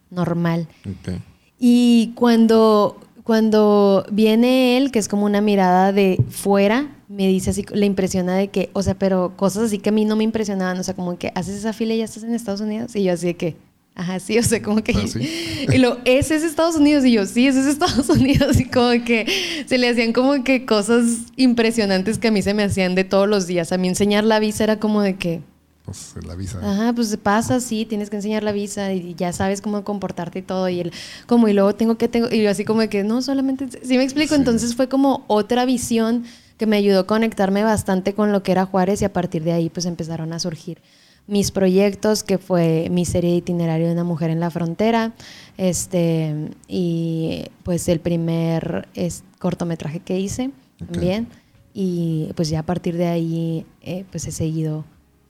normal. 0.09 0.67
Okay. 1.03 1.21
Y 1.59 2.13
cuando, 2.15 3.01
cuando 3.25 4.07
viene 4.11 4.77
él, 4.77 4.91
que 4.91 4.99
es 4.99 5.09
como 5.09 5.25
una 5.25 5.41
mirada 5.41 5.93
de 5.93 6.23
fuera, 6.29 6.91
me 7.09 7.27
dice 7.29 7.51
así, 7.51 7.65
le 7.73 7.87
impresiona 7.87 8.35
de 8.37 8.49
que, 8.49 8.71
o 8.73 8.83
sea, 8.83 8.95
pero 8.95 9.37
cosas 9.37 9.65
así 9.65 9.79
que 9.79 9.91
a 9.91 9.93
mí 9.93 10.05
no 10.05 10.17
me 10.17 10.25
impresionaban, 10.25 10.79
o 10.79 10.83
sea, 10.83 10.95
como 10.95 11.19
que 11.19 11.33
haces 11.35 11.57
esa 11.57 11.73
fila 11.73 11.95
y 11.95 11.99
ya 11.99 12.05
estás 12.05 12.25
en 12.25 12.35
Estados 12.35 12.61
Unidos. 12.61 12.95
Y 12.97 13.05
yo 13.05 13.13
así 13.13 13.27
de 13.27 13.37
que, 13.37 13.57
ajá, 13.95 14.19
sí, 14.21 14.39
o 14.39 14.43
sea, 14.43 14.61
como 14.63 14.83
que... 14.83 14.93
¿Ah, 14.93 15.73
y 15.75 15.79
lo, 15.79 15.99
¿ese 16.05 16.37
es 16.37 16.43
Estados 16.43 16.77
Unidos? 16.77 17.05
Y 17.05 17.13
yo, 17.13 17.25
sí, 17.25 17.47
ese 17.47 17.61
es 17.61 17.67
Estados 17.67 18.09
Unidos. 18.11 18.61
Y 18.61 18.67
como 18.67 18.91
que 19.05 19.27
se 19.67 19.79
le 19.79 19.89
hacían 19.89 20.13
como 20.13 20.43
que 20.45 20.67
cosas 20.67 21.05
impresionantes 21.37 22.19
que 22.19 22.29
a 22.29 22.31
mí 22.31 22.43
se 22.43 22.55
me 22.55 22.65
hacían 22.65 22.95
de 22.95 23.05
todos 23.05 23.29
los 23.29 23.47
días. 23.47 23.73
A 23.73 23.79
mí 23.79 23.89
enseñar 23.89 24.25
la 24.25 24.41
visa 24.41 24.65
era 24.65 24.79
como 24.79 25.01
de 25.01 25.17
que 25.17 25.41
pues 25.87 26.15
la 26.27 26.35
visa. 26.35 26.59
Ajá, 26.63 26.93
pues 26.93 27.17
pasa, 27.17 27.61
sí, 27.61 27.87
tienes 27.87 28.11
que 28.11 28.17
enseñar 28.17 28.43
la 28.43 28.53
visa 28.53 28.93
y 28.93 29.15
ya 29.15 29.33
sabes 29.33 29.63
cómo 29.63 29.85
comportarte 29.85 30.41
y 30.41 30.43
todo. 30.43 30.69
Y 30.69 30.81
él, 30.81 30.93
como, 31.27 31.49
y 31.49 31.53
luego 31.53 31.75
tengo 31.75 31.97
que, 31.97 32.09
tengo, 32.09 32.29
y 32.31 32.43
yo 32.43 32.51
así 32.51 32.65
como 32.65 32.81
de 32.81 32.89
que, 32.89 33.05
no, 33.05 33.23
solamente, 33.23 33.69
sí 33.83 33.97
me 33.97 34.03
explico. 34.03 34.35
Entonces 34.35 34.75
fue 34.75 34.89
como 34.89 35.25
otra 35.29 35.65
visión 35.65 36.25
que 36.59 36.67
me 36.67 36.77
ayudó 36.77 37.01
a 37.01 37.07
conectarme 37.07 37.63
bastante 37.63 38.15
con 38.15 38.33
lo 38.33 38.43
que 38.43 38.53
era 38.53 38.67
Juárez 38.67 39.01
y 39.01 39.05
a 39.05 39.13
partir 39.13 39.45
de 39.45 39.53
ahí 39.53 39.69
pues 39.71 39.87
empezaron 39.87 40.33
a 40.33 40.39
surgir 40.39 40.81
mis 41.27 41.51
proyectos, 41.51 42.23
que 42.23 42.39
fue 42.39 42.89
mi 42.91 43.05
serie 43.05 43.31
de 43.31 43.37
itinerario 43.37 43.87
de 43.87 43.93
una 43.93 44.05
mujer 44.05 44.31
en 44.31 44.41
la 44.41 44.51
frontera, 44.51 45.13
este, 45.57 46.51
y 46.69 47.47
pues 47.65 47.89
el 47.89 48.01
primer 48.01 48.89
es, 48.95 49.25
cortometraje 49.39 50.01
que 50.01 50.19
hice 50.19 50.51
también. 50.91 51.29
Y 51.75 52.31
pues 52.37 52.49
ya 52.49 52.61
a 52.61 52.63
partir 52.63 52.97
de 52.97 53.07
ahí 53.07 53.67
eh, 53.83 54.05
pues 54.11 54.27
he 54.27 54.33
seguido 54.33 54.85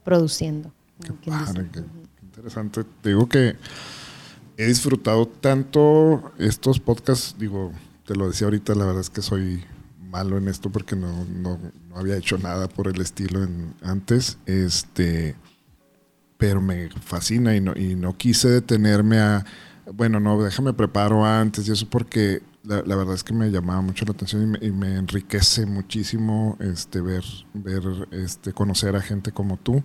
produciendo. 0.07 0.72
Qué 1.00 1.12
padre, 1.28 1.68
qué 1.72 1.82
interesante. 2.22 2.84
Te 3.02 3.09
digo 3.09 3.28
que 3.28 3.57
he 4.57 4.66
disfrutado 4.66 5.26
tanto 5.26 6.32
estos 6.38 6.78
podcasts, 6.78 7.34
digo, 7.36 7.72
te 8.07 8.14
lo 8.14 8.28
decía 8.28 8.46
ahorita, 8.46 8.76
la 8.76 8.86
verdad 8.86 9.00
es 9.00 9.11
que 9.11 9.20
soy 9.20 9.64
malo 9.98 10.38
en 10.38 10.46
esto 10.46 10.70
porque 10.70 10.94
no, 10.94 11.24
no, 11.24 11.59
no 11.88 11.96
había 11.96 12.16
hecho 12.16 12.38
nada 12.38 12.68
por 12.68 12.86
el 12.86 13.00
estilo 13.00 13.42
en, 13.42 13.74
antes, 13.82 14.38
este, 14.46 15.34
pero 16.38 16.61
me 16.61 16.88
fascina 16.88 17.57
y 17.57 17.61
no, 17.61 17.72
y 17.76 17.96
no 17.96 18.16
quise 18.16 18.48
detenerme 18.48 19.18
a, 19.18 19.44
bueno, 19.92 20.20
no, 20.20 20.40
déjame 20.40 20.72
preparo 20.72 21.26
antes 21.26 21.66
y 21.66 21.72
eso 21.72 21.90
porque 21.90 22.42
la, 22.66 22.96
verdad 22.96 23.14
es 23.14 23.22
que 23.22 23.32
me 23.32 23.50
llamaba 23.50 23.80
mucho 23.80 24.04
la 24.04 24.12
atención 24.12 24.58
y 24.60 24.70
me, 24.70 24.96
enriquece 24.96 25.66
muchísimo 25.66 26.56
este 26.60 27.00
ver, 27.00 27.24
ver, 27.54 27.82
este, 28.12 28.52
conocer 28.52 28.96
a 28.96 29.00
gente 29.00 29.32
como 29.32 29.56
tú. 29.56 29.82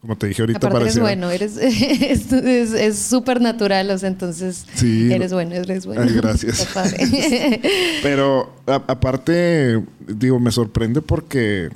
Como 0.00 0.18
te 0.18 0.26
dije 0.26 0.42
ahorita, 0.42 0.66
Aparte 0.66 0.80
eres 0.80 0.98
bueno, 0.98 1.30
eres, 1.30 1.56
es 1.58 2.98
súper 2.98 3.40
natural, 3.40 3.88
o 3.90 3.98
sea, 3.98 4.08
entonces 4.08 4.66
eres 4.82 5.32
bueno, 5.32 5.54
eres 5.54 5.86
bueno. 5.86 6.04
gracias. 6.16 6.66
Pero 8.02 8.52
aparte, 8.66 9.80
digo, 10.08 10.40
me 10.40 10.50
sorprende 10.50 11.02
porque, 11.02 11.70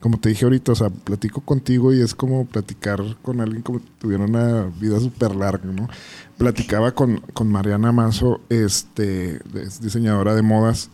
como 0.00 0.18
te 0.18 0.28
dije 0.28 0.44
ahorita, 0.44 0.72
o 0.72 0.74
sea, 0.74 0.90
platico 0.90 1.40
contigo 1.40 1.92
y 1.92 2.00
es 2.00 2.14
como 2.14 2.46
platicar 2.46 3.02
con 3.22 3.40
alguien 3.40 3.62
como 3.62 3.80
si 3.80 3.86
tuviera 3.98 4.24
una 4.24 4.64
vida 4.80 5.00
súper 5.00 5.34
larga, 5.34 5.72
¿no? 5.72 5.88
platicaba 6.38 6.92
con, 6.92 7.20
Mariana 7.44 7.92
Mazo, 7.92 8.40
este, 8.48 9.40
es 9.54 9.82
diseñadora 9.82 10.34
de 10.34 10.42
modas, 10.42 10.88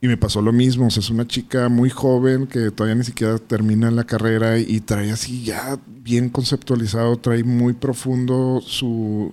y 0.00 0.08
me 0.08 0.16
pasó 0.16 0.42
lo 0.42 0.52
mismo. 0.52 0.88
O 0.88 0.90
sea, 0.90 1.00
es 1.00 1.10
una 1.10 1.28
chica 1.28 1.68
muy 1.68 1.88
joven 1.88 2.48
que 2.48 2.72
todavía 2.72 2.96
ni 2.96 3.04
siquiera 3.04 3.38
termina 3.38 3.88
la 3.92 4.02
carrera 4.02 4.58
y 4.58 4.80
trae 4.80 5.12
así 5.12 5.44
ya 5.44 5.78
bien 5.86 6.28
conceptualizado, 6.28 7.16
trae 7.18 7.44
muy 7.44 7.72
profundo 7.72 8.60
su, 8.60 9.32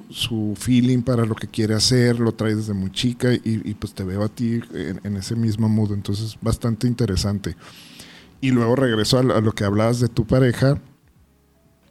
feeling 0.55 1.01
para 1.01 1.25
lo 1.25 1.33
que 1.33 1.47
quiere 1.47 1.73
hacer, 1.73 2.19
lo 2.19 2.33
trae 2.33 2.53
desde 2.53 2.73
muy 2.73 2.91
chica 2.91 3.33
y, 3.33 3.73
pues 3.73 3.95
te 3.95 4.03
veo 4.03 4.23
a 4.23 4.29
ti 4.29 4.61
en, 4.71 5.17
ese 5.17 5.35
mismo 5.35 5.67
mood. 5.67 5.91
Entonces, 5.91 6.37
bastante 6.39 6.85
interesante. 6.85 7.55
Y 8.41 8.51
luego 8.51 8.75
regreso 8.75 9.19
a, 9.19 9.23
lo 9.23 9.51
que 9.51 9.65
hablabas 9.65 9.99
de 9.99 10.07
tu 10.07 10.25
pareja, 10.25 10.79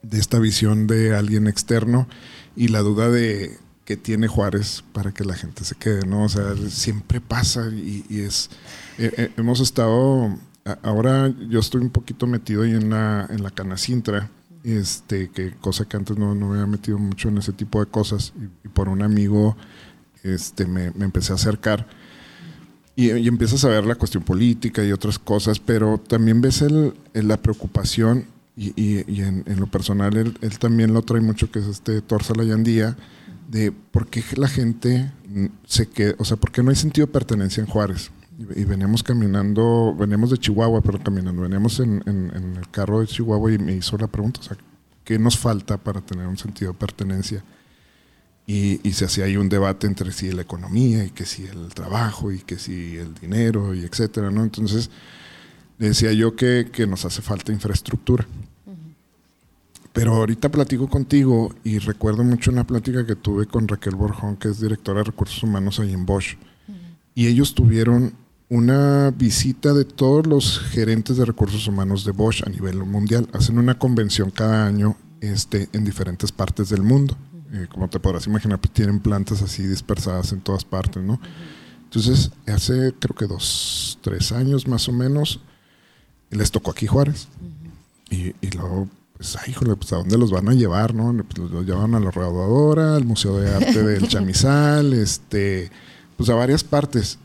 de 0.03 0.19
esta 0.19 0.39
visión 0.39 0.87
de 0.87 1.15
alguien 1.15 1.47
externo 1.47 2.09
y 2.57 2.69
la 2.69 2.81
duda 2.81 3.11
de 3.11 3.59
que 3.85 3.97
tiene 3.97 4.29
Juárez 4.29 4.85
para 4.93 5.13
que 5.13 5.25
la 5.25 5.35
gente 5.35 5.65
se 5.65 5.75
quede, 5.75 6.07
¿no? 6.07 6.25
O 6.25 6.29
sea, 6.29 6.55
siempre 6.69 7.21
pasa 7.21 7.69
y, 7.71 8.05
es... 8.11 8.51
Eh, 8.99 9.11
eh, 9.17 9.33
hemos 9.37 9.61
estado... 9.61 10.39
Ahora 10.83 11.33
yo 11.49 11.61
estoy 11.61 11.81
un 11.81 11.89
poquito 11.89 12.27
metido 12.27 12.63
ahí 12.63 12.73
en 12.73 12.91
la, 12.91 13.27
en 13.31 13.43
la 13.43 13.51
canacintra, 13.51 14.31
este, 14.65 15.31
que 15.31 15.53
cosa 15.53 15.87
que 15.87 15.97
antes 15.97 16.19
no, 16.19 16.35
no 16.35 16.49
me 16.49 16.57
había 16.57 16.67
metido 16.67 16.99
mucho 16.99 17.31
en 17.31 17.39
ese 17.39 17.55
tipo 17.55 17.83
de 17.83 17.91
cosas 17.91 18.35
y, 18.65 18.69
por 18.69 18.91
un 18.91 19.01
amigo 19.01 19.57
este, 20.23 20.67
me, 20.67 20.91
me 20.91 21.07
empecé 21.07 21.33
a 21.33 21.37
acercar. 21.37 21.87
Y, 22.99 23.29
empiezas 23.29 23.65
a 23.65 23.69
ver 23.69 23.87
la 23.87 23.95
cuestión 23.95 24.25
política 24.25 24.85
y 24.85 24.91
otras 24.91 25.21
cosas, 25.21 25.61
pero 25.61 25.99
también 25.99 26.41
ves 26.41 26.63
el, 26.63 26.95
la 27.13 27.37
preocupación 27.37 28.25
y, 28.57 29.21
en, 29.21 29.45
lo 29.57 29.69
personal 29.69 30.17
él, 30.17 30.37
también 30.59 30.93
lo 30.93 31.03
trae 31.03 31.21
mucho, 31.21 31.49
que 31.49 31.61
es 31.61 31.67
este 31.67 32.03
Torza 32.03 32.35
Yandía, 32.43 32.97
de 33.49 33.71
por 33.71 34.09
qué 34.09 34.25
la 34.35 34.49
gente 34.49 35.13
se 35.65 35.87
queda, 35.87 36.17
o 36.19 36.25
sea, 36.25 36.39
por 36.39 36.51
qué 36.51 36.61
no 36.65 36.71
hay 36.71 36.77
sentido 36.77 37.07
de 37.07 37.13
pertenencia 37.13 37.61
en 37.61 37.69
Juárez. 37.69 38.11
Y, 38.57 38.65
veníamos 38.65 39.05
caminando, 39.05 39.95
veníamos 39.97 40.31
de 40.31 40.39
Chihuahua, 40.39 40.81
pero 40.83 41.01
caminando, 41.01 41.43
veníamos 41.43 41.79
en, 41.79 42.03
en, 42.05 42.57
el 42.57 42.69
carro 42.73 42.99
de 42.99 43.07
Chihuahua 43.07 43.53
y 43.53 43.59
me 43.59 43.77
hizo 43.77 43.97
la 43.97 44.09
pregunta, 44.09 44.41
o 44.41 44.43
sea, 44.43 44.57
¿qué 45.05 45.21
nos 45.21 45.39
falta 45.39 45.77
para 45.77 46.01
tener 46.01 46.27
un 46.27 46.37
sentido 46.37 46.73
de 46.73 46.79
pertenencia? 46.79 47.45
Y, 48.51 48.81
y, 48.83 48.95
se 48.95 49.05
hacía 49.05 49.27
ahí 49.27 49.37
un 49.37 49.51
debate 49.51 49.87
entre 49.87 50.11
si 50.11 50.33
la 50.33 50.41
economía 50.41 51.05
y 51.05 51.11
que 51.11 51.27
si 51.27 51.45
el 51.45 51.69
trabajo 51.75 52.33
y 52.33 52.39
que 52.39 52.59
si 52.59 52.97
el 52.97 53.13
dinero 53.15 53.75
y 53.75 53.81
etcétera, 53.81 54.31
¿no? 54.31 54.43
Entonces, 54.43 54.89
decía 55.79 56.13
yo 56.13 56.35
que, 56.35 56.71
que 56.73 56.87
nos 56.87 57.05
hace 57.05 57.23
falta 57.23 57.53
infraestructura. 57.53 58.27
Pero 59.93 60.15
ahorita 60.15 60.49
platico 60.51 60.89
contigo 60.89 61.55
y 61.65 61.79
recuerdo 61.79 62.23
mucho 62.23 62.51
una 62.51 62.65
plática 62.65 63.05
que 63.05 63.17
tuve 63.17 63.47
con 63.47 63.67
Raquel 63.67 63.97
Borjón, 63.97 64.37
que 64.37 64.49
es 64.49 64.61
directora 64.61 65.01
de 65.01 65.05
recursos 65.05 65.43
humanos 65.43 65.81
ahí 65.81 65.93
en 65.93 66.07
Bosch. 66.07 66.37
Y 67.15 67.27
ellos 67.27 67.55
tuvieron 67.55 68.13
una 68.49 69.11
visita 69.11 69.75
de 69.75 69.85
todos 69.85 70.27
los 70.27 70.61
gerentes 70.61 71.17
de 71.17 71.25
recursos 71.25 71.67
humanos 71.67 72.05
de 72.05 72.13
Bosch 72.13 72.43
a 72.47 72.51
nivel 72.51 72.79
mundial. 72.85 73.29
Hacen 73.33 73.59
una 73.59 73.79
convención 73.79 74.31
cada 74.31 74.67
año 74.67 74.97
este, 75.21 75.69
en 75.73 75.85
diferentes 75.85 76.31
partes 76.33 76.69
del 76.69 76.83
mundo. 76.83 77.17
Eh, 77.53 77.67
como 77.71 77.89
te 77.89 77.99
podrás 77.99 78.27
imaginar, 78.27 78.59
pues 78.59 78.73
tienen 78.73 79.01
plantas 79.01 79.43
así 79.43 79.67
dispersadas 79.67 80.33
en 80.33 80.41
todas 80.41 80.65
partes, 80.65 81.03
¿no? 81.03 81.21
Entonces, 81.85 82.31
hace 82.47 82.93
creo 82.99 83.17
que 83.17 83.27
dos, 83.27 83.99
tres 84.03 84.33
años 84.33 84.69
más 84.69 84.89
o 84.89 84.93
menos, 84.93 85.41
les 86.31 86.51
tocó 86.51 86.71
aquí 86.71 86.87
Juárez. 86.87 87.29
y, 88.11 88.35
y, 88.43 88.51
luego, 88.55 88.89
pues, 89.17 89.37
ay, 89.37 89.53
híjole, 89.53 89.75
pues, 89.77 89.93
¿a 89.93 89.97
dónde 89.97 90.19
los 90.19 90.31
van 90.31 90.49
a 90.49 90.53
llevar, 90.53 90.95
no? 90.95 91.25
Pues, 91.25 91.51
los 91.51 91.65
llevan 91.65 91.95
a 91.95 92.01
la 92.01 92.11
Rodadora, 92.11 92.97
al 92.97 93.05
Museo 93.05 93.39
de 93.39 93.55
Arte 93.55 93.83
del 93.83 94.09
Chamizal, 94.09 94.93
este, 94.93 95.71
pues 96.17 96.29
a 96.29 96.35
varias 96.35 96.65
partes. 96.65 97.19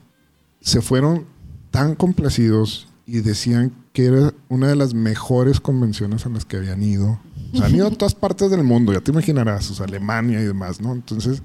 Se 0.61 0.81
fueron 0.81 1.25
tan 1.71 1.95
complacidos 1.95 2.87
y 3.05 3.19
decían 3.19 3.73
que 3.91 4.05
era 4.05 4.33
una 4.49 4.67
de 4.67 4.75
las 4.75 4.93
mejores 4.93 5.59
convenciones 5.59 6.25
a 6.25 6.29
las 6.29 6.45
que 6.45 6.57
habían 6.57 6.81
ido. 6.81 7.19
O 7.53 7.57
sea, 7.57 7.67
han 7.67 7.75
ido 7.75 7.87
a 7.87 7.91
todas 7.91 8.15
partes 8.15 8.49
del 8.49 8.63
mundo, 8.63 8.93
ya 8.93 9.01
te 9.01 9.11
imaginarás, 9.11 9.69
o 9.71 9.75
sea, 9.75 9.85
Alemania 9.85 10.41
y 10.41 10.45
demás, 10.45 10.81
¿no? 10.81 10.93
Entonces, 10.93 11.41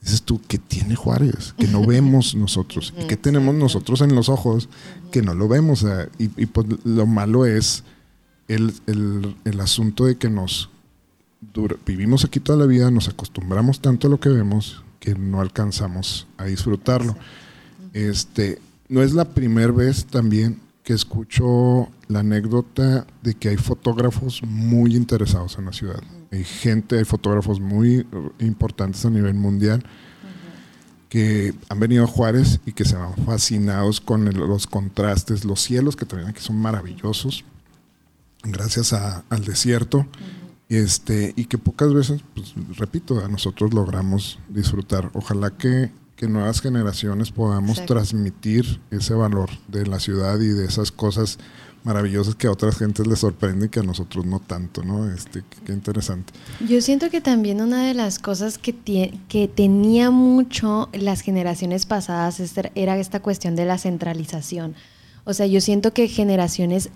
dices 0.00 0.22
tú, 0.22 0.40
¿qué 0.48 0.58
tiene 0.58 0.96
Juárez? 0.96 1.54
Que 1.58 1.68
no 1.68 1.84
vemos 1.84 2.34
nosotros. 2.36 2.94
¿Y 2.98 3.06
qué 3.06 3.16
tenemos 3.16 3.54
nosotros 3.54 4.00
en 4.00 4.14
los 4.14 4.28
ojos 4.28 4.68
que 5.10 5.22
no 5.22 5.34
lo 5.34 5.48
vemos? 5.48 5.84
y, 6.18 6.46
pues 6.46 6.66
lo 6.84 7.06
malo 7.06 7.46
es 7.46 7.84
el, 8.48 9.60
asunto 9.60 10.06
de 10.06 10.16
que 10.16 10.28
nos 10.28 10.70
vivimos 11.86 12.24
aquí 12.24 12.40
toda 12.40 12.58
la 12.58 12.66
vida, 12.66 12.90
nos 12.90 13.08
acostumbramos 13.08 13.80
tanto 13.80 14.06
a 14.06 14.10
lo 14.10 14.18
que 14.18 14.28
vemos 14.28 14.82
que 15.00 15.14
no 15.14 15.40
alcanzamos 15.40 16.26
a 16.38 16.44
disfrutarlo. 16.44 17.16
Este, 17.92 18.58
no 18.88 19.02
es 19.02 19.12
la 19.12 19.26
primera 19.26 19.72
vez 19.72 20.06
también 20.06 20.60
que 20.82 20.94
escucho 20.94 21.88
la 22.08 22.20
anécdota 22.20 23.06
de 23.22 23.34
que 23.34 23.50
hay 23.50 23.56
fotógrafos 23.56 24.42
muy 24.42 24.94
interesados 24.96 25.58
en 25.58 25.66
la 25.66 25.72
ciudad. 25.72 26.02
Hay 26.30 26.44
gente, 26.44 26.98
hay 26.98 27.04
fotógrafos 27.04 27.60
muy 27.60 28.06
importantes 28.38 29.04
a 29.04 29.10
nivel 29.10 29.34
mundial 29.34 29.84
que 31.08 31.54
han 31.68 31.78
venido 31.78 32.04
a 32.04 32.08
Juárez 32.08 32.60
y 32.66 32.72
que 32.72 32.84
se 32.84 32.96
van 32.96 33.14
fascinados 33.24 34.00
con 34.00 34.24
los 34.34 34.66
contrastes, 34.66 35.44
los 35.44 35.60
cielos 35.60 35.94
que 35.94 36.06
también 36.06 36.28
aquí 36.28 36.40
son 36.40 36.56
maravillosos, 36.56 37.44
gracias 38.42 38.92
al 38.92 39.44
desierto. 39.44 40.06
Este, 40.68 41.34
y 41.36 41.44
que 41.44 41.58
pocas 41.58 41.92
veces, 41.92 42.22
pues, 42.34 42.54
repito, 42.78 43.22
a 43.22 43.28
nosotros 43.28 43.74
logramos 43.74 44.40
disfrutar. 44.48 45.10
Ojalá 45.12 45.50
que 45.50 45.92
que 46.16 46.28
nuevas 46.28 46.60
generaciones 46.60 47.32
podamos 47.32 47.84
transmitir 47.86 48.80
ese 48.90 49.14
valor 49.14 49.50
de 49.68 49.86
la 49.86 49.98
ciudad 49.98 50.38
y 50.40 50.48
de 50.48 50.66
esas 50.66 50.92
cosas 50.92 51.38
maravillosas 51.84 52.34
que 52.34 52.46
a 52.46 52.50
otras 52.50 52.76
gentes 52.76 53.06
les 53.06 53.18
sorprenden 53.18 53.66
y 53.66 53.68
que 53.68 53.80
a 53.80 53.82
nosotros 53.82 54.24
no 54.24 54.40
tanto, 54.40 54.82
¿no? 54.82 55.08
Este, 55.10 55.44
qué, 55.64 55.72
interesante. 55.72 56.32
Yo 56.66 56.80
siento 56.80 57.10
que 57.10 57.20
también 57.20 57.60
una 57.60 57.86
de 57.86 57.94
las 57.94 58.18
cosas 58.18 58.58
que, 58.58 58.74
que 59.28 59.48
tenía 59.48 60.10
mucho 60.10 60.88
las 60.92 61.20
generaciones 61.20 61.86
pasadas 61.86 62.42
era 62.74 62.98
esta 62.98 63.20
cuestión 63.20 63.54
de 63.54 63.66
la 63.66 63.78
centralización. 63.78 64.74
O 65.24 65.32
sea, 65.32 65.46
yo 65.46 65.60
siento 65.60 65.92
que 65.92 66.08
generaciones 66.08 66.90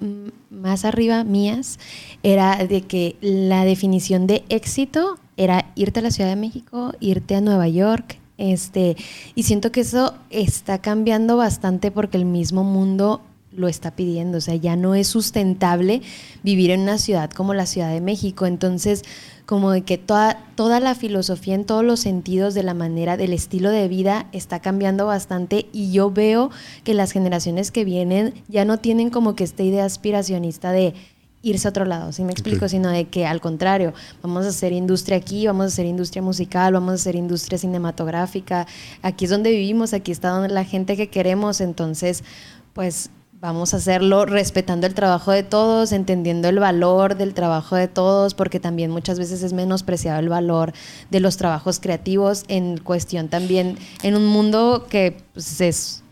más 0.51 0.85
arriba 0.85 1.23
mías 1.25 1.79
era 2.23 2.57
de 2.67 2.83
que 2.83 3.17
la 3.21 3.65
definición 3.65 4.27
de 4.27 4.45
éxito 4.49 5.19
era 5.37 5.71
irte 5.77 6.01
a 6.01 6.03
la 6.03 6.11
Ciudad 6.11 6.31
de 6.31 6.37
México, 6.37 6.93
irte 7.01 7.37
a 7.37 7.41
Nueva 7.41 7.69
York, 7.69 8.19
este, 8.39 8.97
y 9.35 9.43
siento 9.43 9.73
que 9.73 9.81
eso 9.81 10.15
está 10.31 10.79
cambiando 10.79 11.37
bastante 11.37 11.91
porque 11.91 12.17
el 12.17 12.25
mismo 12.25 12.65
mundo 12.65 13.21
lo 13.53 13.69
está 13.69 13.93
pidiendo. 13.93 14.39
O 14.39 14.41
sea, 14.41 14.55
ya 14.55 14.77
no 14.77 14.95
es 14.95 15.09
sustentable 15.09 16.03
vivir 16.43 16.71
en 16.71 16.81
una 16.81 16.99
ciudad 16.99 17.31
como 17.31 17.55
la 17.55 17.67
Ciudad 17.67 17.93
de 17.93 18.01
México. 18.01 18.47
Entonces, 18.47 19.05
como 19.47 19.71
de 19.71 19.83
que 19.83 19.97
toda, 19.97 20.45
toda 20.57 20.79
la 20.79 20.95
filosofía 20.95 21.55
en 21.55 21.65
todos 21.65 21.83
los 21.85 22.01
sentidos 22.01 22.53
de 22.53 22.63
la 22.63 22.75
manera, 22.75 23.17
del 23.17 23.33
estilo 23.33 23.71
de 23.71 23.89
vida 23.89 24.27
está 24.33 24.61
cambiando 24.61 25.07
bastante 25.07 25.67
y 25.73 25.91
yo 25.91 26.11
veo 26.11 26.51
que 26.85 26.93
las 26.93 27.13
generaciones 27.13 27.71
que 27.71 27.85
vienen 27.85 28.35
ya 28.49 28.67
no 28.67 28.79
tienen 28.79 29.09
como 29.09 29.35
que 29.35 29.45
esta 29.45 29.63
idea 29.63 29.87
aspiracionista 29.87 30.71
de 30.71 30.93
irse 31.41 31.69
a 31.69 31.71
otro 31.71 31.85
lado, 31.85 32.13
si 32.13 32.25
me 32.25 32.33
explico? 32.33 32.69
Sino 32.69 32.91
de 32.91 33.07
que 33.07 33.25
al 33.25 33.41
contrario, 33.41 33.95
vamos 34.23 34.45
a 34.45 34.49
hacer 34.49 34.73
industria 34.73 35.17
aquí, 35.17 35.47
vamos 35.47 35.65
a 35.65 35.67
hacer 35.69 35.87
industria 35.87 36.21
musical, 36.21 36.75
vamos 36.75 36.91
a 36.91 36.95
hacer 36.95 37.15
industria 37.15 37.59
cinematográfica, 37.59 38.67
aquí 39.03 39.25
es 39.25 39.31
donde 39.31 39.51
vivimos, 39.51 39.95
aquí 39.95 40.13
está 40.13 40.31
donde 40.31 40.53
la 40.53 40.65
gente 40.65 40.97
que 40.97 41.09
queremos, 41.09 41.61
entonces, 41.61 42.25
pues 42.73 43.11
vamos 43.41 43.73
a 43.73 43.77
hacerlo 43.77 44.27
respetando 44.27 44.87
el 44.87 44.95
trabajo 44.95 45.31
de 45.31 45.43
todos, 45.43 45.93
entendiendo 45.93 46.49
el 46.49 46.59
valor 46.59 47.17
del 47.17 47.35
trabajo 47.35 47.77
de 47.77 47.87
todos, 47.87 48.35
porque 48.35 48.59
también 48.59 48.91
muchas 48.91 49.19
veces 49.19 49.43
es 49.43 49.53
menospreciado 49.53 50.19
el 50.19 50.29
valor 50.29 50.73
de 51.11 51.21
los 51.21 51.37
trabajos 51.37 51.79
creativos 51.79 52.45
en 52.49 52.79
cuestión 52.79 53.29
también 53.29 53.79
en 54.03 54.17
un 54.17 54.27
mundo 54.27 54.87
que 54.89 55.23
pues, 55.35 55.61
es 55.61 56.03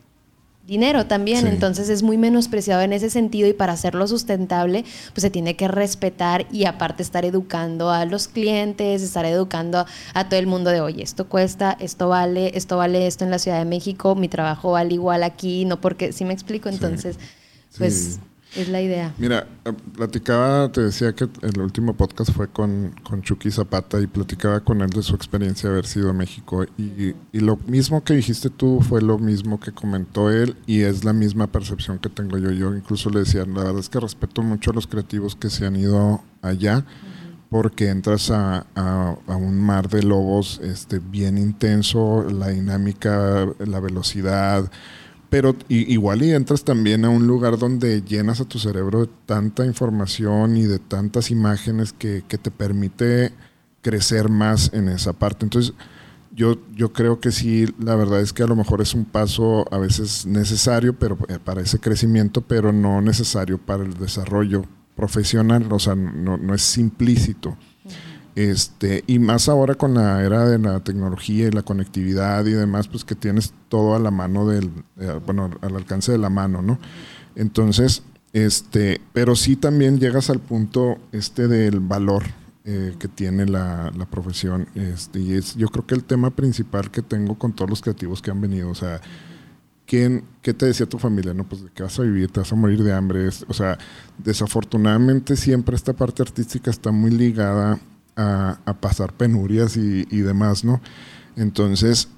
dinero 0.66 1.06
también, 1.06 1.46
entonces 1.46 1.88
es 1.88 2.02
muy 2.02 2.18
menospreciado 2.18 2.82
en 2.82 2.92
ese 2.92 3.08
sentido 3.08 3.48
y 3.48 3.52
para 3.52 3.72
hacerlo 3.72 4.06
sustentable, 4.08 4.84
pues 5.12 5.22
se 5.22 5.30
tiene 5.30 5.54
que 5.54 5.68
respetar 5.68 6.46
y 6.50 6.64
aparte 6.64 7.02
estar 7.02 7.24
educando 7.24 7.90
a 7.90 8.04
los 8.04 8.26
clientes, 8.26 9.02
estar 9.02 9.24
educando 9.26 9.86
a, 10.14 10.28
todo 10.28 10.40
el 10.40 10.46
mundo 10.46 10.70
de, 10.70 10.80
oye, 10.80 11.02
esto 11.02 11.28
cuesta, 11.28 11.76
esto 11.78 12.08
vale, 12.08 12.50
esto 12.54 12.76
vale 12.76 13.06
esto 13.06 13.24
en 13.24 13.30
la 13.30 13.38
Ciudad 13.38 13.58
de 13.58 13.64
México, 13.64 14.16
mi 14.16 14.28
trabajo 14.28 14.72
vale 14.72 14.94
igual 14.94 15.22
aquí, 15.22 15.64
no 15.64 15.80
porque, 15.80 16.12
si 16.12 16.24
me 16.24 16.34
explico, 16.34 16.68
entonces, 16.68 17.16
pues 17.78 18.18
es 18.56 18.68
la 18.68 18.80
idea. 18.80 19.14
Mira, 19.18 19.46
eh, 19.64 19.72
platicaba, 19.94 20.70
te 20.70 20.82
decía 20.82 21.14
que 21.14 21.28
el 21.42 21.60
último 21.60 21.94
podcast 21.94 22.32
fue 22.32 22.48
con, 22.48 22.94
con 23.02 23.22
Chucky 23.22 23.50
Zapata 23.50 24.00
y 24.00 24.06
platicaba 24.06 24.60
con 24.60 24.80
él 24.80 24.90
de 24.90 25.02
su 25.02 25.14
experiencia 25.14 25.68
de 25.68 25.74
haber 25.74 25.86
sido 25.86 26.10
a 26.10 26.12
México. 26.12 26.64
Y, 26.76 27.14
y, 27.32 27.40
lo 27.40 27.56
mismo 27.66 28.02
que 28.02 28.14
dijiste 28.14 28.50
tú 28.50 28.80
fue 28.80 29.02
lo 29.02 29.18
mismo 29.18 29.60
que 29.60 29.72
comentó 29.72 30.30
él 30.30 30.56
y 30.66 30.82
es 30.82 31.04
la 31.04 31.12
misma 31.12 31.46
percepción 31.46 31.98
que 31.98 32.08
tengo 32.08 32.38
yo. 32.38 32.50
Yo 32.50 32.74
incluso 32.74 33.10
le 33.10 33.20
decía, 33.20 33.44
la 33.44 33.64
verdad 33.64 33.78
es 33.78 33.88
que 33.88 34.00
respeto 34.00 34.42
mucho 34.42 34.70
a 34.70 34.74
los 34.74 34.86
creativos 34.86 35.36
que 35.36 35.50
se 35.50 35.66
han 35.66 35.76
ido 35.76 36.22
allá. 36.42 36.84
Porque 37.48 37.90
entras 37.90 38.32
a, 38.32 38.66
a, 38.74 39.16
a, 39.28 39.36
un 39.36 39.60
mar 39.60 39.88
de 39.88 40.02
lobos 40.02 40.60
este, 40.64 40.98
bien 40.98 41.38
intenso, 41.38 42.26
la 42.28 42.48
dinámica, 42.48 43.46
la 43.60 43.78
velocidad, 43.78 44.68
pero 45.36 45.54
igual 45.68 46.22
y 46.22 46.32
entras 46.32 46.64
también 46.64 47.04
a 47.04 47.10
un 47.10 47.26
lugar 47.26 47.58
donde 47.58 48.00
llenas 48.00 48.40
a 48.40 48.46
tu 48.46 48.58
cerebro 48.58 49.02
de 49.02 49.12
tanta 49.26 49.66
información 49.66 50.56
y 50.56 50.62
de 50.62 50.78
tantas 50.78 51.30
imágenes 51.30 51.92
que, 51.92 52.22
te 52.22 52.50
permite 52.50 53.34
crecer 53.82 54.30
más 54.30 54.72
en 54.72 54.88
esa 54.88 55.12
parte. 55.12 55.44
Entonces, 55.44 55.74
yo, 56.34 56.56
yo 56.74 56.94
creo 56.94 57.20
que 57.20 57.32
sí, 57.32 57.66
la 57.78 57.96
verdad 57.96 58.22
es 58.22 58.32
que 58.32 58.44
a 58.44 58.46
lo 58.46 58.56
mejor 58.56 58.80
es 58.80 58.94
un 58.94 59.04
paso 59.04 59.66
a 59.70 59.76
veces 59.76 60.24
necesario 60.24 60.96
eh, 61.28 61.38
para 61.44 61.60
ese 61.60 61.80
crecimiento, 61.80 62.40
pero 62.40 62.72
no 62.72 63.02
necesario 63.02 63.58
para 63.58 63.84
el 63.84 63.92
desarrollo 63.92 64.64
profesional, 64.94 65.70
o 65.70 65.78
sea, 65.78 65.94
no, 65.94 66.38
no 66.38 66.54
es 66.54 66.78
implícito. 66.78 67.58
Este, 68.36 69.02
y 69.06 69.18
más 69.18 69.48
ahora 69.48 69.76
con 69.76 69.94
la 69.94 70.22
era 70.22 70.46
de 70.46 70.58
la 70.58 70.80
tecnología 70.80 71.48
y 71.48 71.50
la 71.50 71.62
conectividad 71.62 72.44
y 72.44 72.52
demás, 72.52 72.86
pues 72.86 73.02
que 73.02 73.14
tienes 73.14 73.54
todo 73.70 73.96
a 73.96 73.98
la 73.98 74.10
mano 74.10 74.46
del, 74.46 74.70
eh, 75.00 75.18
bueno, 75.24 75.50
al 75.62 75.74
alcance 75.74 76.12
de 76.12 76.18
la 76.18 76.28
mano, 76.28 76.60
¿no? 76.60 76.78
Entonces, 77.34 78.02
este, 78.34 79.00
pero 79.14 79.36
sí 79.36 79.56
también 79.56 79.98
llegas 79.98 80.28
al 80.28 80.40
punto 80.40 80.98
este 81.12 81.48
del 81.48 81.80
valor 81.80 82.24
eh, 82.66 82.94
que 82.98 83.08
tiene 83.08 83.46
la, 83.46 83.90
profesión. 84.10 84.68
Este, 84.74 85.18
y 85.18 85.32
es, 85.32 85.56
yo 85.56 85.68
creo 85.68 85.86
que 85.86 85.94
el 85.94 86.04
tema 86.04 86.30
principal 86.30 86.90
que 86.90 87.00
tengo 87.00 87.38
con 87.38 87.54
todos 87.54 87.70
los 87.70 87.80
creativos 87.80 88.20
que 88.20 88.30
han 88.30 88.42
venido, 88.42 88.68
o 88.68 88.74
sea, 88.74 89.00
¿quién, 89.86 90.24
¿qué 90.42 90.52
te 90.52 90.66
decía 90.66 90.84
tu 90.84 90.98
familia? 90.98 91.32
No, 91.32 91.44
pues 91.44 91.62
de 91.62 91.70
qué 91.70 91.84
vas 91.84 91.98
a 91.98 92.02
vivir, 92.02 92.30
te 92.30 92.40
vas 92.40 92.52
a 92.52 92.56
morir 92.56 92.82
de 92.82 92.92
hambre. 92.92 93.28
o 93.28 93.54
sea, 93.54 93.78
desafortunadamente 94.18 95.36
siempre 95.36 95.74
esta 95.74 95.94
parte 95.94 96.20
artística 96.20 96.70
está 96.70 96.92
muy 96.92 97.12
ligada 97.12 97.80
a, 98.16 98.58
pasar 98.80 99.12
penurias 99.12 99.76
y, 99.76 100.20
demás, 100.20 100.64
¿no? 100.64 100.80
Entonces, 101.36 102.08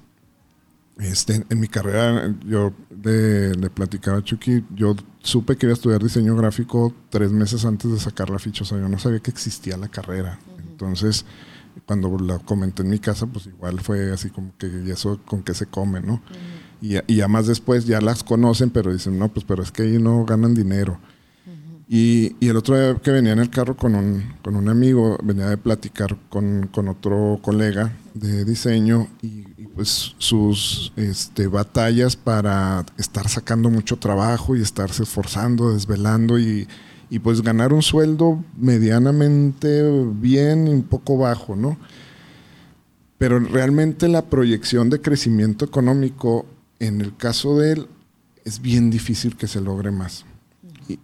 este, 0.97 1.45
en 1.49 1.59
mi 1.59 1.67
carrera, 1.67 2.33
yo 2.45 2.73
le, 3.03 3.69
platicaba 3.69 4.17
a 4.17 4.23
Chucky, 4.23 4.65
yo 4.75 4.95
supe 5.21 5.57
que 5.57 5.65
iba 5.65 5.73
a 5.73 5.75
estudiar 5.75 6.01
diseño 6.01 6.35
gráfico 6.35 6.93
tres 7.09 7.31
meses 7.31 7.65
antes 7.65 7.91
de 7.91 7.99
sacar 7.99 8.29
la 8.29 8.39
ficha, 8.39 8.63
o 8.63 8.65
sea, 8.65 8.79
yo 8.79 8.87
no 8.89 8.97
sabía 8.97 9.19
que 9.19 9.31
existía 9.31 9.77
la 9.77 9.89
carrera. 9.89 10.39
Entonces, 10.69 11.25
cuando 11.85 12.17
la 12.17 12.39
comenté 12.39 12.83
en 12.83 12.89
mi 12.89 12.99
casa, 12.99 13.27
pues 13.27 13.47
igual 13.47 13.79
fue 13.81 14.11
así 14.11 14.29
como 14.29 14.53
que, 14.57 14.67
¿y 14.67 14.91
eso 14.91 15.19
con 15.25 15.43
qué 15.43 15.53
se 15.53 15.65
come, 15.65 16.01
no? 16.01 16.21
y, 16.81 16.95
y 17.11 17.17
ya 17.17 17.27
más 17.27 17.47
después 17.47 17.85
ya 17.85 17.99
las 17.99 18.23
conocen, 18.23 18.69
pero 18.69 18.93
dicen, 18.93 19.19
no, 19.19 19.29
pues 19.29 19.45
pero 19.45 19.63
es 19.63 19.71
que 19.71 19.83
ahí 19.83 19.99
no 19.99 20.25
ganan 20.25 20.53
dinero. 20.53 20.99
Y, 21.91 22.35
el 22.45 22.55
otro 22.55 22.77
día 22.77 23.01
que 23.01 23.09
venía 23.09 23.33
en 23.33 23.39
el 23.39 23.49
carro 23.49 23.75
con 23.75 23.95
un, 23.95 24.23
con 24.43 24.55
un 24.55 24.69
amigo, 24.69 25.17
venía 25.23 25.49
de 25.49 25.57
platicar 25.57 26.15
con, 26.29 26.69
otro 26.87 27.39
colega 27.41 27.97
de 28.13 28.45
diseño 28.45 29.07
y, 29.23 29.41
pues 29.73 30.13
sus 30.19 30.93
este, 30.97 31.47
batallas 31.47 32.15
para 32.15 32.85
estar 32.97 33.27
sacando 33.27 33.71
mucho 33.71 33.97
trabajo 33.97 34.55
y 34.55 34.61
estarse 34.61 35.01
esforzando, 35.01 35.73
desvelando 35.73 36.37
y, 36.37 36.67
pues 37.23 37.41
ganar 37.41 37.73
un 37.73 37.81
sueldo 37.81 38.43
medianamente 38.55 39.81
bien 40.13 40.67
y 40.67 40.71
un 40.71 40.83
poco 40.83 41.17
bajo, 41.17 41.55
¿no? 41.55 41.79
Pero 43.17 43.39
realmente 43.39 44.07
la 44.07 44.25
proyección 44.25 44.91
de 44.91 45.01
crecimiento 45.01 45.65
económico 45.65 46.45
en 46.77 47.01
el 47.01 47.17
caso 47.17 47.57
de 47.57 47.71
él 47.71 47.87
es 48.45 48.61
bien 48.61 48.91
difícil 48.91 49.35
que 49.35 49.47
se 49.47 49.59
logre 49.59 49.89
más. 49.89 50.23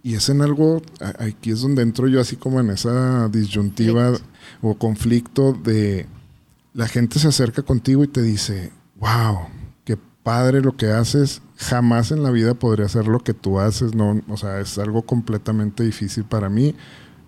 Y, 0.02 0.14
es 0.14 0.28
en 0.28 0.42
algo, 0.42 0.82
aquí 1.20 1.52
es 1.52 1.60
donde 1.60 1.82
entro 1.82 2.08
yo 2.08 2.20
así 2.20 2.34
como 2.34 2.58
en 2.58 2.70
esa 2.70 3.28
disyuntiva 3.28 4.14
o 4.60 4.74
conflicto 4.76 5.52
de 5.52 6.06
la 6.74 6.88
gente 6.88 7.20
se 7.20 7.28
acerca 7.28 7.62
contigo 7.62 8.02
y 8.02 8.08
te 8.08 8.20
dice, 8.20 8.72
wow, 8.96 9.46
qué 9.84 9.96
padre 10.24 10.60
lo 10.60 10.76
que 10.76 10.90
haces, 10.90 11.40
jamás 11.54 12.10
en 12.10 12.24
la 12.24 12.32
vida 12.32 12.54
podría 12.54 12.86
hacer 12.86 13.06
lo 13.06 13.20
que 13.20 13.32
tú 13.32 13.60
haces, 13.60 13.94
no, 13.94 14.20
o 14.28 14.36
sea, 14.36 14.58
es 14.58 14.76
algo 14.76 15.02
completamente 15.02 15.84
difícil 15.84 16.24
para 16.24 16.48
mí, 16.48 16.74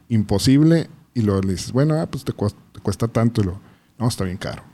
imposible, 0.09 0.91
y 1.15 1.23
luego 1.23 1.43
le 1.43 1.53
dices, 1.53 1.71
bueno, 1.71 1.95
ah, 1.95 2.07
pues 2.07 2.25
te 2.25 2.33
cuesta, 2.33 3.07
tanto, 3.07 3.41
y 3.41 3.45
lo, 3.45 3.61
no, 3.99 4.09
está 4.09 4.25
bien 4.25 4.37
caro. 4.37 4.65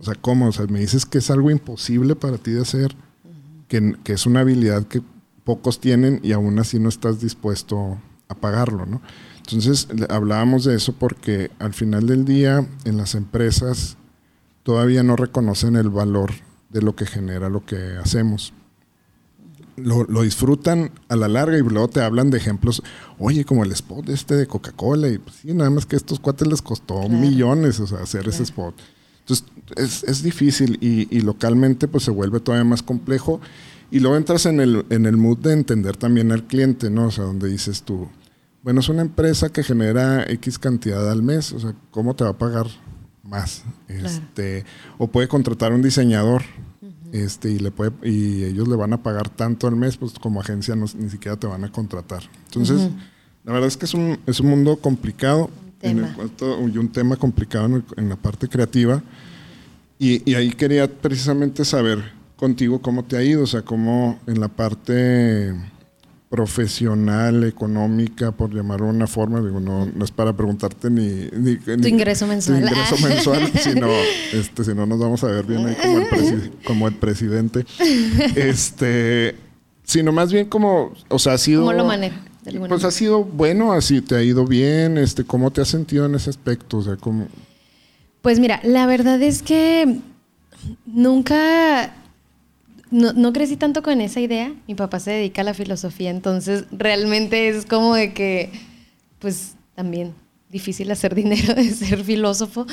O 0.00 0.04
sea, 0.04 0.14
¿cómo? 0.14 0.48
O 0.48 0.52
sea, 0.52 0.66
me 0.66 0.78
dices 0.78 1.04
que 1.04 1.18
es 1.18 1.30
algo 1.30 1.50
imposible 1.50 2.14
para 2.14 2.38
ti 2.38 2.52
de 2.52 2.62
hacer, 2.62 2.94
que, 3.66 3.96
que 4.04 4.12
es 4.12 4.24
una 4.24 4.40
habilidad 4.40 4.84
que 4.84 5.02
pocos 5.48 5.80
tienen 5.80 6.20
y 6.22 6.32
aún 6.32 6.58
así 6.58 6.78
no 6.78 6.90
estás 6.90 7.22
dispuesto 7.22 7.96
a 8.28 8.34
pagarlo, 8.34 8.84
¿no? 8.84 9.00
Entonces 9.38 9.88
hablábamos 10.10 10.64
de 10.64 10.76
eso 10.76 10.92
porque 10.92 11.50
al 11.58 11.72
final 11.72 12.06
del 12.06 12.26
día 12.26 12.68
en 12.84 12.98
las 12.98 13.14
empresas 13.14 13.96
todavía 14.62 15.02
no 15.02 15.16
reconocen 15.16 15.76
el 15.76 15.88
valor 15.88 16.32
de 16.68 16.82
lo 16.82 16.94
que 16.94 17.06
genera 17.06 17.48
lo 17.48 17.64
que 17.64 17.96
hacemos. 17.96 18.52
Lo, 19.76 20.04
disfrutan 20.20 20.90
a 21.08 21.16
la 21.16 21.28
larga 21.28 21.56
y 21.56 21.62
luego 21.62 21.88
te 21.88 22.02
hablan 22.02 22.28
de 22.28 22.36
ejemplos, 22.36 22.82
oye, 23.18 23.46
como 23.46 23.64
el 23.64 23.72
spot 23.72 24.06
este 24.10 24.34
de 24.34 24.46
Coca-Cola, 24.46 25.08
y 25.08 25.16
pues 25.16 25.36
sí, 25.36 25.54
nada 25.54 25.70
más 25.70 25.86
que 25.86 25.96
a 25.96 25.98
estos 25.98 26.20
cuates 26.20 26.46
les 26.46 26.60
costó 26.60 27.08
millones 27.08 27.80
o 27.80 27.86
sea, 27.86 28.00
hacer 28.00 28.28
ese 28.28 28.42
spot. 28.42 28.74
Entonces 29.20 29.46
es, 29.76 30.04
es 30.04 30.22
difícil 30.22 30.76
y, 30.82 31.08
y, 31.16 31.22
localmente 31.22 31.88
pues 31.88 32.04
se 32.04 32.10
vuelve 32.10 32.38
todavía 32.40 32.64
más 32.64 32.82
complejo 32.82 33.40
y 33.90 34.00
luego 34.00 34.16
entras 34.16 34.46
en 34.46 34.60
el, 34.60 34.84
en 34.90 35.06
el 35.06 35.16
mood 35.16 35.38
de 35.38 35.52
entender 35.52 35.96
también 35.96 36.32
al 36.32 36.46
cliente, 36.46 36.90
¿no? 36.90 37.06
O 37.06 37.10
sea, 37.10 37.24
donde 37.24 37.48
dices 37.48 37.82
tú, 37.82 38.08
bueno, 38.62 38.80
es 38.80 38.88
una 38.88 39.02
empresa 39.02 39.48
que 39.50 39.62
genera 39.62 40.24
X 40.30 40.58
cantidad 40.58 41.10
al 41.10 41.22
mes, 41.22 41.52
o 41.52 41.60
sea, 41.60 41.74
¿cómo 41.90 42.14
te 42.14 42.24
va 42.24 42.30
a 42.30 42.38
pagar 42.38 42.66
más? 43.22 43.64
Este, 43.88 44.64
o 44.98 45.06
puede 45.06 45.28
contratar 45.28 45.72
un 45.72 45.80
diseñador, 45.80 46.42
este, 47.12 47.50
y 47.50 47.58
le 47.58 47.70
puede, 47.70 47.92
y 48.02 48.44
ellos 48.44 48.68
le 48.68 48.76
van 48.76 48.92
a 48.92 49.02
pagar 49.02 49.30
tanto 49.30 49.66
al 49.66 49.76
mes, 49.76 49.96
pues 49.96 50.12
como 50.18 50.40
agencia 50.40 50.76
ni 50.76 51.08
siquiera 51.08 51.38
te 51.38 51.46
van 51.46 51.64
a 51.64 51.72
contratar. 51.72 52.22
Entonces, 52.46 52.90
la 53.44 53.52
verdad 53.52 53.68
es 53.68 53.76
que 53.76 53.86
es 53.86 53.94
un, 53.94 54.18
es 54.26 54.40
un 54.40 54.48
mundo 54.48 54.76
complicado 54.76 55.50
y 55.82 56.78
un 56.78 56.88
tema 56.92 57.16
complicado 57.16 57.82
en, 57.96 58.08
la 58.08 58.16
parte 58.16 58.48
creativa. 58.48 59.02
Y, 59.98 60.30
y, 60.30 60.34
ahí 60.34 60.50
quería 60.50 60.86
precisamente 60.88 61.64
saber 61.64 62.17
contigo 62.38 62.80
cómo 62.80 63.04
te 63.04 63.16
ha 63.16 63.22
ido, 63.22 63.42
o 63.42 63.46
sea, 63.46 63.62
cómo 63.62 64.18
en 64.26 64.40
la 64.40 64.48
parte 64.48 65.54
profesional, 66.30 67.44
económica, 67.44 68.32
por 68.32 68.54
llamarlo 68.54 68.86
de 68.86 68.92
una 68.92 69.06
forma, 69.06 69.40
digo, 69.40 69.60
no, 69.60 69.88
es 70.04 70.10
para 70.10 70.34
preguntarte 70.34 70.90
ni, 70.90 71.26
tu 71.26 71.88
ingreso 71.88 72.26
mensual. 72.26 72.60
Tu 72.60 72.68
ingreso 72.68 72.96
mensual, 73.08 73.52
sino, 73.60 73.88
este, 74.32 74.64
si 74.64 74.74
no 74.74 74.86
nos 74.86 74.98
vamos 74.98 75.24
a 75.24 75.28
ver 75.28 75.46
bien 75.46 75.66
ahí 75.66 75.74
como 75.74 75.98
el, 75.98 76.52
como 76.64 76.88
el 76.88 76.94
presidente. 76.94 77.64
Este, 78.36 79.34
sino 79.84 80.12
más 80.12 80.32
bien 80.32 80.48
como, 80.48 80.92
o 81.08 81.18
sea, 81.18 81.32
ha 81.32 81.38
sido... 81.38 81.62
¿Cómo 81.62 81.72
lo 81.72 81.84
maneja? 81.84 82.20
Pues 82.68 82.84
ha 82.84 82.90
sido 82.90 83.24
bueno, 83.24 83.72
así 83.72 84.00
te 84.00 84.14
ha 84.14 84.22
ido 84.22 84.46
bien, 84.46 84.96
este, 84.96 85.24
¿cómo 85.24 85.50
te 85.50 85.60
has 85.60 85.68
sentido 85.68 86.06
en 86.06 86.14
ese 86.14 86.30
aspecto? 86.30 86.78
O 86.78 86.82
sea, 86.82 86.96
¿cómo? 86.96 87.26
Pues 88.22 88.38
mira, 88.38 88.60
la 88.62 88.86
verdad 88.86 89.20
es 89.20 89.42
que 89.42 90.00
nunca 90.86 91.94
no, 92.90 93.12
no, 93.12 93.32
crecí 93.32 93.56
tanto 93.56 93.82
con 93.82 94.00
esa 94.00 94.20
idea. 94.20 94.52
Mi 94.66 94.74
papá 94.74 95.00
se 95.00 95.10
dedica 95.10 95.42
a 95.42 95.44
la 95.44 95.54
filosofía, 95.54 96.10
entonces 96.10 96.64
realmente 96.72 97.48
es 97.48 97.66
como 97.66 97.94
de 97.94 98.12
que, 98.12 98.50
pues 99.18 99.54
también 99.74 100.14
difícil 100.50 100.90
hacer 100.90 101.14
dinero 101.14 101.54
de 101.54 101.70
ser 101.70 102.04
filósofo. 102.04 102.66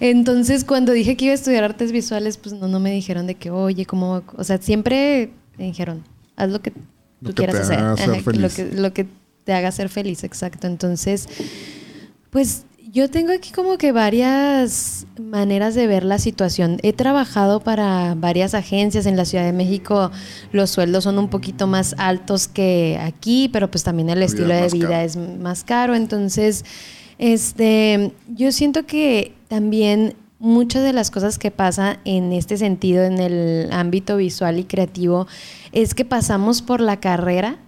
Entonces 0.00 0.64
cuando 0.64 0.92
dije 0.92 1.16
que 1.16 1.26
iba 1.26 1.32
a 1.32 1.34
estudiar 1.34 1.64
artes 1.64 1.92
visuales, 1.92 2.36
pues 2.36 2.54
no, 2.54 2.68
no 2.68 2.80
me 2.80 2.90
dijeron 2.90 3.26
de 3.26 3.34
que, 3.34 3.50
oye, 3.50 3.86
¿cómo? 3.86 4.22
O 4.36 4.44
sea, 4.44 4.58
siempre 4.58 5.30
me 5.56 5.64
dijeron, 5.64 6.04
haz 6.36 6.50
lo 6.50 6.60
que 6.60 6.72
tú 7.22 7.34
quieras 7.34 7.56
hacer. 7.56 7.80
lo, 8.36 8.48
que, 8.48 8.70
lo 8.72 8.92
que 8.92 9.06
te 9.44 9.52
haga 9.52 9.72
ser 9.72 9.88
feliz, 9.88 10.24
exacto. 10.24 10.66
Entonces, 10.66 11.28
pues 12.30 12.64
yo 12.90 13.10
tengo 13.10 13.32
aquí 13.32 13.50
como 13.50 13.76
que 13.76 13.92
varias 13.92 15.06
maneras 15.20 15.74
de 15.74 15.86
ver 15.86 16.04
la 16.04 16.18
situación. 16.18 16.78
He 16.82 16.92
trabajado 16.92 17.60
para 17.60 18.14
varias 18.14 18.54
agencias 18.54 19.04
en 19.04 19.16
la 19.16 19.24
Ciudad 19.24 19.44
de 19.44 19.52
México. 19.52 20.10
Los 20.52 20.70
sueldos 20.70 21.04
son 21.04 21.18
un 21.18 21.28
poquito 21.28 21.66
más 21.66 21.94
altos 21.98 22.48
que 22.48 22.98
aquí, 23.00 23.50
pero 23.52 23.70
pues 23.70 23.84
también 23.84 24.08
el 24.08 24.22
estilo 24.22 24.54
de 24.54 24.68
vida 24.68 25.04
es 25.04 25.16
más 25.16 25.64
caro. 25.64 25.94
Entonces, 25.94 26.64
este, 27.18 28.12
yo 28.28 28.52
siento 28.52 28.86
que 28.86 29.34
también 29.48 30.14
muchas 30.38 30.82
de 30.82 30.94
las 30.94 31.10
cosas 31.10 31.38
que 31.38 31.50
pasa 31.50 31.98
en 32.04 32.32
este 32.32 32.56
sentido, 32.56 33.04
en 33.04 33.18
el 33.18 33.68
ámbito 33.70 34.16
visual 34.16 34.58
y 34.58 34.64
creativo, 34.64 35.26
es 35.72 35.94
que 35.94 36.06
pasamos 36.06 36.62
por 36.62 36.80
la 36.80 37.00
carrera 37.00 37.58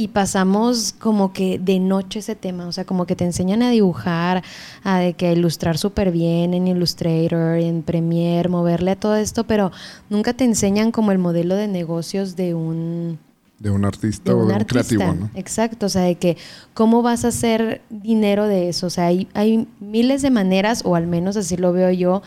y 0.00 0.08
pasamos 0.08 0.94
como 0.98 1.34
que 1.34 1.58
de 1.58 1.78
noche 1.78 2.20
ese 2.20 2.34
tema, 2.34 2.66
o 2.66 2.72
sea, 2.72 2.86
como 2.86 3.04
que 3.04 3.16
te 3.16 3.26
enseñan 3.26 3.62
a 3.62 3.68
dibujar, 3.68 4.42
a 4.82 4.98
de 4.98 5.12
que 5.12 5.30
ilustrar 5.30 5.76
súper 5.76 6.10
bien 6.10 6.54
en 6.54 6.68
Illustrator, 6.68 7.58
en 7.58 7.82
Premiere, 7.82 8.48
moverle 8.48 8.92
a 8.92 8.96
todo 8.96 9.16
esto, 9.16 9.44
pero 9.44 9.72
nunca 10.08 10.32
te 10.32 10.44
enseñan 10.44 10.90
como 10.90 11.12
el 11.12 11.18
modelo 11.18 11.54
de 11.54 11.68
negocios 11.68 12.34
de 12.34 12.54
un... 12.54 13.18
De 13.58 13.68
un 13.68 13.84
artista 13.84 14.34
o 14.34 14.46
de 14.46 14.54
un 14.54 14.64
creativo, 14.64 15.04
¿no? 15.04 15.30
Exacto, 15.34 15.84
o 15.84 15.90
sea, 15.90 16.02
de 16.02 16.14
que 16.14 16.38
cómo 16.72 17.02
vas 17.02 17.26
a 17.26 17.28
hacer 17.28 17.82
dinero 17.90 18.46
de 18.46 18.70
eso, 18.70 18.86
o 18.86 18.90
sea, 18.90 19.04
hay, 19.04 19.28
hay 19.34 19.68
miles 19.80 20.22
de 20.22 20.30
maneras, 20.30 20.80
o 20.86 20.96
al 20.96 21.08
menos 21.08 21.36
así 21.36 21.58
lo 21.58 21.74
veo 21.74 21.90
yo, 21.90 22.22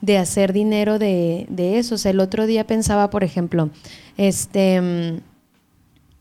de 0.00 0.16
hacer 0.18 0.52
dinero 0.52 1.00
de, 1.00 1.46
de 1.48 1.78
eso. 1.78 1.96
O 1.96 1.98
sea, 1.98 2.12
el 2.12 2.20
otro 2.20 2.46
día 2.46 2.68
pensaba, 2.68 3.10
por 3.10 3.24
ejemplo, 3.24 3.70
este 4.16 5.20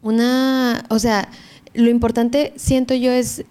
una, 0.06 0.86
o 0.90 1.00
sea, 1.00 1.30
lo 1.74 1.90
importante 1.90 2.54
siento 2.58 2.94
yo 2.94 3.12
es 3.12 3.44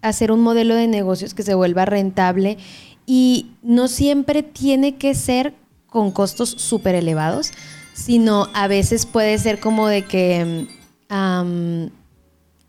hacer 0.00 0.30
un 0.30 0.40
modelo 0.40 0.76
de 0.76 0.86
negocios 0.86 1.34
que 1.34 1.42
se 1.42 1.54
vuelva 1.54 1.86
rentable 1.86 2.56
y 3.04 3.50
no 3.62 3.88
siempre 3.88 4.44
tiene 4.44 4.94
que 4.94 5.16
ser 5.16 5.54
con 5.88 6.12
costos 6.12 6.50
súper 6.50 6.94
elevados, 6.94 7.50
sino 7.94 8.46
a 8.54 8.68
veces 8.68 9.06
puede 9.06 9.38
ser 9.38 9.58
como 9.58 9.88
de 9.88 10.04
que 10.04 10.68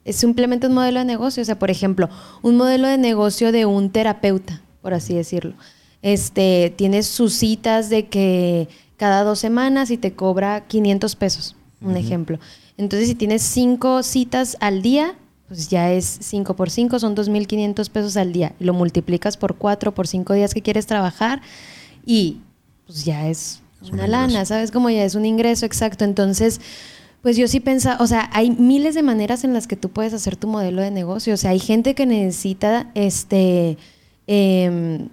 es 0.06 0.16
simplemente 0.16 0.66
un 0.66 0.74
modelo 0.74 0.98
de 0.98 1.06
negocio, 1.06 1.44
o 1.44 1.46
sea, 1.46 1.60
por 1.60 1.70
ejemplo, 1.70 2.10
un 2.42 2.58
modelo 2.58 2.88
de 2.88 2.98
negocio 2.98 3.52
de 3.52 3.68
un 3.68 3.92
terapeuta, 3.92 4.64
por 4.82 4.96
así 4.96 5.14
decirlo. 5.14 5.54
Este, 6.02 6.74
tienes 6.76 7.06
sus 7.06 7.34
citas 7.34 7.92
de 7.92 8.08
que 8.08 8.70
cada 8.98 9.24
dos 9.24 9.38
semanas 9.38 9.92
y 9.92 10.00
te 10.00 10.14
cobra 10.14 10.66
500 10.66 11.16
pesos, 11.16 11.56
un 11.80 11.96
ejemplo. 11.96 12.40
Entonces, 12.80 13.10
si 13.10 13.16
tienes 13.16 13.42
cinco 13.42 14.04
citas 14.04 14.56
al 14.62 14.82
día, 14.82 15.14
pues 15.50 15.68
ya 15.68 15.92
es 15.92 16.06
5 16.22 16.56
por 16.56 16.70
5, 16.70 16.98
son 17.00 17.14
2.500 17.14 17.90
pesos 17.90 18.16
al 18.16 18.32
día. 18.32 18.54
Lo 18.60 18.74
multiplicas 18.74 19.36
por 19.36 19.56
4, 19.56 19.94
por 19.94 20.08
5 20.08 20.34
días 20.34 20.54
que 20.54 20.62
quieres 20.62 20.86
trabajar 20.86 21.42
y 22.06 22.38
pues 22.86 23.04
ya 23.04 23.28
es, 23.28 23.62
una 23.92 24.08
lana, 24.08 24.46
¿sabes? 24.46 24.72
Como 24.72 24.90
ya 24.90 25.04
es 25.04 25.16
un 25.16 25.26
ingreso 25.26 25.66
exacto. 25.66 26.06
Entonces, 26.06 26.62
pues 27.22 27.36
yo 27.36 27.48
sí 27.48 27.60
pensaba, 27.60 28.02
o 28.02 28.08
sea, 28.08 28.30
hay 28.32 28.52
miles 28.52 28.96
de 28.96 29.02
maneras 29.02 29.44
en 29.44 29.54
las 29.54 29.68
que 29.68 29.76
tú 29.76 29.90
puedes 29.90 30.14
hacer 30.14 30.38
tu 30.38 30.48
modelo 30.48 30.82
de 30.82 30.92
negocio. 30.92 31.34
O 31.34 31.38
sea, 31.38 31.52
hay 31.52 31.60
gente 31.60 31.96
que 31.96 32.06
necesita 32.06 32.92
este... 32.94 33.78
Eh, 34.28 35.10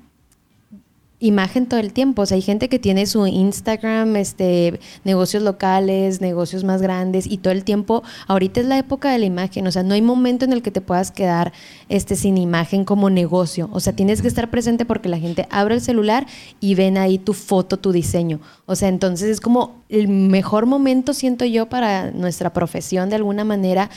imagen 1.19 1.67
todo 1.67 1.81
el 1.81 1.93
tiempo. 1.93 2.23
O 2.23 2.27
sea, 2.27 2.37
hay 2.37 2.43
gente 2.43 2.69
que 2.69 2.79
tiene 2.79 3.07
su 3.07 3.27
Instagram, 3.27 4.17
este, 4.17 4.81
negocios 5.05 5.43
locales, 5.43 6.21
negocios 6.21 6.65
más 6.65 6.83
grandes 6.83 7.27
y 7.27 7.39
todo 7.39 7.53
el 7.53 7.65
tiempo, 7.65 8.03
ahorita 8.27 8.61
es 8.61 8.67
la 8.67 8.79
época 8.79 9.11
de 9.11 9.19
la 9.19 9.25
imagen, 9.25 9.67
o 9.67 9.73
sea, 9.73 9.83
no 9.83 9.95
hay 9.95 10.03
momento 10.03 10.45
en 10.45 10.53
el 10.53 10.63
que 10.63 10.71
te 10.71 10.81
puedas 10.81 11.11
quedar 11.11 11.53
este, 11.89 12.17
sin 12.17 12.37
imagen 12.37 12.85
como 12.85 13.09
negocio. 13.11 13.69
O 13.73 13.81
sea, 13.81 13.95
tienes 13.95 14.21
que 14.23 14.29
estar 14.29 14.51
presente 14.51 14.85
porque 14.85 15.09
la 15.09 15.19
gente 15.19 15.47
abre 15.51 15.75
el 15.75 15.81
celular 15.81 16.27
y 16.61 16.75
ven 16.75 16.99
ahí 16.99 17.19
tu 17.19 17.33
foto, 17.33 17.79
tu 17.79 17.93
diseño. 17.93 18.41
O 18.67 18.77
sea, 18.77 18.89
entonces 18.89 19.29
es 19.29 19.41
como 19.41 19.83
el 19.89 20.09
mejor 20.09 20.67
momento, 20.67 21.15
siento 21.15 21.45
yo, 21.45 21.67
para 21.67 22.11
nuestra 22.11 22.53
profesión 22.53 23.09
de 23.09 23.17
alguna 23.17 23.45
manera. 23.45 23.91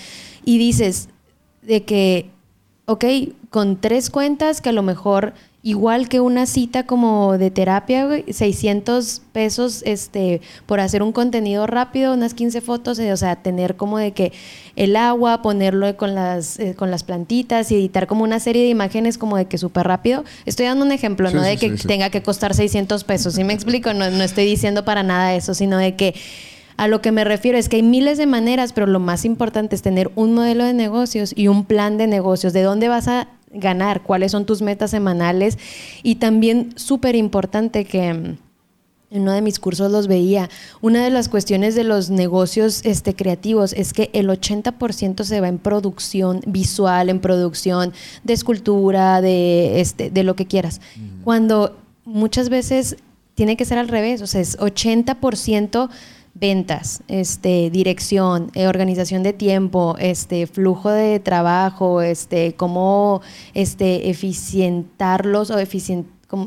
Y 0.45 0.57
dices 0.57 1.09
de 1.61 1.83
que, 1.83 2.29
ok, 2.85 3.05
con 3.49 3.81
tres 3.81 4.09
cuentas 4.09 4.61
que 4.61 4.69
a 4.69 4.73
lo 4.73 4.83
mejor 4.83 5.33
igual 5.61 6.07
que 6.07 6.21
una 6.21 6.45
cita 6.45 6.85
como 6.85 7.37
de 7.37 7.51
terapia, 7.51 8.07
600 8.29 9.21
pesos 9.33 9.83
este, 9.85 10.39
por 10.65 10.79
hacer 10.79 11.03
un 11.03 11.11
contenido 11.11 11.67
rápido, 11.67 12.13
unas 12.13 12.33
15 12.33 12.61
fotos, 12.61 12.97
eh, 12.99 13.11
o 13.11 13.17
sea, 13.17 13.35
tener 13.35 13.75
como 13.75 13.97
de 13.97 14.13
que 14.13 14.31
el 14.77 14.95
agua, 14.95 15.41
ponerlo 15.41 15.97
con 15.97 16.15
las, 16.15 16.59
eh, 16.59 16.75
con 16.75 16.91
las 16.91 17.03
plantitas 17.03 17.71
y 17.71 17.75
editar 17.75 18.07
como 18.07 18.23
una 18.23 18.39
serie 18.39 18.63
de 18.63 18.69
imágenes 18.69 19.17
como 19.17 19.35
de 19.35 19.45
que 19.45 19.57
súper 19.57 19.85
rápido. 19.85 20.23
Estoy 20.45 20.65
dando 20.65 20.85
un 20.85 20.93
ejemplo, 20.93 21.29
no 21.31 21.41
de 21.41 21.57
que 21.57 21.71
tenga 21.71 22.09
que 22.09 22.23
costar 22.23 22.53
600 22.55 23.03
pesos, 23.03 23.33
¿sí 23.33 23.43
me 23.43 23.53
explico? 23.53 23.93
No, 23.93 24.09
no 24.09 24.23
estoy 24.23 24.45
diciendo 24.45 24.85
para 24.85 25.03
nada 25.03 25.35
eso, 25.35 25.53
sino 25.53 25.77
de 25.77 25.95
que 25.95 26.15
A 26.77 26.87
lo 26.87 27.01
que 27.01 27.11
me 27.11 27.25
refiero 27.25 27.57
es 27.57 27.67
que 27.67 27.75
hay 27.75 27.83
miles 27.83 28.17
de 28.17 28.25
maneras, 28.25 28.71
pero 28.71 28.87
lo 28.87 29.01
más 29.01 29.25
importante 29.25 29.75
es 29.75 29.81
tener 29.81 30.09
un 30.15 30.33
modelo 30.33 30.63
de 30.63 30.73
negocios 30.73 31.33
y 31.35 31.49
un 31.49 31.65
plan 31.65 31.97
de 31.97 32.07
negocios. 32.07 32.53
¿De 32.53 32.61
dónde 32.61 32.87
vas 32.87 33.09
a 33.09 33.27
ganar? 33.51 34.03
¿Cuáles 34.03 34.31
son 34.31 34.45
tus 34.45 34.61
metas 34.61 34.91
semanales? 34.91 35.57
Y 36.03 36.15
también 36.15 36.73
súper 36.75 37.15
importante 37.15 37.85
que 37.85 38.13
mm, 38.13 38.37
en 39.11 39.21
uno 39.23 39.31
de 39.31 39.41
mis 39.41 39.59
cursos 39.59 39.91
los 39.91 40.07
veía. 40.07 40.49
Una 40.81 41.03
de 41.03 41.09
las 41.09 41.29
cuestiones 41.29 41.75
de 41.75 41.83
los 41.83 42.09
negocios 42.09 42.81
este, 42.85 43.15
creativos 43.15 43.73
es 43.73 43.93
que 43.93 44.09
el 44.13 44.29
80% 44.29 45.23
se 45.23 45.41
va 45.41 45.47
en 45.47 45.57
producción 45.57 46.41
visual, 46.45 47.09
en 47.09 47.19
producción 47.19 47.93
de 48.23 48.33
escultura, 48.33 49.21
de, 49.21 49.81
este, 49.81 50.11
de 50.11 50.23
lo 50.23 50.35
que 50.35 50.45
quieras. 50.45 50.79
Cuando 51.23 51.77
muchas 52.05 52.49
veces 52.49 52.97
tiene 53.33 53.57
que 53.57 53.65
ser 53.65 53.77
al 53.77 53.87
revés, 53.87 54.21
o 54.21 54.27
sea, 54.27 54.41
es 54.41 54.57
80% 54.59 55.89
ventas, 56.33 57.03
este, 57.07 57.69
dirección, 57.69 58.51
eh, 58.53 58.67
organización 58.67 59.23
de 59.23 59.33
tiempo, 59.33 59.95
este, 59.99 60.47
flujo 60.47 60.89
de 60.89 61.19
trabajo, 61.19 62.01
este, 62.01 62.53
cómo 62.53 63.21
este, 63.53 64.09
eficientarlos 64.09 65.49
o 65.51 65.59
eficientar 65.59 66.19
cómo, 66.29 66.45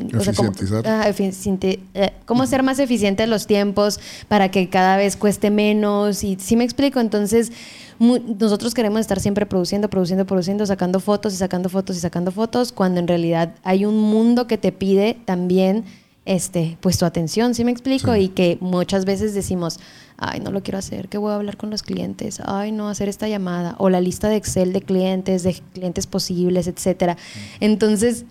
ah, 0.84 1.10
eh, 1.10 2.12
cómo 2.24 2.46
ser 2.46 2.62
más 2.62 2.78
eficiente 2.78 3.26
los 3.26 3.46
tiempos 3.46 3.98
para 4.28 4.50
que 4.50 4.70
cada 4.70 4.96
vez 4.96 5.16
cueste 5.16 5.50
menos. 5.50 6.22
Y 6.22 6.36
si 6.40 6.56
me 6.56 6.64
explico, 6.64 7.00
entonces 7.00 7.52
nosotros 7.98 8.74
queremos 8.74 9.00
estar 9.00 9.20
siempre 9.20 9.44
produciendo, 9.44 9.90
produciendo, 9.90 10.24
produciendo, 10.24 10.64
sacando 10.66 11.00
fotos 11.00 11.34
y 11.34 11.36
sacando 11.36 11.68
fotos 11.68 11.96
y 11.96 12.00
sacando 12.00 12.30
fotos, 12.30 12.72
cuando 12.72 13.00
en 13.00 13.08
realidad 13.08 13.54
hay 13.64 13.84
un 13.84 13.98
mundo 13.98 14.46
que 14.46 14.56
te 14.56 14.72
pide 14.72 15.18
también 15.24 15.84
este, 16.24 16.78
pues 16.80 16.98
tu 16.98 17.04
atención, 17.04 17.54
¿sí 17.54 17.64
me 17.64 17.70
explico? 17.70 18.14
Y 18.16 18.28
que 18.28 18.58
muchas 18.60 19.04
veces 19.04 19.34
decimos, 19.34 19.80
ay, 20.16 20.40
no 20.40 20.50
lo 20.52 20.62
quiero 20.62 20.78
hacer, 20.78 21.08
que 21.08 21.18
voy 21.18 21.32
a 21.32 21.36
hablar 21.36 21.56
con 21.56 21.70
los 21.70 21.82
clientes, 21.82 22.40
ay, 22.44 22.72
no, 22.72 22.88
hacer 22.88 23.08
esta 23.08 23.28
llamada, 23.28 23.74
o 23.78 23.90
la 23.90 24.00
lista 24.00 24.28
de 24.28 24.36
Excel 24.36 24.72
de 24.72 24.82
clientes, 24.82 25.42
de 25.42 25.54
clientes 25.72 26.06
posibles, 26.06 26.66
etcétera. 26.66 27.16
Entonces, 27.60 28.24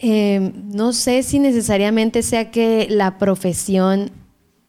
Em, 0.00 0.52
no 0.72 0.92
sé 0.92 1.24
si 1.24 1.40
necesariamente 1.40 2.22
sea 2.22 2.52
que 2.52 2.86
la 2.88 3.18
profesión 3.18 4.12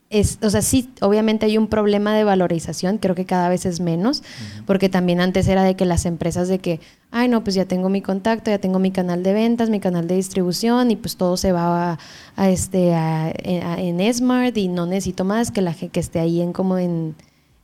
es, 0.10 0.40
o 0.42 0.50
sea, 0.50 0.64
sí, 0.64 0.90
obviamente 1.02 1.46
hay 1.46 1.58
un 1.58 1.68
problema 1.68 2.16
de 2.16 2.24
valorización, 2.24 2.98
creo 2.98 3.14
que 3.14 3.26
cada 3.26 3.48
vez 3.48 3.68
es 3.68 3.80
menos, 3.80 4.24
porque 4.66 4.90
también 4.90 5.22
antes 5.22 5.48
era 5.48 5.64
de 5.64 5.76
que 5.76 5.86
las 5.86 6.06
empresas 6.06 6.48
de 6.48 6.58
que, 6.58 6.80
ay, 7.12 7.28
no, 7.28 7.44
pues 7.44 7.56
ya 7.56 7.66
tengo 7.66 7.90
mi 7.90 8.02
contacto, 8.02 8.50
ya 8.50 8.58
tengo 8.58 8.80
mi 8.80 8.90
canal 8.90 9.22
de 9.22 9.34
ventas, 9.34 9.70
mi 9.70 9.80
canal 9.80 10.08
de 10.08 10.16
distribución 10.16 10.90
y 10.90 10.96
pues 10.96 11.16
todo 11.16 11.38
se 11.38 11.52
va 11.52 12.00
a, 12.36 12.50
este, 12.50 12.92
en 12.92 14.14
Smart 14.14 14.58
y 14.58 14.68
no 14.68 14.88
necesito 14.88 15.26
más 15.26 15.52
que 15.52 15.62
la 15.62 15.76
que 15.76 16.00
esté 16.00 16.20
ahí 16.20 16.42
en 16.42 16.54
como 16.54 16.80
en, 16.80 17.16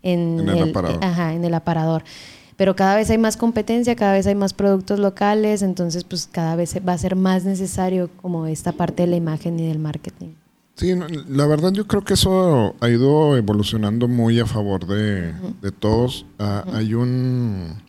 en, 0.03 0.47
el, 0.47 0.69
aparador. 0.69 1.03
Ajá, 1.03 1.33
en 1.33 1.43
el 1.45 1.53
aparador 1.53 2.03
pero 2.57 2.73
cada 2.73 2.95
vez 2.95 3.09
hay 3.09 3.17
más 3.17 3.35
competencia, 3.35 3.97
cada 3.97 4.13
vez 4.13 4.27
hay 4.27 4.35
más 4.35 4.53
productos 4.53 4.97
locales, 4.97 5.61
entonces 5.61 6.05
pues 6.05 6.29
cada 6.31 6.55
vez 6.55 6.73
va 6.87 6.93
a 6.93 6.97
ser 6.97 7.17
más 7.17 7.43
necesario 7.43 8.09
como 8.21 8.45
esta 8.45 8.71
parte 8.71 9.03
de 9.03 9.07
la 9.07 9.17
imagen 9.17 9.59
y 9.59 9.67
del 9.67 9.79
marketing. 9.79 10.35
Sí, 10.75 10.93
la 11.29 11.47
verdad 11.47 11.71
yo 11.71 11.87
creo 11.87 12.03
que 12.03 12.15
eso 12.15 12.75
ha 12.81 12.89
ido 12.89 13.37
evolucionando 13.37 14.09
muy 14.09 14.41
a 14.41 14.45
favor 14.45 14.85
de, 14.85 15.33
todos. 15.79 16.25
Ah, 16.37 16.65
hay 16.73 16.93
un 16.93 17.81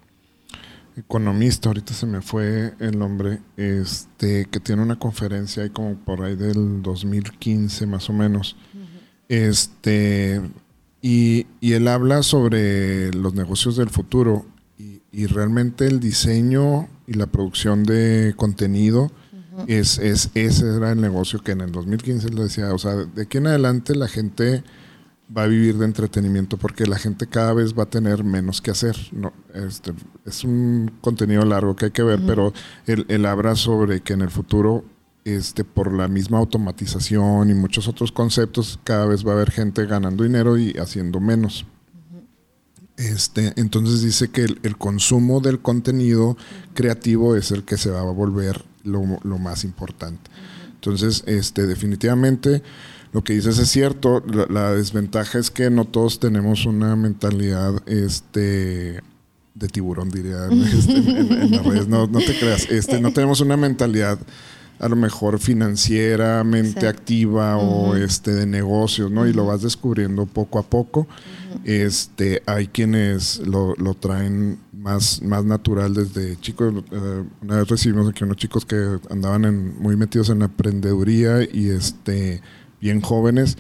economista, 0.96 1.68
ahorita 1.68 1.92
se 1.92 2.06
me 2.06 2.22
fue 2.22 2.74
el 2.78 2.96
nombre, 2.96 3.40
este, 3.56 4.46
que 4.46 4.60
tiene 4.60 4.82
una 4.82 5.00
conferencia 5.00 5.64
ahí 5.64 5.70
como 5.70 5.96
por 5.96 6.22
ahí 6.22 6.36
del 6.36 6.80
2015 6.80 7.86
más 7.86 8.08
o 8.08 8.12
menos. 8.12 8.56
Este, 9.28 10.40
y, 11.02 11.46
y, 11.60 11.72
él 11.72 11.88
habla 11.88 12.22
sobre 12.22 13.12
los 13.12 13.34
negocios 13.34 13.76
del 13.76 13.90
futuro 13.90 14.46
y 15.10 15.26
realmente 15.26 15.86
el 15.86 15.98
diseño 15.98 16.88
y 17.08 17.14
la 17.14 17.26
producción 17.26 17.82
de 17.82 18.34
contenido 18.36 19.10
es, 19.66 19.98
es, 19.98 20.30
ese 20.34 20.76
era 20.76 20.92
el 20.92 21.00
negocio 21.00 21.40
que 21.40 21.52
en 21.52 21.62
el 21.62 21.72
2015 21.72 22.30
le 22.30 22.44
decía, 22.44 22.72
o 22.74 22.78
sea, 22.78 22.94
de 22.94 23.22
aquí 23.22 23.38
en 23.38 23.46
adelante 23.46 23.94
la 23.94 24.08
gente 24.08 24.62
va 25.36 25.44
a 25.44 25.46
vivir 25.46 25.76
de 25.78 25.84
entretenimiento 25.84 26.56
porque 26.56 26.86
la 26.86 26.98
gente 26.98 27.26
cada 27.26 27.52
vez 27.52 27.76
va 27.76 27.84
a 27.84 27.90
tener 27.90 28.24
menos 28.24 28.60
que 28.60 28.70
hacer. 28.70 28.96
No, 29.12 29.32
este, 29.54 29.92
es 30.24 30.44
un 30.44 30.92
contenido 31.00 31.44
largo 31.44 31.74
que 31.74 31.86
hay 31.86 31.90
que 31.90 32.02
ver, 32.02 32.20
pero 32.26 32.52
él, 32.86 33.06
él, 33.08 33.26
habla 33.26 33.56
sobre 33.56 34.00
que 34.02 34.12
en 34.12 34.22
el 34.22 34.30
futuro, 34.30 34.84
este, 35.24 35.64
por 35.64 35.92
la 35.92 36.08
misma 36.08 36.38
automatización 36.38 37.50
y 37.50 37.54
muchos 37.54 37.88
otros 37.88 38.12
conceptos, 38.12 38.78
cada 38.84 39.06
vez 39.06 39.26
va 39.26 39.32
a 39.32 39.34
haber 39.34 39.50
gente 39.50 39.86
ganando 39.86 40.22
dinero 40.22 40.56
y 40.58 40.72
haciendo 40.78 41.20
menos. 41.20 41.66
Este, 42.96 43.52
entonces 43.56 44.00
dice 44.00 44.28
que 44.28 44.42
el, 44.44 44.76
consumo 44.78 45.40
del 45.40 45.60
contenido 45.60 46.36
creativo 46.72 47.36
es 47.36 47.50
el 47.50 47.64
que 47.64 47.76
se 47.76 47.90
va 47.90 48.00
a 48.00 48.04
volver 48.04 48.64
lo, 48.86 49.38
más 49.38 49.64
importante. 49.64 50.30
Entonces, 50.74 51.24
este, 51.26 51.66
definitivamente 51.66 52.62
lo 53.12 53.24
que 53.24 53.32
dices 53.32 53.58
es 53.58 53.68
cierto. 53.68 54.22
La, 54.48 54.72
desventaja 54.72 55.38
es 55.38 55.50
que 55.50 55.70
no 55.70 55.84
todos 55.84 56.20
tenemos 56.20 56.66
una 56.66 56.96
mentalidad 56.96 57.74
este, 57.86 59.02
de 59.54 59.68
tiburón, 59.68 60.10
diría 60.10 60.46
este, 60.50 60.92
en, 60.92 61.64
redes. 61.64 61.88
No, 61.88 62.08
te 62.08 62.38
creas. 62.38 62.70
Este, 62.70 63.00
no 63.00 63.12
tenemos 63.12 63.40
una 63.40 63.56
mentalidad 63.56 64.18
a 64.78 64.88
lo 64.88 64.96
mejor 64.96 65.38
financieramente 65.38 66.86
activa 66.86 67.56
o 67.56 67.96
este 67.96 68.32
de 68.32 68.46
negocios, 68.46 69.10
¿no? 69.10 69.26
Y 69.26 69.32
lo 69.32 69.46
vas 69.46 69.62
descubriendo 69.62 70.26
poco 70.26 70.58
a 70.58 70.62
poco. 70.62 71.06
Este, 71.64 72.42
hay 72.46 72.68
quienes 72.68 73.38
lo, 73.38 73.74
traen 73.94 74.58
más, 74.72 75.22
más 75.22 75.44
natural 75.44 75.94
desde 75.94 76.38
chicos. 76.40 76.74
Eh, 76.90 77.24
una 77.42 77.56
vez 77.56 77.68
recibimos 77.68 78.08
aquí 78.08 78.24
unos 78.24 78.36
chicos 78.36 78.66
que 78.66 78.98
andaban 79.10 79.78
muy 79.78 79.96
metidos 79.96 80.28
en 80.28 80.40
la 80.40 80.46
emprendeduría 80.46 81.42
y 81.42 81.70
este, 81.70 82.42
bien 82.80 83.00
jóvenes. 83.00 83.56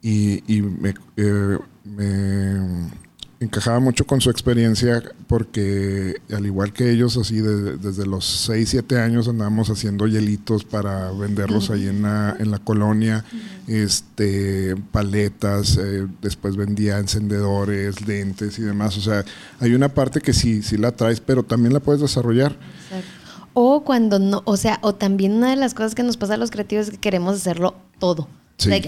Y, 0.00 0.62
me, 0.62 0.94
eh, 1.16 1.58
me 1.84 2.88
encajaba 3.40 3.78
mucho 3.78 4.04
con 4.04 4.20
su 4.20 4.30
experiencia 4.30 5.02
porque 5.28 6.20
al 6.34 6.44
igual 6.46 6.72
que 6.72 6.90
ellos, 6.90 7.16
así 7.16 7.40
desde 7.40 8.04
los 8.04 8.24
6, 8.24 8.68
7 8.68 9.00
años 9.00 9.28
andábamos 9.28 9.70
haciendo 9.70 10.06
hielitos 10.08 10.64
para 10.64 11.12
venderlos 11.12 11.70
ahí 11.70 11.86
en 11.86 12.02
la, 12.02 12.36
en 12.38 12.50
la 12.50 12.58
colonia, 12.58 13.24
este, 13.68 14.74
paletas, 14.90 15.76
eh, 15.76 16.06
después 16.20 16.56
vendía 16.56 16.98
encendedores, 16.98 18.06
lentes 18.06 18.58
y 18.58 18.62
demás. 18.62 18.96
O 18.96 19.00
sea, 19.00 19.24
hay 19.60 19.74
una 19.74 19.88
parte 19.88 20.20
que 20.20 20.32
sí, 20.32 20.62
sí 20.62 20.76
la 20.76 20.92
traes, 20.92 21.20
pero 21.20 21.44
también 21.44 21.72
la 21.72 21.80
puedes 21.80 22.00
desarrollar. 22.00 22.56
O 23.54 23.84
cuando 23.84 24.18
no, 24.18 24.42
o 24.46 24.56
sea, 24.56 24.78
o 24.82 24.94
también 24.94 25.34
una 25.34 25.50
de 25.50 25.56
las 25.56 25.74
cosas 25.74 25.94
que 25.94 26.02
nos 26.02 26.16
pasa 26.16 26.34
a 26.34 26.36
los 26.38 26.50
creativos 26.50 26.86
es 26.86 26.90
que 26.92 26.98
queremos 26.98 27.36
hacerlo 27.36 27.76
todo. 27.98 28.28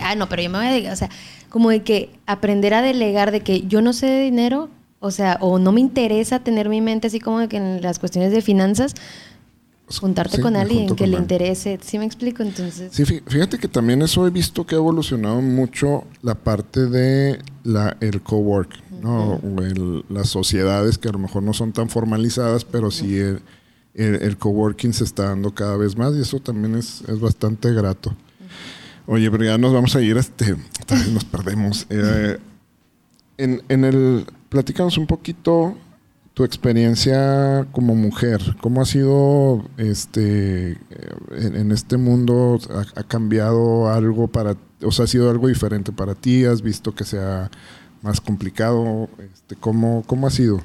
Ah, 0.02 0.14
no, 0.14 0.28
pero 0.28 0.42
yo 0.42 0.50
me 0.50 0.58
voy 0.58 0.66
a 0.66 0.70
dedicar, 0.70 0.92
o 0.92 0.96
sea, 0.96 1.08
como 1.48 1.70
de 1.70 1.82
que 1.82 2.10
aprender 2.26 2.74
a 2.74 2.82
delegar 2.82 3.30
de 3.30 3.40
que 3.40 3.62
yo 3.62 3.82
no 3.82 3.92
sé 3.92 4.06
de 4.06 4.22
dinero, 4.22 4.70
o 5.00 5.10
sea, 5.10 5.38
o 5.40 5.58
no 5.58 5.72
me 5.72 5.80
interesa 5.80 6.40
tener 6.40 6.68
mi 6.68 6.80
mente 6.80 7.06
así 7.06 7.20
como 7.20 7.40
de 7.40 7.48
que 7.48 7.56
en 7.56 7.82
las 7.82 7.98
cuestiones 7.98 8.32
de 8.32 8.42
finanzas, 8.42 8.94
juntarte 9.98 10.40
con 10.40 10.56
alguien 10.56 10.94
que 10.94 11.06
le 11.06 11.16
interese. 11.16 11.78
¿Sí 11.82 11.98
me 11.98 12.04
explico? 12.04 12.42
Entonces. 12.42 12.92
Sí, 12.92 13.04
fíjate 13.04 13.58
que 13.58 13.68
también 13.68 14.02
eso 14.02 14.26
he 14.26 14.30
visto 14.30 14.64
que 14.66 14.74
ha 14.74 14.78
evolucionado 14.78 15.40
mucho 15.40 16.04
la 16.22 16.34
parte 16.34 16.86
de 16.86 17.40
la, 17.64 17.96
el 18.00 18.20
cowork, 18.22 18.70
¿no? 19.02 19.40
las 20.08 20.28
sociedades 20.28 20.98
que 20.98 21.08
a 21.08 21.12
lo 21.12 21.18
mejor 21.18 21.42
no 21.42 21.52
son 21.52 21.72
tan 21.72 21.88
formalizadas, 21.88 22.64
pero 22.64 22.90
sí 22.90 23.16
el, 23.16 23.42
el, 23.94 24.36
coworking 24.36 24.92
se 24.92 25.04
está 25.04 25.24
dando 25.24 25.52
cada 25.54 25.76
vez 25.76 25.96
más 25.96 26.14
y 26.14 26.20
eso 26.20 26.38
también 26.38 26.76
es, 26.76 27.02
es 27.08 27.18
bastante 27.18 27.72
grato. 27.72 28.14
Oye, 29.06 29.30
pero 29.30 29.44
ya 29.44 29.58
nos 29.58 29.72
vamos 29.72 29.94
a 29.96 30.02
ir, 30.02 30.16
este, 30.16 30.56
nos 31.12 31.24
perdemos. 31.24 31.86
Eh, 31.90 32.38
en, 33.38 33.62
en 33.68 33.84
el, 33.84 34.26
platícanos 34.48 34.98
un 34.98 35.06
poquito 35.06 35.76
tu 36.34 36.44
experiencia 36.44 37.66
como 37.72 37.94
mujer. 37.94 38.40
¿Cómo 38.60 38.80
ha 38.80 38.86
sido 38.86 39.68
este 39.76 40.78
en, 41.32 41.72
este 41.72 41.96
mundo? 41.96 42.58
¿Ha, 42.96 43.02
cambiado 43.02 43.90
algo 43.90 44.28
para, 44.28 44.56
o 44.82 44.92
sea, 44.92 45.04
ha 45.04 45.08
sido 45.08 45.30
algo 45.30 45.48
diferente 45.48 45.92
para 45.92 46.14
ti? 46.14 46.44
¿Has 46.44 46.62
visto 46.62 46.94
que 46.94 47.04
sea 47.04 47.50
más 48.02 48.20
complicado? 48.20 49.08
Este, 49.18 49.56
¿cómo, 49.56 50.02
¿Cómo 50.06 50.26
ha 50.26 50.30
sido? 50.30 50.60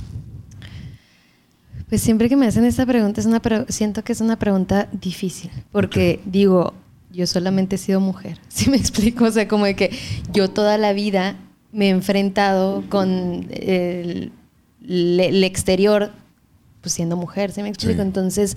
Pues 1.89 2.01
siempre 2.01 2.29
que 2.29 2.35
me 2.35 2.47
hacen 2.47 2.65
esta 2.65 2.85
pregunta 2.85 3.21
es 3.21 3.27
una 3.27 3.41
siento 3.69 4.03
que 4.03 4.13
es 4.13 4.21
una 4.21 4.37
pregunta 4.37 4.87
difícil, 4.91 5.51
porque 5.71 6.19
digo, 6.25 6.73
yo 7.11 7.27
solamente 7.27 7.75
he 7.75 7.79
sido 7.79 7.99
mujer. 7.99 8.39
¿Sí 8.47 8.69
me 8.69 8.77
explico? 8.77 9.25
O 9.25 9.31
sea, 9.31 9.47
como 9.47 9.65
de 9.65 9.75
que 9.75 9.91
yo 10.31 10.49
toda 10.49 10.77
la 10.77 10.93
vida 10.93 11.37
me 11.71 11.87
he 11.87 11.89
enfrentado 11.89 12.83
con 12.89 13.47
el, 13.51 14.31
exterior, 15.43 16.11
pues 16.81 16.93
siendo 16.93 17.17
mujer, 17.17 17.51
¿sí 17.51 17.61
me 17.61 17.69
explico? 17.69 18.01
Entonces, 18.01 18.55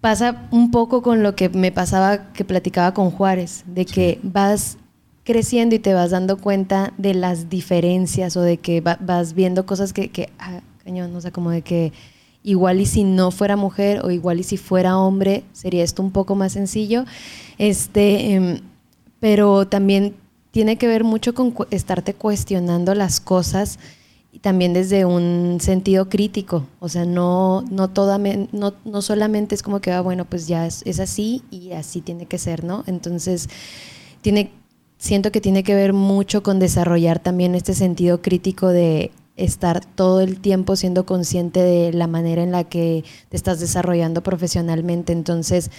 pasa 0.00 0.48
un 0.50 0.70
poco 0.70 1.02
con 1.02 1.22
lo 1.22 1.34
que 1.34 1.48
me 1.48 1.72
pasaba, 1.72 2.32
que 2.32 2.44
platicaba 2.44 2.94
con 2.94 3.10
Juárez, 3.10 3.64
de 3.66 3.84
que 3.84 4.20
vas 4.22 4.76
creciendo 5.24 5.74
y 5.74 5.78
te 5.78 5.94
vas 5.94 6.10
dando 6.10 6.36
cuenta 6.36 6.92
de 6.98 7.14
las 7.14 7.48
diferencias 7.48 8.36
o 8.36 8.42
de 8.42 8.58
que 8.58 8.80
vas 8.80 9.34
viendo 9.34 9.66
cosas 9.66 9.92
que, 9.92 10.10
que 10.10 10.30
ah, 10.38 10.60
cañón, 10.84 11.14
o 11.14 11.20
sea, 11.20 11.30
como 11.30 11.50
de 11.50 11.62
que 11.62 11.92
igual 12.42 12.80
y 12.80 12.86
si 12.86 13.04
no 13.04 13.30
fuera 13.30 13.56
mujer 13.56 14.00
o 14.04 14.10
igual 14.10 14.40
y 14.40 14.42
si 14.42 14.56
fuera 14.56 14.98
hombre, 14.98 15.44
sería 15.52 15.84
esto 15.84 16.02
un 16.02 16.10
poco 16.10 16.34
más 16.34 16.52
sencillo. 16.52 17.04
Este, 17.58 18.34
em, 18.34 18.60
pero 19.20 19.66
también 19.68 20.14
tiene 20.50 20.76
que 20.76 20.86
ver 20.86 21.04
mucho 21.04 21.34
con 21.34 21.54
estarte 21.70 22.14
cuestionando 22.14 22.94
las 22.94 23.20
cosas 23.20 23.78
y 24.32 24.38
también 24.40 24.72
desde 24.72 25.04
un 25.04 25.58
sentido 25.60 26.08
crítico. 26.08 26.66
O 26.80 26.88
sea, 26.88 27.04
no, 27.04 27.62
no, 27.70 27.90
no 28.84 29.02
solamente 29.02 29.54
es 29.54 29.62
como 29.62 29.80
que, 29.80 29.92
ah, 29.92 30.00
bueno, 30.00 30.24
pues 30.24 30.48
ya 30.48 30.66
es, 30.66 30.82
es 30.84 31.00
así 31.00 31.42
y 31.50 31.72
así 31.72 32.00
tiene 32.00 32.26
que 32.26 32.38
ser, 32.38 32.64
¿no? 32.64 32.84
Entonces, 32.86 33.48
tiene 34.22 34.50
siento 35.02 35.32
que 35.32 35.40
tiene 35.40 35.64
que 35.64 35.74
ver 35.74 35.92
mucho 35.92 36.44
con 36.44 36.60
desarrollar 36.60 37.18
también 37.18 37.56
este 37.56 37.74
sentido 37.74 38.22
crítico 38.22 38.68
de 38.68 39.10
estar 39.36 39.84
todo 39.84 40.20
el 40.20 40.40
tiempo 40.40 40.76
siendo 40.76 41.06
consciente 41.06 41.60
de 41.60 41.92
la 41.92 42.06
manera 42.06 42.42
en 42.42 42.52
la 42.52 42.64
que 42.64 43.04
te 43.28 43.36
estás 43.36 43.60
desarrollando 43.60 44.22
profesionalmente. 44.22 45.12
Entonces, 45.12 45.70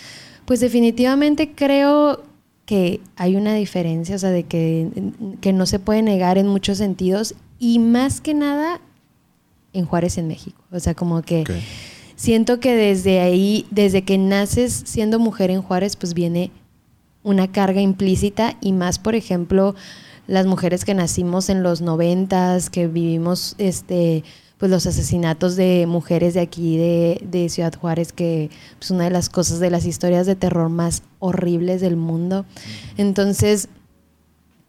pues 0.46 0.60
definitivamente 0.60 1.54
creo 1.54 2.24
que 2.66 3.02
hay 3.16 3.36
una 3.36 3.54
diferencia, 3.54 4.16
o 4.16 4.20
sea, 4.20 4.32
de 4.32 4.44
que, 4.44 4.90
que 5.42 5.54
no 5.54 5.66
se 5.66 5.80
puede 5.80 6.02
negar 6.02 6.38
en 6.38 6.48
muchos 6.48 6.78
sentidos 6.78 7.36
y 7.60 7.80
más 7.80 8.22
que 8.22 8.34
nada 8.34 8.82
en 9.74 9.86
Juárez, 9.86 10.18
en 10.18 10.28
México. 10.28 10.62
O 10.72 10.80
sea, 10.80 10.94
como 10.94 11.22
que 11.22 11.44
siento 12.16 12.60
que 12.60 12.76
desde 12.76 13.20
ahí, 13.20 13.66
desde 13.70 14.04
que 14.04 14.18
naces 14.18 14.84
siendo 14.86 15.20
mujer 15.20 15.50
en 15.50 15.62
Juárez, 15.62 15.96
pues 15.96 16.14
viene 16.14 16.52
una 17.24 17.52
carga 17.52 17.82
implícita 17.82 18.58
y 18.62 18.72
más, 18.74 19.00
por 19.00 19.16
ejemplo, 19.16 19.76
las 20.28 20.46
mujeres 20.46 20.86
que 20.86 20.94
nacimos 20.94 21.50
en 21.50 21.64
los 21.64 21.82
noventas, 21.82 22.70
que 22.70 22.88
vivimos 22.88 23.56
este 23.58 24.24
pues 24.64 24.72
los 24.72 24.86
asesinatos 24.86 25.58
de 25.58 25.86
mujeres 25.90 26.36
de 26.36 26.40
aquí 26.40 26.78
de, 26.78 27.50
Ciudad 27.50 27.74
Juárez, 27.74 28.14
que 28.14 28.46
es 28.46 28.52
pues, 28.80 28.92
una 28.92 29.04
de 29.04 29.10
las 29.10 29.28
cosas 29.28 29.60
de 29.60 29.70
las 29.70 29.86
historias 29.86 30.26
de 30.26 30.38
terror 30.38 30.70
más 30.70 31.04
horribles 31.20 31.82
del 31.82 31.98
mundo. 31.98 32.46
Entonces, 32.96 33.68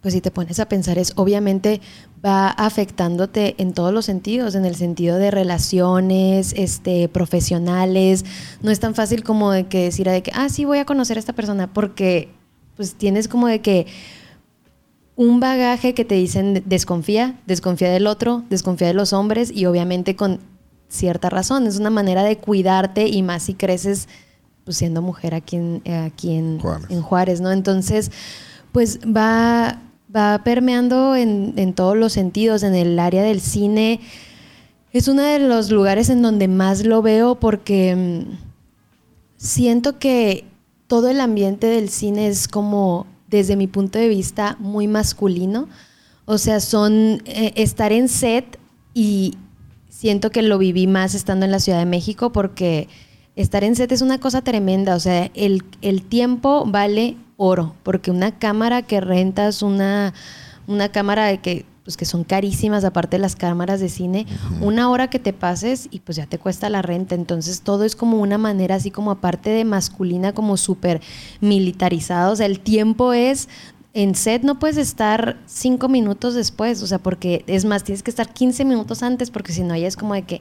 pues 0.00 0.12
si 0.12 0.20
te 0.20 0.32
pones 0.32 0.58
a 0.58 0.66
pensar, 0.66 0.98
es 0.98 1.12
obviamente 1.14 1.80
va 2.24 2.48
afectándote 2.48 3.54
en 3.58 3.72
todos 3.72 3.94
los 3.94 4.04
sentidos, 4.04 4.56
en 4.56 4.64
el 4.64 4.74
sentido 4.74 5.16
de 5.18 5.30
relaciones, 5.30 6.54
este, 6.56 7.08
profesionales. 7.08 8.24
No 8.62 8.72
es 8.72 8.80
tan 8.80 8.96
fácil 8.96 9.22
como 9.22 9.52
de 9.52 9.68
que 9.68 9.84
decir 9.84 10.08
de 10.08 10.24
que, 10.24 10.32
ah, 10.34 10.48
sí, 10.48 10.64
voy 10.64 10.78
a 10.78 10.86
conocer 10.86 11.18
a 11.18 11.20
esta 11.20 11.34
persona, 11.34 11.72
porque 11.72 12.30
pues 12.76 12.96
tienes 12.96 13.28
como 13.28 13.46
de 13.46 13.60
que 13.60 13.86
un 15.16 15.40
bagaje 15.40 15.94
que 15.94 16.04
te 16.04 16.16
dicen 16.16 16.62
desconfía, 16.66 17.38
desconfía 17.46 17.90
del 17.90 18.06
otro, 18.06 18.42
desconfía 18.50 18.88
de 18.88 18.94
los 18.94 19.12
hombres 19.12 19.50
y 19.54 19.66
obviamente 19.66 20.16
con 20.16 20.40
cierta 20.88 21.30
razón. 21.30 21.66
Es 21.66 21.78
una 21.78 21.90
manera 21.90 22.22
de 22.22 22.38
cuidarte 22.38 23.08
y 23.08 23.22
más 23.22 23.44
si 23.44 23.54
creces 23.54 24.08
pues, 24.64 24.76
siendo 24.76 25.02
mujer 25.02 25.34
aquí 25.34 25.56
en, 25.56 25.82
aquí 25.92 26.34
en, 26.34 26.58
Juárez. 27.02 27.40
¿no? 27.40 27.52
Entonces, 27.52 28.10
pues 28.72 28.98
va, 29.00 29.80
va 30.14 30.42
permeando 30.42 31.14
en, 31.14 31.54
en 31.56 31.74
todos 31.74 31.96
los 31.96 32.12
sentidos, 32.12 32.62
en 32.62 32.74
el 32.74 32.98
área 32.98 33.22
del 33.22 33.40
cine. 33.40 34.00
Es 34.92 35.08
uno 35.08 35.22
de 35.22 35.38
los 35.38 35.70
lugares 35.70 36.08
en 36.08 36.22
donde 36.22 36.48
más 36.48 36.84
lo 36.84 37.02
veo 37.02 37.36
porque 37.36 37.94
mm, 37.94 38.36
siento 39.36 39.98
que 39.98 40.44
todo 40.86 41.08
el 41.08 41.20
ambiente 41.20 41.66
del 41.66 41.88
cine 41.88 42.28
es 42.28 42.48
como, 42.48 43.06
desde 43.34 43.56
mi 43.56 43.66
punto 43.66 43.98
de 43.98 44.08
vista, 44.08 44.56
muy 44.60 44.86
masculino. 44.86 45.68
O 46.24 46.38
sea, 46.38 46.60
son 46.60 47.22
eh, 47.26 47.52
estar 47.56 47.92
en 47.92 48.08
set 48.08 48.58
y 48.94 49.34
siento 49.88 50.30
que 50.30 50.42
lo 50.42 50.58
viví 50.58 50.86
más 50.86 51.14
estando 51.14 51.44
en 51.44 51.50
la 51.50 51.60
Ciudad 51.60 51.78
de 51.78 51.86
México 51.86 52.32
porque 52.32 52.88
estar 53.36 53.64
en 53.64 53.76
set 53.76 53.92
es 53.92 54.02
una 54.02 54.18
cosa 54.18 54.42
tremenda. 54.42 54.94
O 54.94 55.00
sea, 55.00 55.30
el, 55.34 55.64
el 55.82 56.02
tiempo 56.02 56.64
vale 56.66 57.16
oro 57.36 57.74
porque 57.82 58.10
una 58.10 58.38
cámara 58.38 58.82
que 58.82 59.00
rentas, 59.00 59.62
una, 59.62 60.14
una 60.66 60.90
cámara 60.90 61.36
que 61.42 61.66
pues 61.84 61.96
que 61.96 62.06
son 62.06 62.24
carísimas, 62.24 62.84
aparte 62.84 63.16
de 63.16 63.20
las 63.20 63.36
cámaras 63.36 63.78
de 63.78 63.90
cine, 63.90 64.26
una 64.60 64.90
hora 64.90 65.08
que 65.08 65.18
te 65.18 65.34
pases 65.34 65.88
y 65.90 66.00
pues 66.00 66.16
ya 66.16 66.26
te 66.26 66.38
cuesta 66.38 66.70
la 66.70 66.82
renta. 66.82 67.14
Entonces 67.14 67.60
todo 67.60 67.84
es 67.84 67.94
como 67.94 68.20
una 68.20 68.38
manera 68.38 68.76
así 68.76 68.90
como 68.90 69.10
aparte 69.10 69.50
de 69.50 69.64
masculina, 69.64 70.32
como 70.32 70.56
súper 70.56 71.02
militarizado. 71.40 72.32
O 72.32 72.36
sea, 72.36 72.46
el 72.46 72.60
tiempo 72.60 73.12
es 73.12 73.48
en 73.94 74.16
set 74.16 74.42
no 74.42 74.58
puedes 74.58 74.76
estar 74.76 75.38
cinco 75.46 75.88
minutos 75.88 76.34
después, 76.34 76.82
o 76.82 76.86
sea, 76.86 76.98
porque 76.98 77.44
es 77.46 77.64
más, 77.64 77.84
tienes 77.84 78.02
que 78.02 78.10
estar 78.10 78.32
15 78.32 78.64
minutos 78.64 79.04
antes, 79.04 79.30
porque 79.30 79.52
si 79.52 79.62
no, 79.62 79.76
ya 79.76 79.86
es 79.86 79.96
como 79.96 80.14
de 80.14 80.22
que 80.22 80.40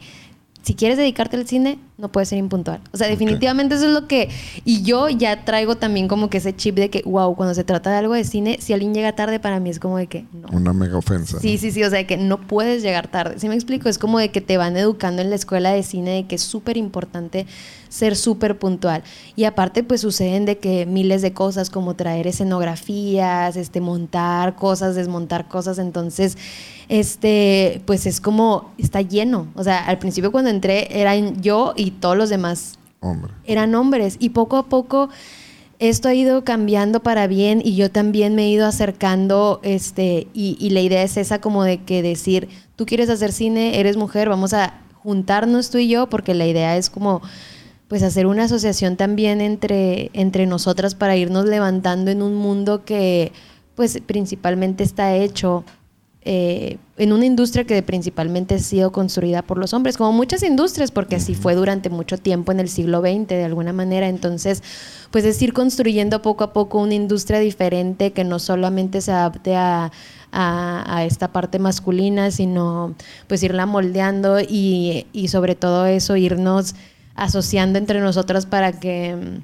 si 0.64 0.76
quieres 0.76 0.98
dedicarte 0.98 1.36
al 1.36 1.46
cine, 1.46 1.78
no 1.98 2.10
puedes 2.10 2.30
ser 2.30 2.38
impuntual. 2.38 2.80
O 2.94 2.98
sea, 2.98 3.10
definitivamente 3.10 3.76
eso 3.76 3.86
es 3.88 3.92
lo 3.92 4.08
que... 4.08 4.30
Y 4.64 4.82
yo 4.84 5.10
ya 5.10 5.44
traigo 5.44 5.76
también 5.76 6.08
como 6.08 6.30
que 6.30 6.38
ese 6.38 6.56
chip 6.56 6.76
de 6.76 6.90
que, 6.90 7.02
wow, 7.06 7.36
cuando 7.36 7.54
se 7.54 7.66
trata 7.66 7.92
de 7.92 7.98
algo 7.98 8.14
de 8.14 8.24
cine, 8.24 8.58
si 8.62 8.72
alguien 8.72 8.94
llega 8.94 9.14
tarde, 9.14 9.42
para 9.42 9.60
mí 9.60 9.70
es 9.70 9.80
como 9.80 9.98
de 9.98 10.08
que... 10.08 10.26
No. 10.32 10.48
Una 10.54 10.72
mega 10.72 10.98
ofensa. 10.98 11.38
Sí, 11.42 11.58
sí, 11.58 11.72
sí, 11.72 11.84
o 11.84 11.90
sea, 11.90 12.00
de 12.00 12.08
que 12.08 12.16
no 12.16 12.40
puedes 12.40 12.82
llegar 12.82 13.10
tarde. 13.10 13.40
¿Sí 13.40 13.50
me 13.50 13.56
explico? 13.56 13.90
Es 13.90 13.98
como 13.98 14.20
de 14.20 14.32
que 14.32 14.40
te 14.40 14.56
van 14.56 14.78
educando 14.78 15.22
en 15.22 15.30
la 15.30 15.36
escuela 15.36 15.74
de 15.74 15.84
cine 15.84 16.12
de 16.12 16.28
que 16.28 16.36
es 16.36 16.42
súper 16.42 16.78
importante 16.78 17.46
ser 17.94 18.16
súper 18.16 18.58
puntual. 18.58 19.04
Y 19.36 19.44
aparte, 19.44 19.84
pues 19.84 20.02
suceden 20.02 20.46
de 20.46 20.58
que 20.58 20.88
miles 20.88 21.22
de 21.22 21.32
cosas 21.32 21.70
como 21.70 21.94
traer 21.96 22.26
escenografías, 22.26 23.56
este, 23.56 23.82
montar 23.82 24.56
cosas, 24.56 24.96
desmontar 24.96 25.48
cosas. 25.48 25.78
Entonces, 25.78 26.36
este, 26.90 27.84
pues 27.86 28.08
es 28.08 28.20
como, 28.20 28.74
está 28.80 29.02
lleno. 29.02 29.46
O 29.54 29.64
sea, 29.64 29.86
al 29.86 30.00
principio 30.00 30.32
cuando 30.32 30.50
entré 30.50 31.00
eran 31.00 31.40
yo 31.44 31.74
y 31.76 31.92
todos 31.92 32.18
los 32.18 32.30
demás 32.30 32.80
eran 33.46 33.76
hombres. 33.76 34.16
Y 34.18 34.30
poco 34.30 34.58
a 34.58 34.70
poco 34.70 35.10
esto 35.78 36.08
ha 36.08 36.16
ido 36.16 36.44
cambiando 36.44 37.04
para 37.04 37.28
bien 37.28 37.62
y 37.64 37.76
yo 37.76 37.92
también 37.92 38.34
me 38.34 38.46
he 38.46 38.50
ido 38.50 38.66
acercando, 38.66 39.60
este, 39.62 40.28
y, 40.34 40.58
y 40.60 40.72
la 40.72 40.80
idea 40.80 41.04
es 41.04 41.18
esa 41.18 41.42
como 41.42 41.64
de 41.64 41.84
que 41.84 42.02
decir, 42.02 42.48
tú 42.76 42.88
quieres 42.88 43.10
hacer 43.10 43.34
cine, 43.34 43.80
eres 43.80 43.98
mujer, 43.98 44.30
vamos 44.30 44.54
a 44.54 44.80
juntarnos 45.04 45.70
tú 45.70 45.78
y 45.80 45.90
yo, 45.90 46.08
porque 46.08 46.34
la 46.34 46.48
idea 46.48 46.78
es 46.78 46.90
como 46.90 47.22
pues 47.94 48.02
hacer 48.02 48.26
una 48.26 48.46
asociación 48.46 48.98
también 48.98 49.40
entre, 49.40 50.10
entre 50.14 50.48
nosotras 50.48 50.96
para 50.96 51.16
irnos 51.16 51.46
levantando 51.46 52.10
en 52.10 52.24
un 52.24 52.34
mundo 52.34 52.84
que 52.86 53.32
pues 53.76 54.02
principalmente 54.08 54.84
está 54.84 55.16
hecho 55.16 55.64
eh, 56.24 56.78
en 56.98 57.14
una 57.14 57.28
industria 57.28 57.66
que 57.66 57.84
principalmente 57.84 58.56
ha 58.56 58.58
sido 58.58 58.92
construida 58.92 59.44
por 59.44 59.60
los 59.60 59.76
hombres, 59.76 59.96
como 59.96 60.12
muchas 60.12 60.42
industrias, 60.42 60.90
porque 60.90 61.18
así 61.18 61.36
fue 61.36 61.54
durante 61.54 61.92
mucho 61.92 62.18
tiempo 62.18 62.52
en 62.52 62.60
el 62.60 62.68
siglo 62.68 63.02
XX 63.02 63.28
de 63.28 63.44
alguna 63.44 63.74
manera. 63.74 64.10
Entonces, 64.10 64.64
pues 65.12 65.24
es 65.24 65.40
ir 65.44 65.54
construyendo 65.54 66.24
poco 66.24 66.46
a 66.46 66.52
poco 66.52 66.80
una 66.80 66.96
industria 66.96 67.38
diferente 67.38 68.12
que 68.12 68.24
no 68.24 68.40
solamente 68.40 69.02
se 69.02 69.12
adapte 69.12 69.56
a, 69.56 69.92
a, 70.32 71.06
esta 71.06 71.28
parte 71.28 71.60
masculina, 71.60 72.32
sino 72.32 72.96
pues 73.28 73.44
irla 73.44 73.68
moldeando 73.68 74.40
y, 74.40 75.06
y 75.14 75.28
sobre 75.28 75.54
todo 75.54 75.86
eso, 75.86 76.16
irnos 76.16 76.74
asociando 77.16 77.80
entre 77.80 78.00
nosotras 78.00 78.46
para 78.46 78.80
que 78.80 79.42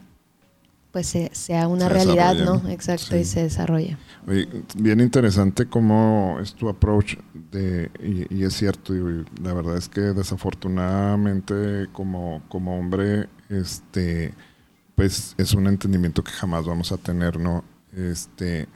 pues 0.92 1.16
sea 1.32 1.68
una 1.68 1.88
realidad, 1.88 2.36
¿no? 2.36 2.68
Exacto, 2.70 3.16
y 3.16 3.24
se 3.24 3.44
desarrolle. 3.44 3.98
bien 4.76 5.00
interesante 5.00 5.68
cómo 5.68 6.38
es 6.42 6.56
tu 6.56 6.68
approach 6.68 7.16
de, 7.52 7.92
y, 8.00 8.44
es 8.44 8.56
cierto, 8.56 8.96
y, 8.96 9.26
la 9.42 9.54
verdad 9.54 9.78
es 9.78 9.88
que 9.88 10.02
desafortunadamente 10.02 11.88
como, 11.92 12.42
como 12.50 12.80
hombre, 12.80 13.30
este, 13.50 14.34
pues 14.96 15.36
es 15.38 15.54
un 15.54 15.68
entendimiento 15.68 16.24
que 16.24 16.32
jamás 16.32 16.66
vamos 16.66 16.92
a 16.92 16.98
tener, 16.98 17.40
¿no? 17.40 17.64
Este, 17.96 18.68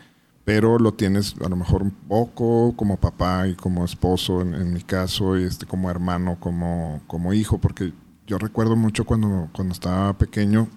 pero 0.46 0.78
lo 0.78 0.94
tienes 0.94 1.36
a 1.44 1.50
lo 1.50 1.56
mejor 1.56 1.82
un 1.82 1.91
poco 1.91 2.76
como 2.76 2.98
papá 2.98 3.48
y 3.48 3.56
como 3.56 3.86
esposo 3.86 4.41
en, 4.41 4.54
en 4.54 4.72
mi 4.72 4.82
caso, 4.82 5.36
y 5.36 5.46
este, 5.46 5.66
como 5.66 5.89
hermano, 5.89 6.38
como, 6.39 7.02
como 7.08 7.34
hijo, 7.34 7.58
porque 7.58 7.91
yo 8.28 8.38
recuerdo 8.38 8.76
mucho 8.76 9.05
cuando, 9.05 9.49
cuando 9.53 9.74
estaba 9.74 10.13
pequeño, 10.17 10.67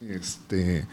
este, 0.00 0.86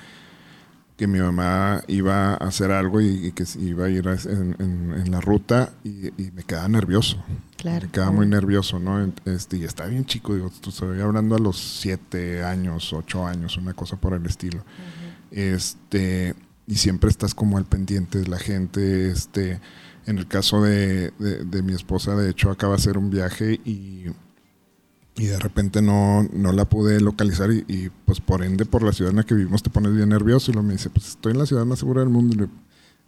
que 0.98 1.08
mi 1.08 1.20
mamá 1.20 1.84
iba 1.88 2.34
a 2.34 2.36
hacer 2.36 2.72
algo 2.72 3.02
y, 3.02 3.32
que 3.32 3.46
iba 3.60 3.86
a 3.86 3.90
ir 3.90 4.08
en, 4.08 5.12
la 5.12 5.22
ruta 5.22 5.74
y, 5.84 6.12
me 6.34 6.44
quedaba 6.44 6.68
nervioso. 6.68 7.24
Claro. 7.58 7.86
Me 7.86 7.92
quedaba 7.92 8.12
muy 8.12 8.28
nervioso, 8.28 8.80
¿no? 8.80 9.12
Este, 9.26 9.58
y 9.58 9.64
estaba 9.64 9.90
bien 9.90 10.06
chico, 10.06 10.36
digo, 10.36 10.48
estoy 10.48 11.02
hablando 11.02 11.36
a 11.36 11.40
los 11.40 11.58
siete 11.58 12.44
años, 12.44 12.94
ocho 12.94 13.26
años, 13.26 13.58
una 13.58 13.74
cosa 13.74 13.98
por 13.98 14.14
el 14.14 14.26
estilo. 14.26 14.64
Este, 15.32 16.36
y 16.68 16.76
siempre 16.76 17.10
estás 17.10 17.34
como 17.34 17.58
al 17.58 17.66
pendiente 17.66 18.20
de 18.20 18.28
la 18.28 18.38
gente, 18.38 19.10
este, 19.10 19.60
en 20.06 20.18
el 20.20 20.28
caso 20.28 20.62
de, 20.62 21.12
de 21.12 21.64
mi 21.64 21.74
esposa, 21.74 22.16
de 22.16 22.30
hecho, 22.30 22.52
acaba 22.52 22.76
de 22.76 22.82
hacer 22.82 22.98
un 22.98 23.10
viaje 23.10 23.60
y 23.66 24.06
y 25.16 25.28
de 25.28 25.38
repente 25.40 25.82
no, 25.82 26.28
no 26.34 26.52
la 26.52 26.66
pude 26.66 27.00
localizar 27.00 27.52
y, 27.52 27.92
pues 28.06 28.20
por 28.20 28.44
ende 28.44 28.66
por 28.66 28.84
la 28.84 28.94
ciudad 28.94 29.12
en 29.12 29.18
la 29.18 29.24
que 29.24 29.36
vivimos 29.36 29.62
te 29.62 29.70
pones 29.70 29.94
bien 29.96 30.10
nervioso 30.10 30.52
y 30.52 30.56
lo 30.56 30.64
me 30.64 30.74
dice, 30.74 30.90
pues 30.90 31.10
estoy 31.10 31.34
en 31.34 31.40
la 31.40 31.46
ciudad 31.46 31.66
más 31.66 31.80
segura 31.80 32.02
del 32.02 32.10
mundo. 32.10 32.50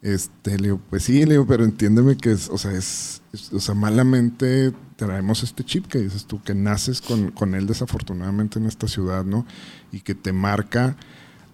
Este, 0.02 0.56
le 0.58 0.68
digo, 0.68 0.80
pues 0.88 1.04
sí, 1.04 1.24
le 1.24 1.32
digo, 1.32 1.46
pero 1.46 1.64
entiéndeme 1.64 2.16
que 2.16 2.30
es, 2.30 2.48
o 2.48 2.58
sea, 2.58 2.72
es, 2.72 3.22
o 3.52 3.58
sea, 3.58 3.74
malamente 3.74 4.72
traemos 4.94 5.42
este 5.42 5.64
chip 5.64 5.86
que 5.86 5.98
dices 5.98 6.26
tú, 6.26 6.40
que 6.42 6.54
naces 6.54 7.00
con, 7.00 7.32
con 7.32 7.54
él 7.54 7.66
desafortunadamente 7.66 8.58
en 8.58 8.66
esta 8.66 8.86
ciudad, 8.86 9.24
¿no? 9.24 9.44
Y 9.90 10.00
que 10.00 10.14
te 10.14 10.32
marca, 10.32 10.96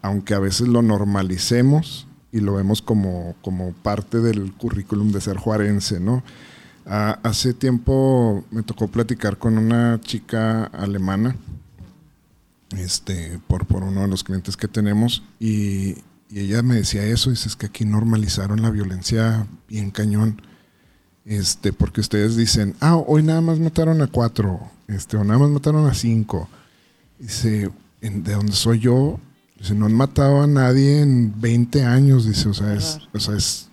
aunque 0.03 0.35
a 0.35 0.39
veces 0.39 0.69
lo 0.69 0.83
normalicemos 0.83 2.07
y 2.31 2.41
lo 2.41 2.55
vemos 2.55 2.83
como, 2.83 3.37
como 3.43 3.73
parte 3.73 4.21
del 4.21 4.53
currículum 4.53 5.13
de 5.13 5.21
ser 5.21 5.39
juarense, 5.39 5.99
¿no? 5.99 6.23
Hace 6.87 7.55
tiempo 7.55 8.45
me 8.51 8.63
tocó 8.63 8.89
platicar 8.89 9.39
con 9.39 9.59
una 9.59 10.01
chica 10.01 10.65
alemana, 10.65 11.37
este, 12.77 13.39
por, 13.47 13.67
por 13.67 13.83
uno 13.83 14.03
de 14.03 14.09
los 14.09 14.25
clientes 14.25 14.57
que 14.57 14.69
tenemos, 14.69 15.23
y, 15.39 15.97
y 16.29 16.41
ella 16.41 16.63
me 16.63 16.77
decía 16.77 17.05
eso, 17.05 17.31
dice, 17.31 17.49
es 17.49 17.57
que 17.57 17.67
aquí 17.67 17.85
normalizaron 17.85 18.63
la 18.63 18.71
violencia 18.71 19.47
bien 19.69 19.91
cañón. 19.91 20.41
Este, 21.25 21.73
porque 21.73 22.01
ustedes 22.01 22.37
dicen, 22.37 22.75
ah, 22.81 22.97
hoy 22.97 23.23
nada 23.23 23.41
más 23.41 23.61
mataron 23.61 24.03
a 24.03 24.09
cuatro, 24.09 24.61
este, 24.89 25.17
o 25.17 25.25
nada 25.25 25.39
más 25.39 25.51
mataron 25.51 25.87
a 25.87 25.95
cinco. 25.95 26.49
Dice, 27.19 27.71
de 28.01 28.33
donde 28.33 28.53
soy 28.53 28.81
yo, 28.81 29.21
dice, 29.59 29.75
no 29.75 29.87
han 29.87 29.95
matado 29.95 30.43
a 30.43 30.47
nadie 30.47 31.01
en 31.01 31.41
20 31.41 31.85
años, 31.85 32.27
dice, 32.27 32.49
o 32.49 32.55
sea, 32.55 32.75
es, 32.75 32.99
o 33.13 33.21
sea, 33.21 33.37
es, 33.37 33.69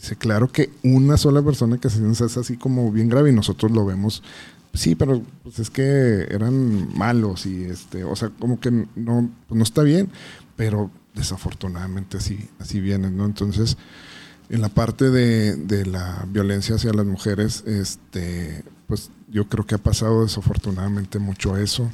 dice, 0.00 0.16
claro 0.16 0.48
que 0.48 0.70
una 0.82 1.16
sola 1.16 1.42
persona 1.42 1.78
que 1.78 1.90
se 1.90 2.08
es 2.10 2.36
así 2.36 2.56
como 2.56 2.90
bien 2.90 3.08
grave 3.08 3.30
y 3.30 3.34
nosotros 3.34 3.72
lo 3.72 3.84
vemos, 3.84 4.22
sí, 4.74 4.94
pero 4.94 5.22
pues 5.42 5.58
es 5.58 5.70
que 5.70 6.26
eran 6.30 6.96
malos 6.96 7.46
y 7.46 7.64
este, 7.64 8.04
o 8.04 8.14
sea, 8.16 8.30
como 8.30 8.60
que 8.60 8.70
no, 8.70 9.30
pues 9.48 9.56
no 9.56 9.62
está 9.62 9.82
bien, 9.82 10.10
pero 10.56 10.90
desafortunadamente 11.14 12.16
así, 12.16 12.48
así 12.58 12.80
vienen, 12.80 13.16
¿no? 13.16 13.24
Entonces, 13.24 13.76
en 14.48 14.62
la 14.62 14.68
parte 14.68 15.10
de, 15.10 15.86
la 15.86 16.24
violencia 16.28 16.76
hacia 16.76 16.92
las 16.92 17.06
mujeres, 17.06 17.64
este, 17.66 18.64
pues 18.86 19.10
yo 19.28 19.48
creo 19.48 19.66
que 19.66 19.74
ha 19.74 19.78
pasado 19.78 20.22
desafortunadamente 20.22 21.18
mucho 21.18 21.56
eso. 21.56 21.90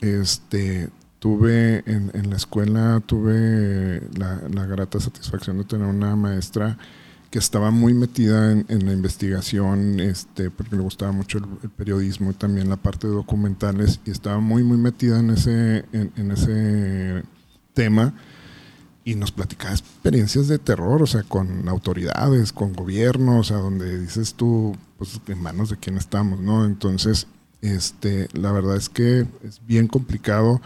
Este, 0.00 0.88
tuve 1.18 1.82
en, 1.86 2.30
la 2.30 2.36
escuela, 2.36 3.02
tuve 3.04 4.02
la, 4.16 4.66
grata 4.66 5.00
satisfacción 5.00 5.58
de 5.58 5.64
tener 5.64 5.86
una 5.86 6.16
maestra 6.16 6.78
que 7.30 7.38
estaba 7.38 7.70
muy 7.70 7.94
metida 7.94 8.52
en, 8.52 8.86
la 8.86 8.92
investigación, 8.92 10.00
este, 10.00 10.50
porque 10.50 10.76
le 10.76 10.82
gustaba 10.82 11.12
mucho 11.12 11.38
el, 11.38 11.70
periodismo 11.70 12.30
y 12.30 12.34
también 12.34 12.68
la 12.68 12.76
parte 12.76 13.06
de 13.06 13.12
documentales, 13.12 14.00
y 14.06 14.10
estaba 14.10 14.38
muy, 14.38 14.62
muy 14.62 14.78
metida 14.78 15.20
en 15.20 15.30
ese, 15.30 15.84
en 15.92 16.30
ese 16.30 17.22
tema 17.74 18.14
y 19.08 19.14
nos 19.14 19.32
platicaba 19.32 19.72
experiencias 19.72 20.48
de 20.48 20.58
terror, 20.58 21.02
o 21.02 21.06
sea, 21.06 21.22
con 21.22 21.66
autoridades, 21.66 22.52
con 22.52 22.74
gobiernos, 22.74 23.40
o 23.40 23.42
sea, 23.44 23.56
donde 23.56 23.98
dices 24.00 24.34
tú, 24.34 24.76
pues 24.98 25.18
en 25.28 25.40
manos 25.42 25.70
de 25.70 25.78
quién 25.78 25.96
estamos, 25.96 26.40
¿no? 26.40 26.66
Entonces, 26.66 27.26
este, 27.62 28.28
la 28.34 28.52
verdad 28.52 28.76
es 28.76 28.90
que 28.90 29.26
es 29.42 29.62
bien 29.66 29.88
complicado. 29.88 30.60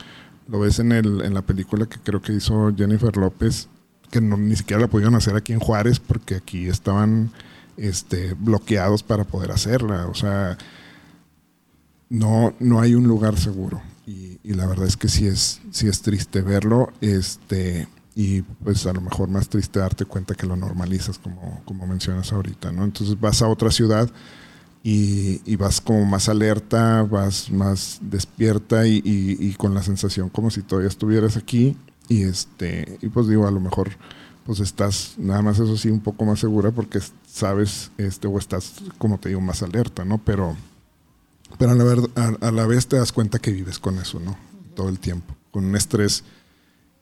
Lo 0.48 0.58
ves 0.58 0.80
en, 0.80 0.90
el, 0.90 1.20
en 1.20 1.34
la 1.34 1.42
película 1.42 1.86
que 1.86 2.00
creo 2.00 2.20
que 2.20 2.32
hizo 2.32 2.74
Jennifer 2.76 3.16
López, 3.16 3.68
que 4.12 4.20
no, 4.20 4.36
ni 4.36 4.54
siquiera 4.54 4.82
la 4.82 4.88
pudieron 4.88 5.14
hacer 5.16 5.34
aquí 5.34 5.54
en 5.54 5.58
Juárez 5.58 5.98
porque 5.98 6.36
aquí 6.36 6.68
estaban 6.68 7.32
este, 7.78 8.34
bloqueados 8.34 9.02
para 9.02 9.24
poder 9.24 9.50
hacerla. 9.50 10.06
O 10.06 10.14
sea, 10.14 10.58
no, 12.10 12.54
no 12.60 12.80
hay 12.80 12.94
un 12.94 13.08
lugar 13.08 13.38
seguro. 13.38 13.82
Y, 14.06 14.38
la 14.44 14.66
verdad 14.66 14.86
es 14.86 14.96
que 14.96 15.08
sí 15.08 15.26
es, 15.26 15.62
sí 15.70 15.88
es 15.88 16.02
triste 16.02 16.42
verlo. 16.42 16.92
Este, 17.00 17.88
y 18.14 18.42
pues 18.42 18.86
a 18.86 18.92
lo 18.92 19.00
mejor 19.00 19.30
más 19.30 19.48
triste 19.48 19.78
darte 19.78 20.04
cuenta 20.04 20.34
que 20.34 20.46
lo 20.46 20.56
normalizas 20.56 21.18
como, 21.18 21.62
como 21.64 21.86
mencionas 21.86 22.32
ahorita, 22.32 22.70
¿no? 22.70 22.84
Entonces 22.84 23.18
vas 23.18 23.40
a 23.40 23.48
otra 23.48 23.70
ciudad 23.70 24.10
y, 24.82 25.40
y 25.50 25.56
vas 25.56 25.80
como 25.80 26.04
más 26.04 26.28
alerta, 26.28 27.02
vas 27.04 27.50
más 27.50 27.98
despierta 28.02 28.86
y, 28.86 29.00
y, 29.04 29.54
con 29.54 29.72
la 29.72 29.82
sensación 29.82 30.28
como 30.28 30.50
si 30.50 30.60
todavía 30.60 30.88
estuvieras 30.88 31.38
aquí 31.38 31.78
y 32.08 32.24
este 32.24 32.98
y 33.00 33.08
pues 33.08 33.28
digo 33.28 33.46
a 33.46 33.50
lo 33.50 33.60
mejor 33.60 33.90
pues 34.44 34.60
estás 34.60 35.14
nada 35.18 35.42
más 35.42 35.58
eso 35.58 35.76
sí 35.76 35.88
un 35.88 36.00
poco 36.00 36.24
más 36.24 36.40
segura 36.40 36.70
porque 36.70 37.00
sabes 37.26 37.90
este 37.96 38.26
o 38.26 38.38
estás 38.38 38.74
como 38.98 39.18
te 39.18 39.28
digo 39.28 39.40
más 39.40 39.62
alerta, 39.62 40.04
¿no? 40.04 40.18
Pero 40.18 40.56
pero 41.58 41.72
a 41.72 41.74
la, 41.74 41.84
verdad, 41.84 42.08
a 42.40 42.50
la 42.50 42.66
vez 42.66 42.86
te 42.86 42.96
das 42.96 43.12
cuenta 43.12 43.38
que 43.38 43.52
vives 43.52 43.78
con 43.78 43.98
eso, 43.98 44.18
¿no? 44.18 44.36
Todo 44.74 44.88
el 44.88 44.98
tiempo, 44.98 45.36
con 45.50 45.66
un 45.66 45.76
estrés 45.76 46.24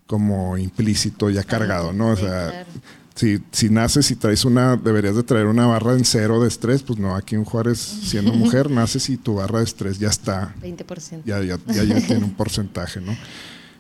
como 0.06 0.58
implícito 0.58 1.30
ya 1.30 1.44
cargado, 1.44 1.92
¿no? 1.92 2.08
O 2.08 2.16
sea, 2.16 2.66
si, 3.14 3.40
si 3.52 3.70
naces 3.70 4.10
y 4.10 4.16
traes 4.16 4.44
una, 4.44 4.76
deberías 4.76 5.14
de 5.14 5.22
traer 5.22 5.46
una 5.46 5.66
barra 5.66 5.92
en 5.92 6.04
cero 6.04 6.40
de 6.40 6.48
estrés, 6.48 6.82
pues 6.82 6.98
no, 6.98 7.14
aquí 7.14 7.36
en 7.36 7.44
Juárez, 7.44 7.78
siendo 7.78 8.32
mujer, 8.32 8.70
naces 8.70 9.08
y 9.08 9.16
tu 9.16 9.36
barra 9.36 9.58
de 9.58 9.66
estrés 9.66 10.00
ya 10.00 10.08
está. 10.08 10.52
20%. 10.60 11.22
Ya, 11.24 11.40
ya, 11.42 11.58
ya, 11.68 12.06
tiene 12.06 12.24
un 12.24 12.34
porcentaje, 12.36 13.00
¿no? 13.00 13.16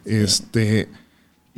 Este, 0.04 0.88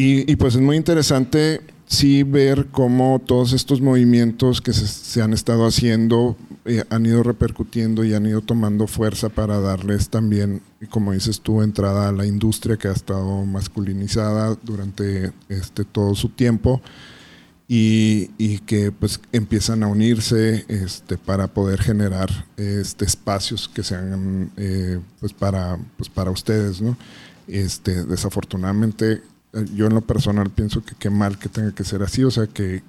y, 0.03 0.31
y, 0.31 0.37
pues 0.37 0.55
es 0.55 0.61
muy 0.61 0.77
interesante 0.77 1.61
sí 1.87 2.23
ver 2.23 2.69
cómo 2.71 3.21
todos 3.25 3.53
estos 3.53 3.81
movimientos 3.81 4.61
que 4.61 4.73
se, 4.73 5.23
han 5.23 5.35
estado 5.35 5.67
haciendo 5.67 6.37
eh, 6.65 6.85
han 6.89 7.05
ido 7.05 7.23
repercutiendo 7.23 8.03
y 8.03 8.15
han 8.15 8.25
ido 8.25 8.41
tomando 8.41 8.87
fuerza 8.87 9.29
para 9.29 9.61
darles 9.61 10.09
también, 10.09 10.63
como 10.91 11.13
dices 11.13 11.41
tú, 11.41 11.63
entrada 11.63 12.09
a 12.09 12.13
la 12.13 12.27
industria 12.27 12.79
que 12.79 12.89
ha 12.89 12.93
estado 12.93 13.45
masculinizada 13.45 14.57
durante 14.63 15.33
este, 15.49 15.85
todo 15.85 16.15
su 16.15 16.31
tiempo 16.31 16.81
y, 17.69 18.59
que 18.67 18.93
pues 18.93 19.21
empiezan 19.33 19.83
a 19.83 19.87
unirse 19.87 20.65
este, 20.69 21.17
para 21.17 21.47
poder 21.49 21.81
generar 21.81 22.29
este, 22.57 23.05
espacios 23.05 23.69
que 23.69 23.83
sean 23.83 24.51
eh, 24.57 24.99
pues 25.21 25.33
para, 25.33 25.79
pues 25.97 26.09
para 26.09 26.31
ustedes. 26.31 26.81
¿no? 26.81 26.97
Este, 27.49 28.05
desafortunadamente 28.05 29.23
yo 29.75 29.87
en 29.87 29.95
lo 29.95 30.01
personal 30.01 30.51
pienso 30.51 30.85
que 30.85 30.95
qué 30.99 31.11
mal 31.11 31.39
que 31.39 31.49
tenga 31.49 31.73
que 31.73 31.85
ser 31.85 32.03
así, 32.03 32.25
o 32.25 32.31
sea, 32.31 32.47
que, 32.47 32.83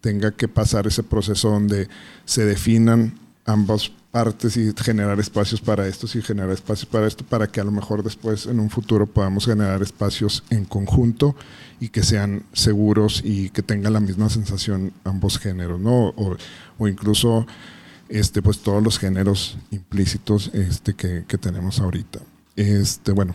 tenga 0.00 0.30
que 0.30 0.46
pasar 0.46 0.86
ese 0.86 1.02
proceso 1.02 1.50
donde 1.50 1.88
se 2.24 2.44
definan 2.44 3.18
ambas 3.44 3.90
partes 4.12 4.56
y 4.56 4.72
generar 4.80 5.18
espacios 5.18 5.60
para 5.60 5.88
esto 5.88 6.06
y 6.14 6.22
generar 6.22 6.50
espacios 6.50 6.86
para 6.86 7.08
esto, 7.08 7.24
para 7.24 7.48
que 7.48 7.60
a 7.60 7.64
lo 7.64 7.72
mejor 7.72 8.04
después 8.04 8.46
en 8.46 8.60
un 8.60 8.70
futuro 8.70 9.06
podamos 9.06 9.46
generar 9.46 9.82
espacios 9.82 10.44
en 10.50 10.64
conjunto 10.66 11.34
y 11.80 11.88
que 11.88 12.04
sean 12.04 12.44
seguros 12.52 13.22
y 13.24 13.50
que 13.50 13.62
tengan 13.62 13.92
la 13.92 14.00
misma 14.00 14.30
sensación 14.30 14.92
ambos 15.02 15.36
géneros, 15.38 15.80
¿no? 15.80 16.10
O, 16.10 16.36
o 16.78 16.86
incluso 16.86 17.44
este, 18.08 18.40
pues 18.40 18.60
todos 18.60 18.82
los 18.82 18.98
géneros 19.00 19.58
implícitos 19.72 20.50
este, 20.54 20.94
que, 20.94 21.24
que 21.26 21.38
tenemos 21.38 21.80
ahorita. 21.80 22.20
Este, 22.56 23.12
bueno, 23.12 23.34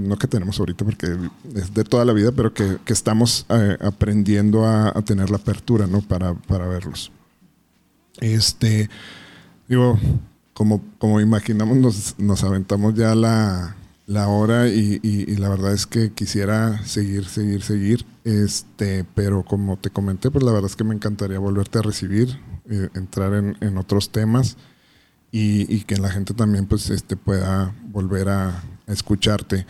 no 0.00 0.16
que 0.16 0.26
tenemos 0.26 0.58
ahorita 0.58 0.84
porque 0.84 1.16
es 1.54 1.74
de 1.74 1.84
toda 1.84 2.04
la 2.04 2.12
vida, 2.12 2.32
pero 2.32 2.54
que, 2.54 2.78
estamos 2.86 3.46
eh, 3.48 3.76
aprendiendo 3.80 4.66
a, 4.66 4.92
tener 5.02 5.30
la 5.30 5.36
apertura, 5.36 5.86
¿no? 5.86 6.00
Para, 6.00 6.34
para 6.34 6.66
verlos. 6.66 7.10
Este, 8.20 8.88
digo, 9.68 9.98
como, 10.54 10.82
como 10.98 11.20
imaginamos, 11.20 11.76
nos, 11.76 12.14
nos 12.18 12.44
aventamos 12.44 12.94
ya 12.94 13.14
la, 13.14 13.76
la 14.06 14.28
hora 14.28 14.68
y, 14.68 15.00
la 15.36 15.48
verdad 15.48 15.72
es 15.72 15.86
que 15.86 16.12
quisiera 16.12 16.84
seguir, 16.84 17.24
seguir, 17.24 17.62
seguir. 17.62 18.06
Este, 18.24 19.04
pero 19.14 19.42
como 19.42 19.78
te 19.78 19.90
comenté, 19.90 20.30
pues 20.30 20.44
la 20.44 20.52
verdad 20.52 20.70
es 20.70 20.76
que 20.76 20.84
me 20.84 20.94
encantaría 20.94 21.38
volverte 21.38 21.78
a 21.78 21.82
recibir, 21.82 22.38
eh, 22.68 22.88
entrar 22.94 23.34
en, 23.34 23.56
en, 23.60 23.78
otros 23.78 24.10
temas 24.10 24.56
y, 25.32 25.74
y, 25.74 25.80
que 25.84 25.96
la 25.96 26.10
gente 26.10 26.34
también 26.34 26.66
pues 26.66 26.90
este, 26.90 27.16
pueda 27.16 27.74
volver 27.90 28.28
a, 28.28 28.62
escucharte. 28.92 29.66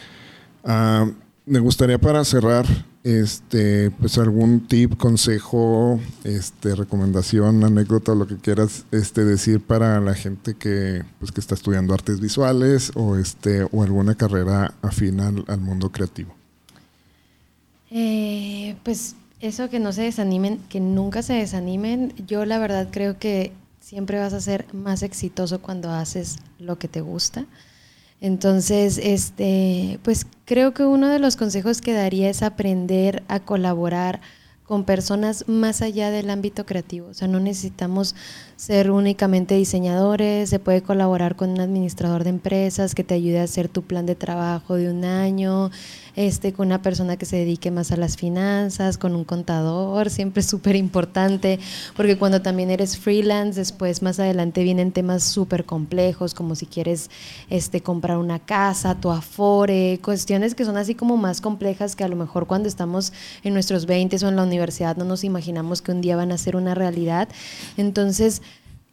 Ah, 0.65 1.11
me 1.47 1.59
gustaría 1.59 1.99
para 1.99 2.25
cerrar 2.25 2.67
este 3.05 3.91
pues 3.91 4.17
algún 4.19 4.67
tip, 4.69 4.97
consejo, 4.97 6.01
este 6.25 6.77
recomendación, 6.77 7.65
anécdota, 7.65 8.15
lo 8.15 8.27
que 8.27 8.37
quieras 8.37 8.85
este 8.93 9.25
decir 9.25 9.61
para 9.61 10.01
la 10.01 10.15
gente 10.15 10.55
que 10.55 11.03
pues 11.19 11.33
que 11.33 11.41
está 11.41 11.55
estudiando 11.55 11.95
artes 11.95 12.21
visuales 12.21 12.93
o 12.95 13.17
este 13.17 13.65
o 13.73 13.83
alguna 13.83 14.15
carrera 14.15 14.75
afín 14.83 15.21
al, 15.21 15.61
mundo 15.61 15.91
creativo. 15.91 16.35
Eh, 17.91 18.77
pues 18.85 19.17
eso 19.41 19.69
que 19.69 19.81
no 19.81 19.93
se 19.93 20.03
desanimen, 20.03 20.59
que 20.69 20.81
nunca 20.81 21.23
se 21.23 21.35
desanimen. 21.35 22.15
Yo 22.27 22.45
la 22.45 22.59
verdad 22.59 22.89
creo 22.93 23.19
que 23.19 23.53
siempre 23.81 24.19
vas 24.19 24.33
a 24.33 24.41
ser 24.41 24.73
más 24.73 25.03
exitoso 25.03 25.61
cuando 25.61 25.91
haces 25.91 26.39
lo 26.61 26.79
que 26.79 26.87
te 26.87 27.01
gusta. 27.01 27.47
Entonces, 28.23 29.01
este, 29.03 29.99
pues 30.05 30.29
creo 30.45 30.73
que 30.73 30.85
uno 30.85 31.09
de 31.09 31.19
los 31.19 31.35
consejos 31.35 31.81
que 31.81 31.93
daría 31.93 32.31
es 32.31 32.45
aprender 32.45 33.25
a 33.27 33.41
colaborar 33.41 34.21
con 34.63 34.85
personas 34.85 35.49
más 35.49 35.83
allá 35.83 36.13
del 36.13 36.31
ámbito 36.31 36.65
creativo. 36.65 37.09
O 37.09 37.15
sea, 37.15 37.27
no 37.27 37.41
necesitamos 37.41 38.15
ser 38.55 38.93
únicamente 38.93 39.57
diseñadores, 39.57 40.51
se 40.51 40.61
puede 40.61 40.83
colaborar 40.83 41.35
con 41.35 41.51
un 41.51 41.61
administrador 41.61 42.23
de 42.23 42.31
empresas 42.31 42.95
que 42.95 43.03
te 43.03 43.15
ayude 43.15 43.41
a 43.41 43.43
hacer 43.43 43.69
tu 43.69 43.83
plan 43.83 44.07
de 44.07 44.15
trabajo 44.15 44.77
de 44.77 44.89
un 44.89 45.05
año, 45.05 45.73
este, 46.17 46.53
con 46.53 46.67
una 46.67 46.83
persona 46.83 47.17
que 47.17 47.27
se 47.27 47.37
dedique 47.37 47.71
más 47.71 47.93
a 47.93 47.97
las 47.97 48.17
finanzas, 48.17 48.99
con 48.99 49.15
un 49.15 49.25
contador, 49.25 50.11
siempre 50.11 50.41
es 50.41 50.47
súper 50.47 50.77
importante, 50.77 51.59
porque 51.97 52.17
cuando 52.17 52.43
también 52.43 52.71
eres 52.71 52.99
freelance, 52.99 53.59
después 53.59 54.03
más 54.03 54.21
adelante 54.21 54.63
vienen 54.63 54.93
temas 54.93 55.23
súper 55.23 55.65
complejos, 55.65 56.35
como 56.35 56.55
si 56.55 56.67
quieres 56.67 57.11
este, 57.51 57.81
comprar 57.81 58.19
una 58.19 58.39
casa, 58.39 58.95
tu 58.95 59.11
afore, 59.11 60.01
cuestiones 60.03 60.55
que 60.55 60.65
son 60.65 60.77
así 60.77 60.95
como 60.95 61.17
más 61.17 61.41
complejas 61.41 61.97
que 61.97 62.05
a 62.05 62.09
lo 62.09 62.17
mejor 62.17 62.47
cuando 62.47 62.69
estamos 62.69 63.13
en 63.43 63.55
nuestros 63.55 63.87
20 63.87 64.13
o 64.25 64.29
en 64.29 64.37
la 64.37 64.43
universidad 64.43 64.97
no 64.97 65.05
nos 65.05 65.25
imaginamos 65.25 65.83
que 65.83 65.93
un 65.93 66.01
día 66.01 66.17
van 66.17 66.33
a 66.33 66.39
ser 66.39 66.57
una 66.57 66.75
realidad. 66.75 67.29
Entonces, 67.77 68.43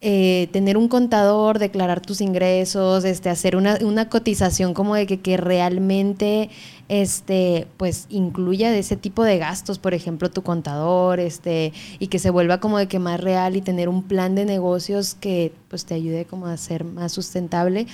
eh, 0.02 0.48
tener 0.50 0.78
un 0.78 0.88
contador, 0.88 1.58
declarar 1.58 2.00
tus 2.00 2.22
ingresos, 2.22 3.04
este, 3.04 3.28
hacer 3.28 3.54
una, 3.54 3.78
una 3.82 4.08
cotización 4.08 4.72
como 4.72 4.94
de 4.94 5.06
que, 5.06 5.20
que, 5.20 5.36
realmente 5.36 6.48
este, 6.88 7.66
pues 7.76 8.06
incluya 8.08 8.74
ese 8.74 8.96
tipo 8.96 9.24
de 9.24 9.36
gastos, 9.36 9.78
por 9.78 9.92
ejemplo, 9.92 10.30
tu 10.30 10.42
contador, 10.42 11.20
este, 11.20 11.74
y 11.98 12.06
que 12.06 12.18
se 12.18 12.30
vuelva 12.30 12.60
como 12.60 12.78
de 12.78 12.88
que 12.88 12.98
más 12.98 13.20
real 13.20 13.56
y 13.56 13.60
tener 13.60 13.90
un 13.90 14.02
plan 14.02 14.34
de 14.34 14.46
negocios 14.46 15.14
que 15.14 15.52
pues 15.68 15.84
te 15.84 15.94
ayude 15.94 16.24
como 16.24 16.46
a 16.46 16.56
ser 16.56 16.84
más 16.84 17.12
sustentable. 17.12 17.86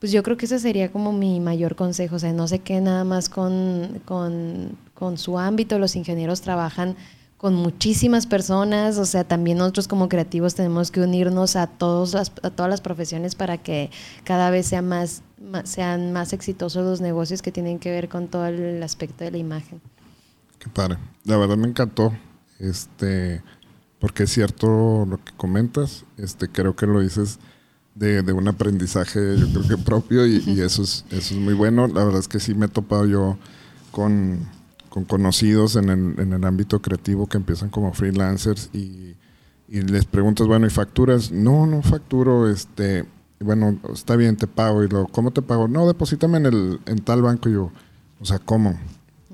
Pues 0.00 0.10
yo 0.10 0.24
creo 0.24 0.36
que 0.36 0.46
ese 0.46 0.58
sería 0.58 0.90
como 0.90 1.12
mi 1.12 1.38
mayor 1.38 1.76
consejo, 1.76 2.16
o 2.16 2.18
sea, 2.18 2.32
no 2.32 2.48
sé 2.48 2.58
qué 2.58 2.80
nada 2.80 3.04
más 3.04 3.28
con, 3.28 4.02
con, 4.04 4.76
con 4.94 5.16
su 5.16 5.38
ámbito, 5.38 5.78
los 5.78 5.94
ingenieros 5.94 6.40
trabajan 6.40 6.96
con 7.36 7.54
muchísimas 7.54 8.26
personas, 8.26 8.96
o 8.96 9.04
sea, 9.04 9.24
también 9.24 9.58
nosotros 9.58 9.88
como 9.88 10.08
creativos 10.08 10.54
tenemos 10.54 10.90
que 10.90 11.00
unirnos 11.00 11.56
a, 11.56 11.66
todos 11.66 12.14
las, 12.14 12.32
a 12.42 12.50
todas 12.50 12.70
las 12.70 12.80
profesiones 12.80 13.34
para 13.34 13.58
que 13.58 13.90
cada 14.24 14.50
vez 14.50 14.66
sea 14.66 14.80
más, 14.80 15.22
sean 15.64 16.12
más 16.12 16.32
exitosos 16.32 16.84
los 16.84 17.00
negocios 17.00 17.42
que 17.42 17.52
tienen 17.52 17.78
que 17.78 17.90
ver 17.90 18.08
con 18.08 18.28
todo 18.28 18.46
el 18.46 18.82
aspecto 18.82 19.24
de 19.24 19.32
la 19.32 19.38
imagen. 19.38 19.82
Qué 20.58 20.70
padre. 20.70 20.96
La 21.24 21.36
verdad 21.36 21.58
me 21.58 21.68
encantó, 21.68 22.16
este, 22.58 23.42
porque 23.98 24.22
es 24.22 24.30
cierto 24.32 25.04
lo 25.04 25.22
que 25.22 25.32
comentas, 25.36 26.06
este, 26.16 26.48
creo 26.48 26.74
que 26.74 26.86
lo 26.86 27.00
dices 27.00 27.38
de, 27.94 28.22
de 28.22 28.32
un 28.32 28.48
aprendizaje, 28.48 29.36
yo 29.38 29.46
creo 29.50 29.76
que 29.76 29.84
propio, 29.84 30.26
y, 30.26 30.42
y 30.46 30.62
eso, 30.62 30.82
es, 30.82 31.04
eso 31.10 31.34
es 31.34 31.40
muy 31.40 31.54
bueno. 31.54 31.86
La 31.86 32.02
verdad 32.02 32.20
es 32.20 32.28
que 32.28 32.40
sí 32.40 32.54
me 32.54 32.66
he 32.66 32.68
topado 32.70 33.04
yo 33.04 33.36
con 33.90 34.55
con 34.96 35.04
conocidos 35.04 35.76
en 35.76 35.90
el, 35.90 36.18
en 36.18 36.32
el 36.32 36.42
ámbito 36.46 36.80
creativo 36.80 37.26
que 37.26 37.36
empiezan 37.36 37.68
como 37.68 37.92
freelancers 37.92 38.70
y, 38.72 39.14
y, 39.68 39.82
les 39.82 40.06
preguntas, 40.06 40.46
bueno, 40.46 40.66
¿y 40.66 40.70
facturas? 40.70 41.30
No, 41.30 41.66
no 41.66 41.82
facturo, 41.82 42.48
este, 42.48 43.04
bueno, 43.38 43.78
está 43.92 44.16
bien, 44.16 44.38
te 44.38 44.46
pago. 44.46 44.82
Y 44.82 44.88
luego, 44.88 45.08
¿cómo 45.08 45.32
te 45.32 45.42
pago? 45.42 45.68
No, 45.68 45.86
deposítame 45.86 46.38
en, 46.38 46.46
el, 46.46 46.80
en 46.86 47.00
tal 47.00 47.20
banco. 47.20 47.50
Y 47.50 47.52
yo, 47.52 47.70
o 48.20 48.24
sea, 48.24 48.38
¿cómo? 48.38 48.80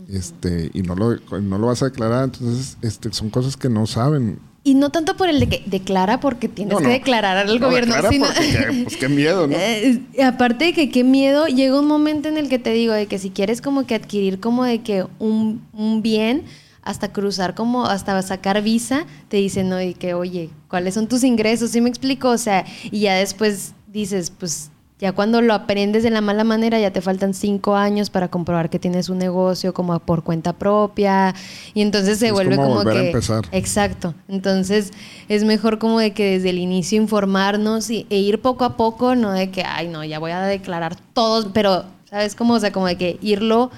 Este, 0.09 0.69
y 0.75 0.83
no 0.83 0.97
lo, 0.97 1.15
no 1.41 1.59
lo 1.59 1.69
vas 1.69 1.81
a 1.83 1.91
declarar, 1.91 2.25
entonces 2.25 2.77
este, 2.83 3.13
son 3.13 3.31
cosas 3.31 3.57
que 3.57 3.69
no 3.69 3.87
saben 3.87 4.41
y 4.65 4.75
no 4.75 4.91
tanto 4.91 5.17
por 5.17 5.29
el 5.29 5.41
de 5.41 5.49
que 5.49 5.63
declara 5.67 6.21
porque 6.21 6.49
tienes 6.49 6.79
que 6.79 6.89
declarar 6.89 7.37
al 7.37 7.59
gobierno, 7.59 7.95
sino... 8.09 8.27
pues 8.85 8.97
qué 8.97 9.09
miedo, 9.09 9.47
¿no? 9.47 9.57
Eh, 9.57 10.03
aparte 10.25 10.67
de 10.67 10.73
que 10.73 10.91
qué 10.91 11.05
miedo, 11.05 11.47
llega 11.47 11.79
un 11.79 11.87
momento 11.87 12.29
en 12.29 12.37
el 12.37 12.49
que 12.49 12.59
te 12.59 12.71
digo 12.71 12.93
de 12.93 13.07
que 13.07 13.19
si 13.19 13.31
quieres 13.31 13.61
como 13.61 13.87
que 13.87 13.95
adquirir 13.95 14.39
como 14.41 14.65
de 14.65 14.81
que 14.81 15.05
un, 15.19 15.67
un 15.73 16.03
bien, 16.03 16.45
hasta 16.83 17.13
cruzar 17.13 17.55
como, 17.55 17.87
hasta 17.87 18.21
sacar 18.23 18.61
visa, 18.63 19.07
te 19.29 19.37
dicen, 19.37 19.69
no, 19.69 19.81
y 19.81 19.95
que, 19.95 20.15
oye, 20.15 20.51
¿cuáles 20.69 20.95
son 20.95 21.09
tus 21.09 21.23
ingresos? 21.25 21.71
¿Sí 21.71 21.81
me 21.81 21.89
explico? 21.89 22.29
O 22.29 22.39
sea, 22.39 22.65
y 22.91 23.01
ya 23.01 23.15
después 23.15 23.73
dices, 23.87 24.33
pues 24.37 24.72
ya 25.03 25.11
cuando 25.11 25.43
lo 25.43 25.53
aprendes 25.53 26.05
de 26.05 26.11
la 26.11 26.21
mala 26.21 26.45
manera, 26.45 26.79
ya 26.79 26.93
te 26.93 27.01
faltan 27.01 27.35
cinco 27.35 27.75
años 27.75 28.09
para 28.09 28.29
comprobar 28.29 28.71
que 28.71 28.79
tienes 28.79 29.09
un 29.09 29.19
negocio 29.19 29.75
como 29.75 29.99
por 29.99 30.23
cuenta 30.23 30.53
propia. 30.53 31.35
Y 31.75 31.83
entonces 31.83 32.21
se 32.21 32.31
vuelve 32.31 32.55
como, 32.55 32.85
que. 32.85 33.09
empezar. 33.09 33.45
Exacto. 33.51 34.15
Entonces 34.29 34.93
es 35.29 35.43
mejor 35.43 35.81
como 35.81 35.99
de 35.99 36.13
que 36.13 36.35
desde 36.35 36.51
el 36.51 36.59
inicio 36.59 37.03
informarnos 37.03 37.91
y, 37.91 38.07
e 38.11 38.19
ir 38.19 38.41
poco 38.41 38.65
a 38.65 38.77
poco, 38.77 39.17
no 39.17 39.33
de 39.33 39.51
que, 39.51 39.65
ay, 39.65 39.89
no, 39.89 40.05
ya 40.05 40.21
voy 40.21 40.31
a 40.31 40.41
declarar 40.43 40.95
todos, 41.15 41.49
pero, 41.53 41.85
¿sabes 42.09 42.37
cómo? 42.37 42.55
O 42.55 42.61
sea, 42.61 42.71
como 42.71 42.87
de 42.87 42.97
que 42.97 43.19
irlo. 43.23 43.73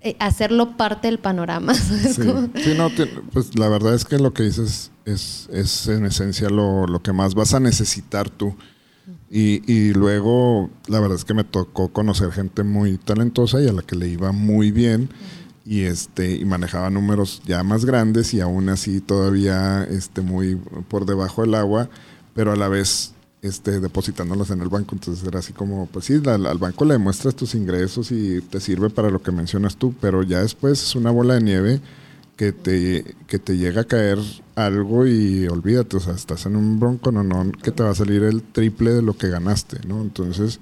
Eh, 0.00 0.16
hacerlo 0.18 0.76
parte 0.76 1.06
del 1.06 1.20
panorama. 1.20 1.72
Sí, 1.74 2.74
no, 2.76 2.90
pues 3.32 3.56
la 3.56 3.68
verdad 3.68 3.94
es 3.94 4.04
que 4.04 4.18
lo 4.18 4.32
que 4.32 4.42
dices 4.42 4.90
es, 5.04 5.48
es 5.52 5.86
en 5.86 6.04
esencia 6.04 6.50
lo, 6.50 6.88
lo 6.88 7.00
que 7.00 7.12
más 7.12 7.34
vas 7.34 7.54
a 7.54 7.60
necesitar 7.60 8.28
tú. 8.28 8.56
Y, 9.30 9.62
y, 9.70 9.92
luego, 9.92 10.70
la 10.86 11.00
verdad 11.00 11.16
es 11.16 11.24
que 11.24 11.34
me 11.34 11.44
tocó 11.44 11.88
conocer 11.92 12.32
gente 12.32 12.62
muy 12.62 12.96
talentosa 12.96 13.60
y 13.60 13.68
a 13.68 13.72
la 13.72 13.82
que 13.82 13.96
le 13.96 14.08
iba 14.08 14.32
muy 14.32 14.70
bien. 14.70 15.10
Y, 15.66 15.82
este, 15.82 16.36
y 16.36 16.44
manejaba 16.46 16.88
números 16.88 17.42
ya 17.44 17.62
más 17.62 17.84
grandes 17.84 18.32
y 18.32 18.40
aún 18.40 18.70
así 18.70 19.00
todavía 19.02 19.84
este, 19.84 20.22
muy 20.22 20.56
por 20.88 21.04
debajo 21.04 21.42
del 21.42 21.54
agua, 21.54 21.90
pero 22.34 22.52
a 22.52 22.56
la 22.56 22.68
vez 22.68 23.12
este, 23.42 23.78
depositándolos 23.78 24.50
en 24.50 24.62
el 24.62 24.68
banco. 24.68 24.94
Entonces 24.94 25.22
era 25.26 25.40
así 25.40 25.52
como, 25.52 25.86
pues 25.86 26.06
sí, 26.06 26.20
al 26.24 26.58
banco 26.58 26.86
le 26.86 26.96
muestras 26.96 27.34
tus 27.34 27.54
ingresos 27.54 28.10
y 28.12 28.40
te 28.40 28.60
sirve 28.60 28.88
para 28.88 29.10
lo 29.10 29.20
que 29.20 29.30
mencionas 29.30 29.76
tú, 29.76 29.94
pero 30.00 30.22
ya 30.22 30.40
después 30.40 30.82
es 30.82 30.94
una 30.94 31.10
bola 31.10 31.34
de 31.34 31.42
nieve 31.42 31.80
que 32.38 32.52
te, 32.52 33.16
que 33.26 33.40
te 33.40 33.56
llega 33.56 33.80
a 33.80 33.84
caer 33.84 34.20
algo 34.54 35.08
y 35.08 35.48
olvídate, 35.48 35.96
o 35.96 36.00
sea, 36.00 36.14
estás 36.14 36.46
en 36.46 36.54
un 36.54 36.78
bronco 36.78 37.10
no, 37.10 37.24
no, 37.24 37.50
que 37.50 37.72
te 37.72 37.82
va 37.82 37.90
a 37.90 37.94
salir 37.96 38.22
el 38.22 38.44
triple 38.44 38.92
de 38.92 39.02
lo 39.02 39.18
que 39.18 39.28
ganaste, 39.28 39.80
¿no? 39.88 40.00
Entonces, 40.00 40.60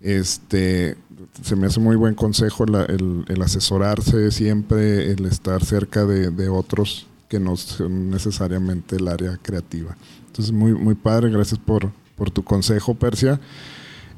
este, 0.00 0.96
se 1.42 1.54
me 1.54 1.66
hace 1.66 1.80
muy 1.80 1.96
buen 1.96 2.14
consejo 2.14 2.64
el, 2.64 3.42
asesorarse 3.42 4.30
siempre, 4.30 5.12
el 5.12 5.26
estar 5.26 5.62
cerca 5.62 6.06
de, 6.06 6.30
de, 6.30 6.48
otros 6.48 7.06
que 7.28 7.38
no 7.38 7.58
son 7.58 8.08
necesariamente 8.08 8.96
el 8.96 9.06
área 9.06 9.36
creativa. 9.36 9.94
Entonces, 10.28 10.50
muy, 10.50 10.72
muy 10.72 10.94
padre, 10.94 11.28
gracias 11.28 11.60
por, 11.60 11.92
por 12.16 12.30
tu 12.30 12.42
consejo, 12.42 12.94
Persia. 12.94 13.38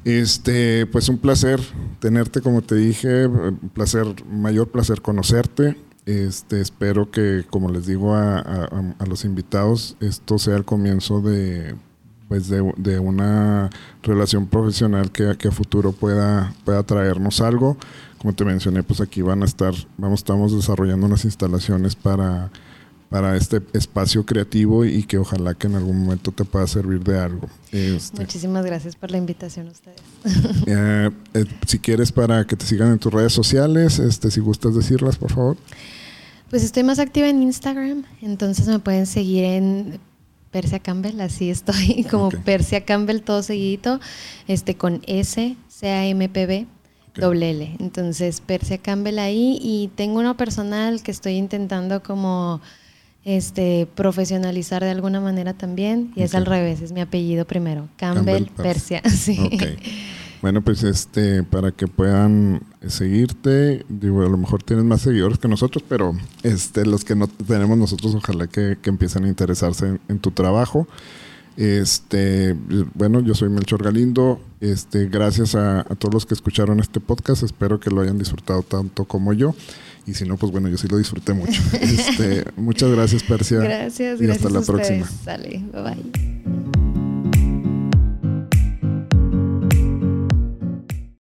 Este, 0.05 0.85
pues 0.85 1.09
un 1.09 1.17
placer 1.17 1.59
tenerte, 1.99 2.39
como 2.39 2.61
te 2.61 2.75
dije, 2.75 3.27
un 3.27 3.69
placer, 3.73 4.05
mayor 4.25 4.69
placer 4.69 5.01
conocerte. 5.01 5.75
Este, 6.05 6.61
espero 6.61 7.09
que, 7.09 7.45
como 7.49 7.71
les 7.71 7.87
digo 7.87 8.15
a, 8.15 8.69
los 9.07 9.25
invitados, 9.25 9.97
esto 10.01 10.37
sea 10.37 10.55
el 10.55 10.63
comienzo 10.63 11.21
de, 11.21 11.75
pues 12.27 12.47
de, 12.49 12.99
una 12.99 13.69
relación 14.03 14.47
profesional 14.47 15.11
que, 15.11 15.35
que, 15.37 15.47
a 15.47 15.51
futuro 15.51 15.93
pueda, 15.93 16.53
pueda 16.63 16.83
traernos 16.83 17.41
algo. 17.41 17.77
Como 18.19 18.33
te 18.33 18.45
mencioné, 18.45 18.83
pues 18.83 19.01
aquí 19.01 19.21
van 19.21 19.41
a 19.41 19.45
estar, 19.45 19.73
vamos, 19.97 20.19
estamos 20.19 20.55
desarrollando 20.55 21.07
unas 21.07 21.25
instalaciones 21.25 21.95
para, 21.95 22.51
para 23.09 23.35
este 23.35 23.61
espacio 23.73 24.25
creativo 24.25 24.85
y 24.85 25.03
que 25.03 25.17
ojalá 25.17 25.53
que 25.53 25.67
en 25.67 25.75
algún 25.75 26.03
momento 26.03 26.31
te 26.31 26.43
pueda 26.43 26.67
servir 26.67 27.03
de 27.03 27.19
algo. 27.19 27.47
Este, 27.71 28.19
Muchísimas 28.19 28.65
gracias 28.65 28.95
por 28.95 29.09
la 29.11 29.17
invitación 29.17 29.67
a 29.67 29.71
ustedes. 29.71 30.01
Eh, 30.67 31.11
eh, 31.33 31.45
si 31.67 31.79
quieres 31.79 32.11
para 32.11 32.45
que 32.45 32.55
te 32.55 32.65
sigan 32.65 32.91
en 32.91 32.99
tus 32.99 33.13
redes 33.13 33.33
sociales, 33.33 33.99
este, 33.99 34.31
si 34.31 34.39
gustas 34.39 34.75
decirlas, 34.75 35.17
por 35.17 35.31
favor. 35.31 35.57
Pues 36.49 36.63
estoy 36.63 36.83
más 36.83 36.99
activa 36.99 37.27
en 37.27 37.41
Instagram, 37.41 38.05
entonces 38.21 38.67
me 38.67 38.79
pueden 38.79 39.05
seguir 39.07 39.43
en 39.45 39.99
Persia 40.51 40.79
Campbell, 40.79 41.19
así 41.21 41.49
estoy, 41.49 42.03
como 42.09 42.29
Persia 42.29 42.85
Campbell 42.85 43.21
todo 43.21 43.43
seguidito, 43.43 43.99
este 44.47 44.75
con 44.75 45.01
S, 45.07 45.55
C 45.67 45.89
A 45.89 46.05
M 46.05 46.29
P 46.29 46.45
B 46.45 46.67
doble 47.15 47.51
L. 47.51 47.75
Entonces, 47.79 48.41
Persia 48.41 48.77
Campbell 48.77 49.19
ahí 49.19 49.57
y 49.61 49.89
tengo 49.95 50.19
uno 50.19 50.37
personal 50.37 51.01
que 51.01 51.11
estoy 51.11 51.33
intentando 51.33 52.03
como 52.03 52.61
este 53.23 53.87
profesionalizar 53.95 54.83
de 54.83 54.91
alguna 54.91 55.19
manera 55.19 55.53
también 55.53 56.13
y 56.15 56.21
es 56.21 56.35
al 56.35 56.45
revés, 56.45 56.81
es 56.81 56.91
mi 56.91 57.01
apellido 57.01 57.45
primero, 57.45 57.89
Campbell, 57.97 58.45
Persia, 58.55 59.01
sí. 59.09 59.49
Bueno, 60.45 60.61
pues 60.61 60.83
este, 60.83 61.41
para 61.41 61.71
que 61.71 61.87
puedan 61.87 62.61
seguirte, 62.85 63.83
digo, 63.89 64.21
a 64.21 64.29
lo 64.29 64.37
mejor 64.37 64.61
tienes 64.61 64.85
más 64.85 65.01
seguidores 65.01 65.39
que 65.39 65.47
nosotros, 65.47 65.83
pero 65.89 66.15
este, 66.43 66.85
los 66.85 67.03
que 67.03 67.15
no 67.15 67.27
tenemos 67.27 67.79
nosotros, 67.79 68.13
ojalá 68.13 68.45
que, 68.45 68.77
empiecen 68.83 69.25
a 69.25 69.27
interesarse 69.27 69.97
en, 70.07 70.19
tu 70.19 70.29
trabajo. 70.29 70.87
Este, 71.57 72.55
bueno, 72.93 73.21
yo 73.21 73.33
soy 73.33 73.49
Melchor 73.49 73.83
Galindo. 73.83 74.39
Este, 74.61 75.07
gracias 75.07 75.55
a, 75.55 75.83
todos 75.97 76.13
los 76.13 76.25
que 76.27 76.35
escucharon 76.35 76.79
este 76.79 76.99
podcast. 76.99 77.41
Espero 77.41 77.79
que 77.79 77.89
lo 77.89 78.01
hayan 78.01 78.19
disfrutado 78.19 78.61
tanto 78.61 79.05
como 79.05 79.33
yo. 79.33 79.55
Y 80.05 80.13
si 80.13 80.25
no, 80.25 80.37
pues 80.37 80.51
bueno, 80.51 80.69
yo 80.69 80.77
sí 80.77 80.87
lo 80.87 80.99
disfruté 80.99 81.33
mucho. 81.33 81.59
Este, 81.81 82.45
muchas 82.55 82.91
gracias, 82.91 83.23
Persia. 83.23 83.61
Gracias, 83.61 84.21
y 84.21 84.29
hasta 84.29 84.51
la 84.51 84.61
próxima. 84.61 85.07
Sale, 85.07 85.63
bye 85.73 85.81
bye. 85.81 86.64